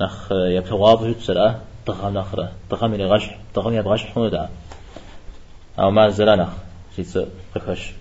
نخ 0.00 0.32
يبتغاب 0.32 1.14
سرعة 1.20 1.60
تخام 1.86 2.14
نخرة. 2.14 2.52
تخام 2.70 2.94
يغش 2.94 3.24
تخام 3.54 3.74
يبغش 3.74 4.04
حمدا 4.04 4.48
أو 5.78 5.90
ما 5.90 6.08
زلنا 6.08 6.48
سيت 6.96 7.28
قفش 7.54 7.92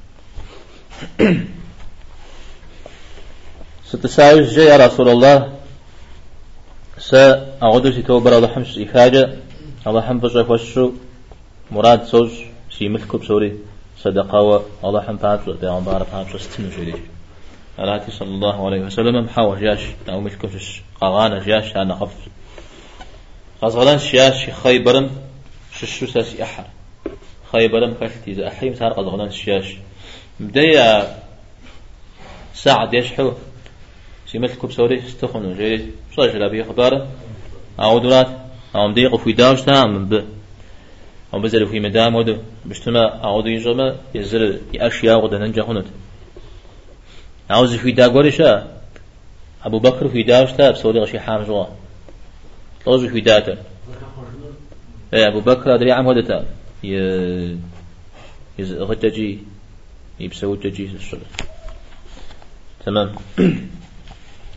ستساوي 3.86 4.41
يا 4.41 4.78
رسول 4.88 5.09
الله. 5.09 5.53
س 6.97 7.13
أعود 7.63 7.89
في 7.89 8.01
توبر 8.01 8.38
الله 8.38 8.47
حمش 8.47 8.78
إفاجة. 8.78 9.30
الله 9.88 10.02
حم 10.02 10.20
بجا 10.20 10.42
وشو 10.52 10.92
مراد 11.72 12.04
سوج 12.12 12.32
سي 12.76 12.88
ملك 12.88 13.16
بسوري. 13.16 13.52
صدقة 14.04 14.64
الله 14.84 15.02
حم 15.02 15.16
باتو 15.16 15.54
بيغمبار 15.54 16.04
باتو 16.04 16.38
ستنو 16.38 16.72
شري 16.72 16.94
علاتي 17.80 18.12
صلى 18.12 18.28
الله 18.28 18.66
عليه 18.66 18.82
وسلم 18.82 19.26
محاول 19.26 19.60
جاش 19.62 19.84
أو 20.10 20.22
ملك 20.22 20.46
بش 20.46 20.82
قغانا 21.02 21.44
جاش 21.44 21.76
أنا 21.76 21.96
خف 21.96 22.16
غزغلان 23.64 24.00
شياش 24.00 24.50
خيبرم 24.50 25.10
ششو 25.78 26.06
ساسي 26.06 26.44
أحر. 26.44 26.64
خيبرم 27.52 27.94
كشتي 27.94 28.32
إذا 28.32 28.48
أحيم 28.48 28.76
صار 28.76 28.94
غزغلان 28.94 29.32
شياش 29.32 29.76
بداية 30.40 31.16
ساعد 32.54 32.94
يشحو 32.94 33.32
سيمت 34.32 34.56
كوب 34.56 34.72
سوري 34.72 35.00
استخن 35.08 35.54
جيري 35.58 35.92
صاج 36.16 36.36
لا 36.36 36.48
بي 36.48 36.64
خبار 36.64 37.08
أو 37.80 37.98
أو 38.76 38.88
مديق 38.88 39.15
في 39.15 39.32
داوش 39.34 39.61
تام 39.61 40.05
ب 40.05 40.24
أو 41.34 41.39
بزل 41.39 41.68
في 41.68 41.80
مدام 41.80 42.15
ود 42.15 42.43
بشتما 42.65 43.05
أو 43.07 43.41
دي 43.41 43.57
جما 43.57 43.95
يزل 44.15 44.61
اشياء 44.76 45.20
غدا 45.20 45.38
ننجا 45.38 45.63
هنت 45.63 45.86
عاوز 47.49 47.76
في 47.76 47.91
دا 47.91 48.07
غوريشا 48.07 48.68
ابو 49.63 49.80
بكر 49.80 50.09
في 50.09 50.24
داوش 50.24 50.51
تاب 50.51 50.76
سوري 50.76 50.99
غشي 50.99 51.20
حامجوا 51.20 51.65
طوز 52.86 53.05
في 53.05 53.22
داتا 53.22 53.57
إيه 55.13 55.28
ابو 55.28 55.39
بكر 55.39 55.76
ادري 55.76 55.91
عم 55.91 56.07
ودتا 56.07 56.45
ي 56.84 57.57
يز 58.59 58.74
غتجي 58.74 59.39
يبسوتجي 60.20 60.89
تمام. 62.86 63.15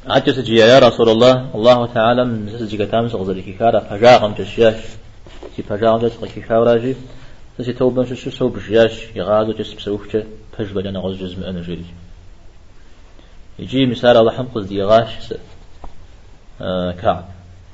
عجز 0.07 0.41
جي 0.41 0.55
يا 0.55 0.79
رسول 0.79 1.09
الله. 1.09 1.51
الله 1.55 1.87
تعالى 1.87 2.25
من 2.25 2.59
سجي 2.59 2.77
كتام 2.77 3.09
سغزل 3.09 3.41
كيكارا 3.41 3.81
فجاغم 3.81 4.35
تشياش 4.35 4.75
سي 5.57 5.63
فجاغم 5.63 6.09
تشياش 6.09 6.33
كيكارا 6.35 6.77
جي 6.77 6.97
سي 7.61 7.73
توبا 7.73 8.05
شو 8.05 8.31
سو 8.31 8.49
بشياش 8.49 8.95
يغادو 9.17 9.53
جس 9.53 9.73
بسوفشة 9.73 10.25
فج 10.59 10.73
بجانا 10.73 11.01
غز 11.01 11.17
جزم 11.17 11.43
أنا 11.45 11.61
جري 11.63 11.85
يجي 13.59 13.87
مثال 13.87 14.17
الله 14.17 14.33
حم 14.33 14.47
قز 14.55 14.67
ديغاش 14.67 15.35
آه 16.61 16.93
كعب. 16.93 17.25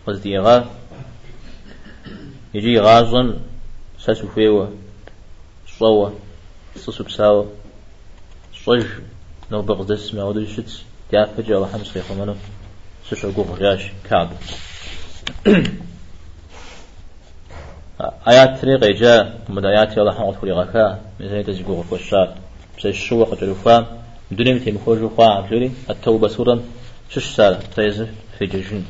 قز 0.07 0.18
ديغا 0.18 0.66
يجي 2.55 2.81
غازن. 2.81 3.39
ساسو 3.99 4.29
فيوه 4.29 4.72
صوة. 5.79 6.12
صوصو 6.77 7.05
بساوه 7.05 7.51
صج 8.64 8.87
نو 9.51 9.62
بغدس 9.62 10.14
ما 10.14 10.24
ودو 10.24 10.47
يا 11.13 11.25
فجأة 11.25 11.57
الله 11.57 11.73
حمس 11.73 11.91
خيخ 11.91 12.13
منو 12.13 12.35
سشو 13.11 13.31
قوغ 13.33 13.59
جاش 13.59 13.83
كعب 14.11 14.29
آيات 18.29 18.61
طريقة 18.63 18.91
جاء 19.03 19.41
من 19.49 19.67
آيات 19.67 19.99
الله 19.99 20.13
حمد 20.19 20.35
خلي 20.41 20.53
غكا 20.53 21.01
مثل 21.21 21.45
تزقوغ 21.45 21.83
فوشات 21.83 22.35
بس 22.79 22.87
الشو 22.87 23.25
قتلوا 23.25 23.55
فام 23.55 23.87
دنيا 24.31 24.55
متي 24.55 24.73
مخرج 24.73 25.11
فا 25.17 25.25
عبجري 25.25 25.73
التوبة 25.91 26.29
سورة 26.29 26.63
شش 27.11 27.27
سالة 27.37 27.61
تيز 27.77 28.07
في 28.39 28.47
جيشن 28.47 28.85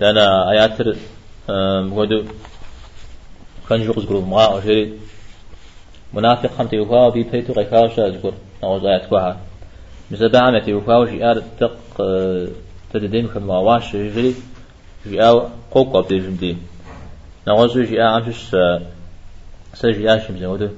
لأن 0.00 0.18
آيات 0.52 0.78
ودو 1.96 2.24
كان 3.68 3.86
جوز 3.86 4.06
جروب 4.06 4.28
ما 4.28 4.58
أجري 4.58 4.92
منافق 6.14 6.50
خمت 6.58 6.72
يوفا 6.72 7.08
بي 7.08 7.22
بيتو 7.22 7.52
غيكاوش 7.52 7.98
أذكر 7.98 8.32
نعوز 8.62 8.84
آيات 8.84 9.06
كوها 9.06 9.40
مزبا 10.10 10.38
عمت 10.38 10.68
يوفا 10.68 10.96
وجي 10.96 11.24
آر 11.24 11.42
تق 11.60 11.76
تددين 12.92 13.28
كما 13.28 13.58
واش 13.58 13.96
جري 13.96 14.34
جي 15.06 15.22
آو 15.28 15.48
قوق 15.70 15.96
أبدي 15.96 16.18
جمدي 16.18 16.56
نعوز 17.46 17.78
جي 17.78 18.02
آ 18.02 18.06
عمشش 18.06 18.56
سجي 19.74 20.14
آشم 20.14 20.38
زودو 20.38 20.68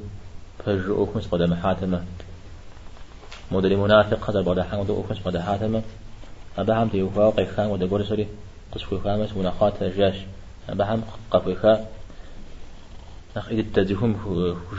فجر 0.67 0.91
أوكمس 0.91 1.27
قدم 1.27 1.55
حاتمة 1.55 2.03
مدري 3.53 3.77
منافق 3.77 4.31
هذا 4.31 4.41
بعد 4.41 4.61
حان 4.61 4.81
ودو 4.81 4.97
أوكمس 4.97 5.19
قدم 5.25 5.41
حاتمة. 5.41 5.83
أبا 6.59 6.75
عمت 6.75 6.95
يوفا 6.95 7.25
وقيخان 7.25 7.67
ودو 7.67 7.87
قرسوري 7.97 8.27
قصفو 8.73 8.99
خامس 8.99 9.33
مناخات 9.37 9.83
جاش 9.83 10.15
أبا 10.69 10.85
عم 10.85 11.03
قفو 11.31 11.55
خامس 11.55 11.98
نخ 13.37 13.49
إذا 13.49 13.65
تدهم 13.75 14.17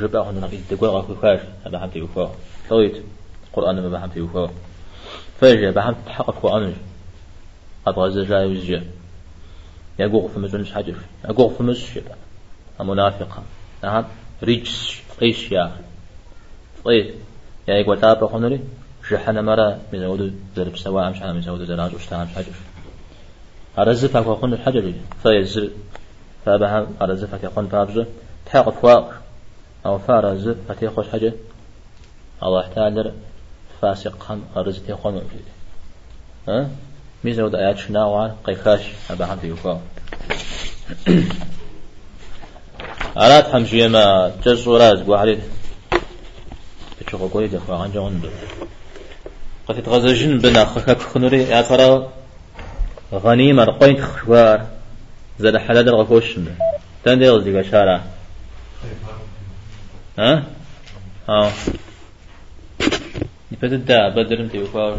جبا 0.02 0.22
هنا 0.22 0.40
نخ 0.40 0.52
إذا 0.54 0.62
تقول 0.70 0.90
غاكو 0.90 1.16
فاش 1.16 1.40
هذا 1.66 1.80
حمتي 1.80 2.02
وفا 2.02 2.32
ثويت 2.70 3.04
القرآن 3.48 3.82
ما 3.82 3.90
بحمتي 3.90 4.22
وفا 4.22 4.50
فاجأ 5.42 5.72
بحمت 5.72 5.98
تحقق 6.06 6.46
وأنج 6.46 6.74
أبغى 7.88 8.12
زجاي 8.12 8.46
وزجا 8.46 8.84
يقول 10.00 10.30
في 10.30 10.40
مزون 10.40 10.66
حجر 10.66 10.96
يقول 11.30 11.56
في 11.56 11.64
مش 11.64 11.94
شبا 11.94 12.16
منافقة 12.84 13.44
نعم. 13.84 14.06
رجس. 14.44 15.02
قيش 15.22 15.52
يا 15.52 15.72
طيب. 16.86 17.14
يا 17.68 17.74
يقول 17.74 18.02
تابع 18.02 18.28
خنري. 18.28 18.60
جحنا 19.12 19.42
مرة 19.42 19.80
مزود 19.94 20.40
ذرب 20.56 20.78
سواء 20.78 21.10
مش 21.10 21.22
أنا 21.22 21.34
مزود 21.34 21.64
زراج 21.64 21.96
وشتاع 21.96 22.24
مش 22.24 22.30
حجر 22.36 22.54
أرزفك 23.80 24.28
وخن 24.28 24.54
الحجر 24.54 24.94
فيزل 25.24 25.72
فأبها 26.46 26.88
أرزفك 27.02 27.44
يقن 27.44 27.68
فابزه. 27.68 28.06
تحقق 28.46 28.82
فاق 28.82 29.22
أو 29.86 29.98
فارز 29.98 30.50
فتي 30.70 30.90
خوش 30.90 31.08
حاجة؟ 31.10 31.34
الله 32.44 32.68
تعالى 32.76 33.14
فاسق 33.82 34.32
هم 34.32 34.44
أرز 34.58 34.80
تي 34.80 34.94
خون 34.94 35.22
ها؟ 36.48 36.70
ميزة 37.24 37.44
ود 37.44 37.56
آيات 37.56 37.78
شنا 37.78 38.06
وعن 38.06 38.32
قيخاش 38.44 38.82
أبا 39.12 39.34
هم 39.34 39.40
تيوفا 39.40 39.82
على 43.16 43.44
حمشي 43.44 43.88
ما 43.88 44.32
جز 44.46 44.68
وراز 44.68 45.02
بوحدي 45.02 45.40
تشوفوا 47.08 47.30
قولي 47.30 47.48
دخوا 47.48 47.76
عن 47.76 47.92
جوند 47.92 48.30
قد 49.68 49.84
تغزجن 49.84 50.38
بنا 50.38 50.66
خكك 50.66 51.02
خنوري 51.02 51.44
يا 51.44 51.62
ترى 51.62 52.10
غنيمة 53.14 53.66
قوين 53.66 54.04
خشوار 54.06 54.68
زاد 55.40 55.58
حلال 55.58 55.90
الغفوش 55.90 56.40
تندي 57.04 57.30
غزي 57.30 57.64
شارع 57.72 58.02
ها؟ 60.20 60.44
ها. 61.30 61.52
بددا 63.62 64.10
بدرم 64.10 64.48
تيوكار 64.48 64.98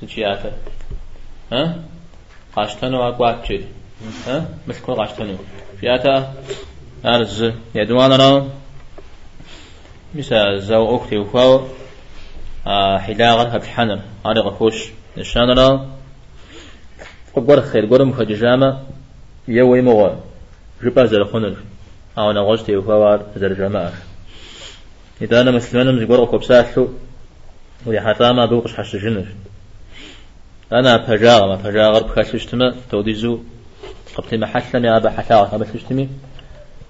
سجياتا 0.00 0.52
ها? 1.52 1.82
قاشتنو 2.56 3.08
أقواتشي 3.08 3.60
ها? 4.26 4.48
مثل 4.68 4.80
كل 4.82 4.94
قاشتنو 4.94 5.36
فياتا 5.80 6.34
أرز 7.04 7.52
يدوان 7.74 8.12
را 8.12 8.48
مسا 10.14 10.56
زو 10.58 10.96
أختي 10.96 11.18
وفاو 11.18 11.60
حلاغر 12.98 13.56
هبحنر 13.56 14.00
على 14.24 14.40
غفوش 14.40 14.90
نشان 15.16 15.50
را 15.58 15.86
قبر 17.36 17.60
خير 17.60 17.86
قرم 17.86 18.12
خججامة 18.12 18.78
يوي 19.48 19.82
مغا 19.82 20.20
جبا 20.82 21.04
زرخونر 21.04 21.56
أو 22.18 22.32
نغوش 22.32 22.62
تيوفاوار 22.62 23.26
زرجامة 23.36 23.92
إذا 25.22 25.50
مسلمان 25.50 25.94
مزقور 25.94 26.24
قبساتلو 26.24 26.88
ويحطاما 27.86 28.46
بوقش 28.46 28.74
حش 28.74 28.96
جنر 28.96 29.26
أنا 30.72 31.06
فجاغ 31.06 31.46
ما 31.48 31.56
فجاغ 31.56 32.00
بخششتما 32.00 32.74
توديزو 32.90 33.38
قبتي 34.16 34.36
محلم 34.36 34.84
يا 34.84 34.96
أبا 34.96 35.10
حتاغ 35.10 35.52
ما 35.52 35.58
بخشتمي 35.58 36.08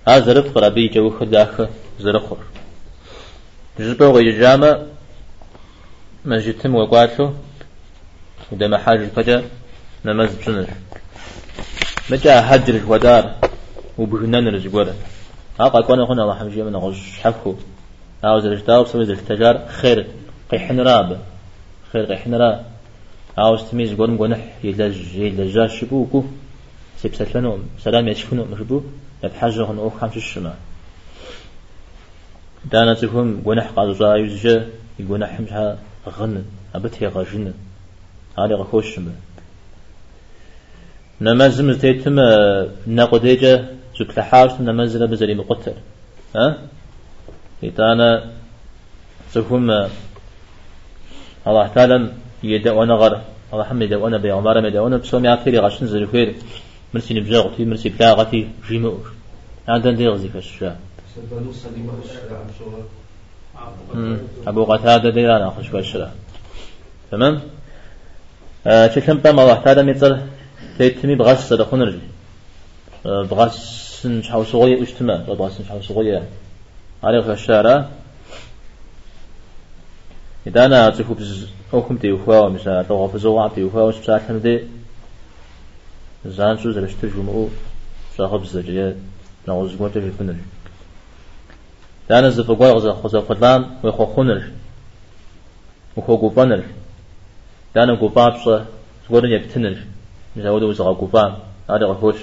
أزرف 0.09 0.55
قربي 0.55 0.89
جو 0.89 1.11
خداخ 1.11 1.69
زرخور 2.01 2.39
جبو 3.79 4.11
غيجامة 4.17 4.87
مسجدتم 6.25 6.75
وقاتلو 6.75 7.33
وده 8.53 8.69
محاج 8.69 9.09
فجأة 9.17 9.43
نمز 10.05 10.31
جنر 10.47 10.67
مجا 12.11 12.41
حجر 12.41 12.81
ودار 12.89 13.35
وبهنان 13.99 14.49
رجبورة 14.49 14.95
هاقا 15.61 15.81
كون 15.81 16.01
هنا 16.01 16.23
الله 16.23 16.35
حمجي 16.35 16.63
من 16.63 16.77
غش 16.77 17.21
حفو. 17.21 17.55
أو 18.25 18.39
زرجتاو 18.39 18.85
بسوي 18.85 19.05
زرجتجار 19.05 19.69
خير 19.69 20.07
قيحن 20.51 20.81
راب. 20.81 21.21
خير 21.93 22.05
قيحن 22.05 22.35
راب. 22.35 22.67
أو 23.39 23.55
استميز 23.55 23.95
قرم 23.95 24.19
قنح 24.19 24.43
يلج 24.65 25.15
يلجا 25.15 25.67
شبوكو 25.67 26.25
سيبسلنو 27.03 27.59
سلام 27.85 28.09
يشفنو 28.09 28.45
مشبو 28.45 28.81
يبحجه 29.25 29.69
أو 29.69 29.91
خمس 29.91 30.17
الشمال 30.17 30.59
دانا 32.71 32.95
تفهم 32.95 33.43
قنح 33.47 33.67
قازا 33.77 34.17
يزجا 34.17 34.67
يقنح 34.99 35.41
مشها 35.41 35.79
غن. 36.09 36.45
أبتي 36.75 37.07
غجن. 37.07 37.53
هذا 38.39 38.55
غخوش 38.55 38.95
شمال 38.95 39.13
نمازم 41.21 41.73
تيتم 41.73 42.17
نقديجة 42.87 43.65
زكلا 44.01 44.23
حارس 44.25 44.61
نمازل 44.61 45.07
بزري 45.07 45.35
مقتل. 45.35 45.75
ها؟ 46.37 46.59
إتانا 47.65 48.31
تفهم 49.35 49.71
الله 51.47 51.67
تعالى 51.75 52.13
يدعونا 52.43 52.95
غر 52.95 53.15
الله 53.53 53.65
حمد 53.65 53.83
يدعونا 53.83 54.19
بيعمار 54.19 54.57
يدعونا 54.67 54.97
بسوم 54.97 55.25
يعطيري 55.25 55.59
غشن 55.59 55.87
زرفير 55.87 56.29
مرسي 56.95 57.15
نبجاغتي 57.15 57.65
مرسي 57.65 57.89
بلاغتي 57.89 58.49
جيمور 58.69 59.05
عندنا 59.69 59.97
دي 59.97 60.09
غزي 60.09 60.29
كشا 60.29 60.77
أبو 64.47 64.65
قتادة 64.65 65.11
ديرانا 65.11 65.49
أخش 65.49 65.69
كشا 65.71 66.13
تمام؟ 67.11 67.41
آه 68.67 68.87
تكلم 68.87 69.19
بام 69.19 69.41
الله 69.41 69.55
تعالى 69.55 69.83
ميتر 69.83 70.21
تيتمي 70.79 71.15
بغاس 71.15 71.49
صدقون 71.49 71.83
رجي 71.83 71.99
آه 73.07 73.23
بغاس 73.23 74.07
نشحو 74.07 74.45
صغير 74.45 74.83
اجتماع 74.83 75.17
بغاس 75.17 75.61
نشحو 75.61 75.81
صغير 75.81 76.23
عليه 77.03 77.33
الشارع. 77.33 77.89
إذا 80.47 80.67
أنا 80.67 80.89
بز 80.89 81.49
أوكم 81.75 81.97
تيوفا 81.97 82.59
لو 82.91 83.05
غفزوا 83.05 83.43
عم 83.43 83.49
تيوفا 83.49 83.83
وش 83.83 83.99
بساعة 83.99 84.29
حمدي 84.29 84.69
زان 86.27 86.59
شو 86.59 86.71
زرش 86.71 86.95
تجمعو 87.03 87.49
شاخب 88.19 88.45
زجية 88.45 88.97
نعوز 89.49 89.77
قوة 89.77 89.93
إذا 92.11 92.19
أنا 92.19 92.29
زفقوا 92.29 92.73
غزا 92.73 92.93
خزا 92.93 93.21
قدام 93.21 93.77
ويخو 93.83 94.07
خنر 94.07 94.43
وخو 95.97 96.17
قوبانر. 96.17 96.65
إذا 97.77 97.83
أنا 97.83 97.95
قوبان 97.95 98.31
بصا 98.31 98.67
سقورن 99.07 99.31
يبتنر 99.31 99.77
مثلا 100.37 100.51
ودو 100.51 100.73
زغا 100.73 100.93
قوبان. 100.93 101.35
هذا 101.71 101.87
غفوش. 101.87 102.17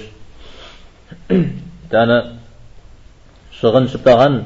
أنا 1.94 2.34
شغن 3.60 3.88
شبتغن 3.88 4.44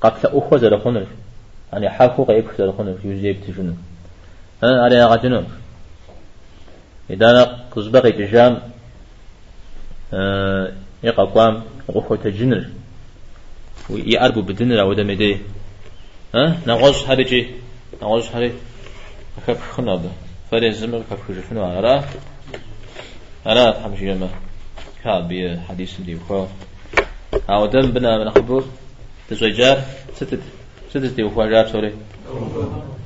قبل 0.00 0.18
أخوة 0.24 0.58
زر 0.58 0.78
خنر 0.78 1.06
يعني 1.72 1.90
حافو 1.90 2.24
قيب 2.24 2.48
خسر 2.48 2.72
خنر 2.72 2.96
يوزي 3.04 3.32
بتجنو 3.32 3.72
ها 4.62 4.82
على 4.82 5.04
غجنو 5.04 5.42
إذا 7.10 7.30
أنا 7.30 7.42
قزبقي 7.76 8.12
تجام 8.12 8.58
آه 10.14 10.72
يقع 11.02 11.24
قام 11.24 11.62
غفو 11.90 12.14
تجنر. 12.14 12.64
ويأربو 13.90 14.42
بدنر 14.42 14.80
أو 14.80 14.92
دمدي 14.92 15.38
ها 16.34 16.58
نغوش 16.66 17.04
هرجي 17.08 17.46
نغوش 18.02 18.28
هري 18.34 18.52
أكف 19.38 19.72
خناب 19.72 20.02
فرين 20.50 20.72
زمر 20.72 21.02
كف 21.10 21.28
خجفنو 21.28 21.64
على 21.64 22.04
أنا 23.46 23.80
حمشي 23.82 24.14
ما 24.14 24.28
كابي 25.04 25.60
حديث 25.68 26.00
دي 26.00 26.14
وخو 26.14 26.46
أو 27.50 27.66
دم 27.66 27.90
بنا 27.92 28.18
من 28.18 28.30
خبور 28.30 28.64
تزوجار 29.28 29.82
ستت 30.16 30.40
ستت 30.90 31.12
دي 31.16 31.22
وخواجار 31.22 31.68
سوري. 31.68 31.92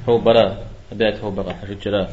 هو 0.08 0.18
برا 0.18 0.58
أبيت 0.92 1.20
هو 1.20 1.30
برا 1.30 1.52
حشد 1.52 1.80
جرا 1.80 2.08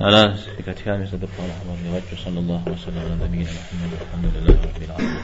أنا 0.00 0.36
سكتكامي 0.36 1.06
صدق 1.06 1.28
الله 1.40 1.84
صلى 2.24 2.38
الله 2.38 2.62
وسلم 2.72 2.98
على 2.98 3.14
نبينا 3.24 3.50
محمد 3.50 3.92
الحمد 4.02 4.26
لله 4.36 4.54
رب 4.62 4.82
العالمين. 4.82 5.22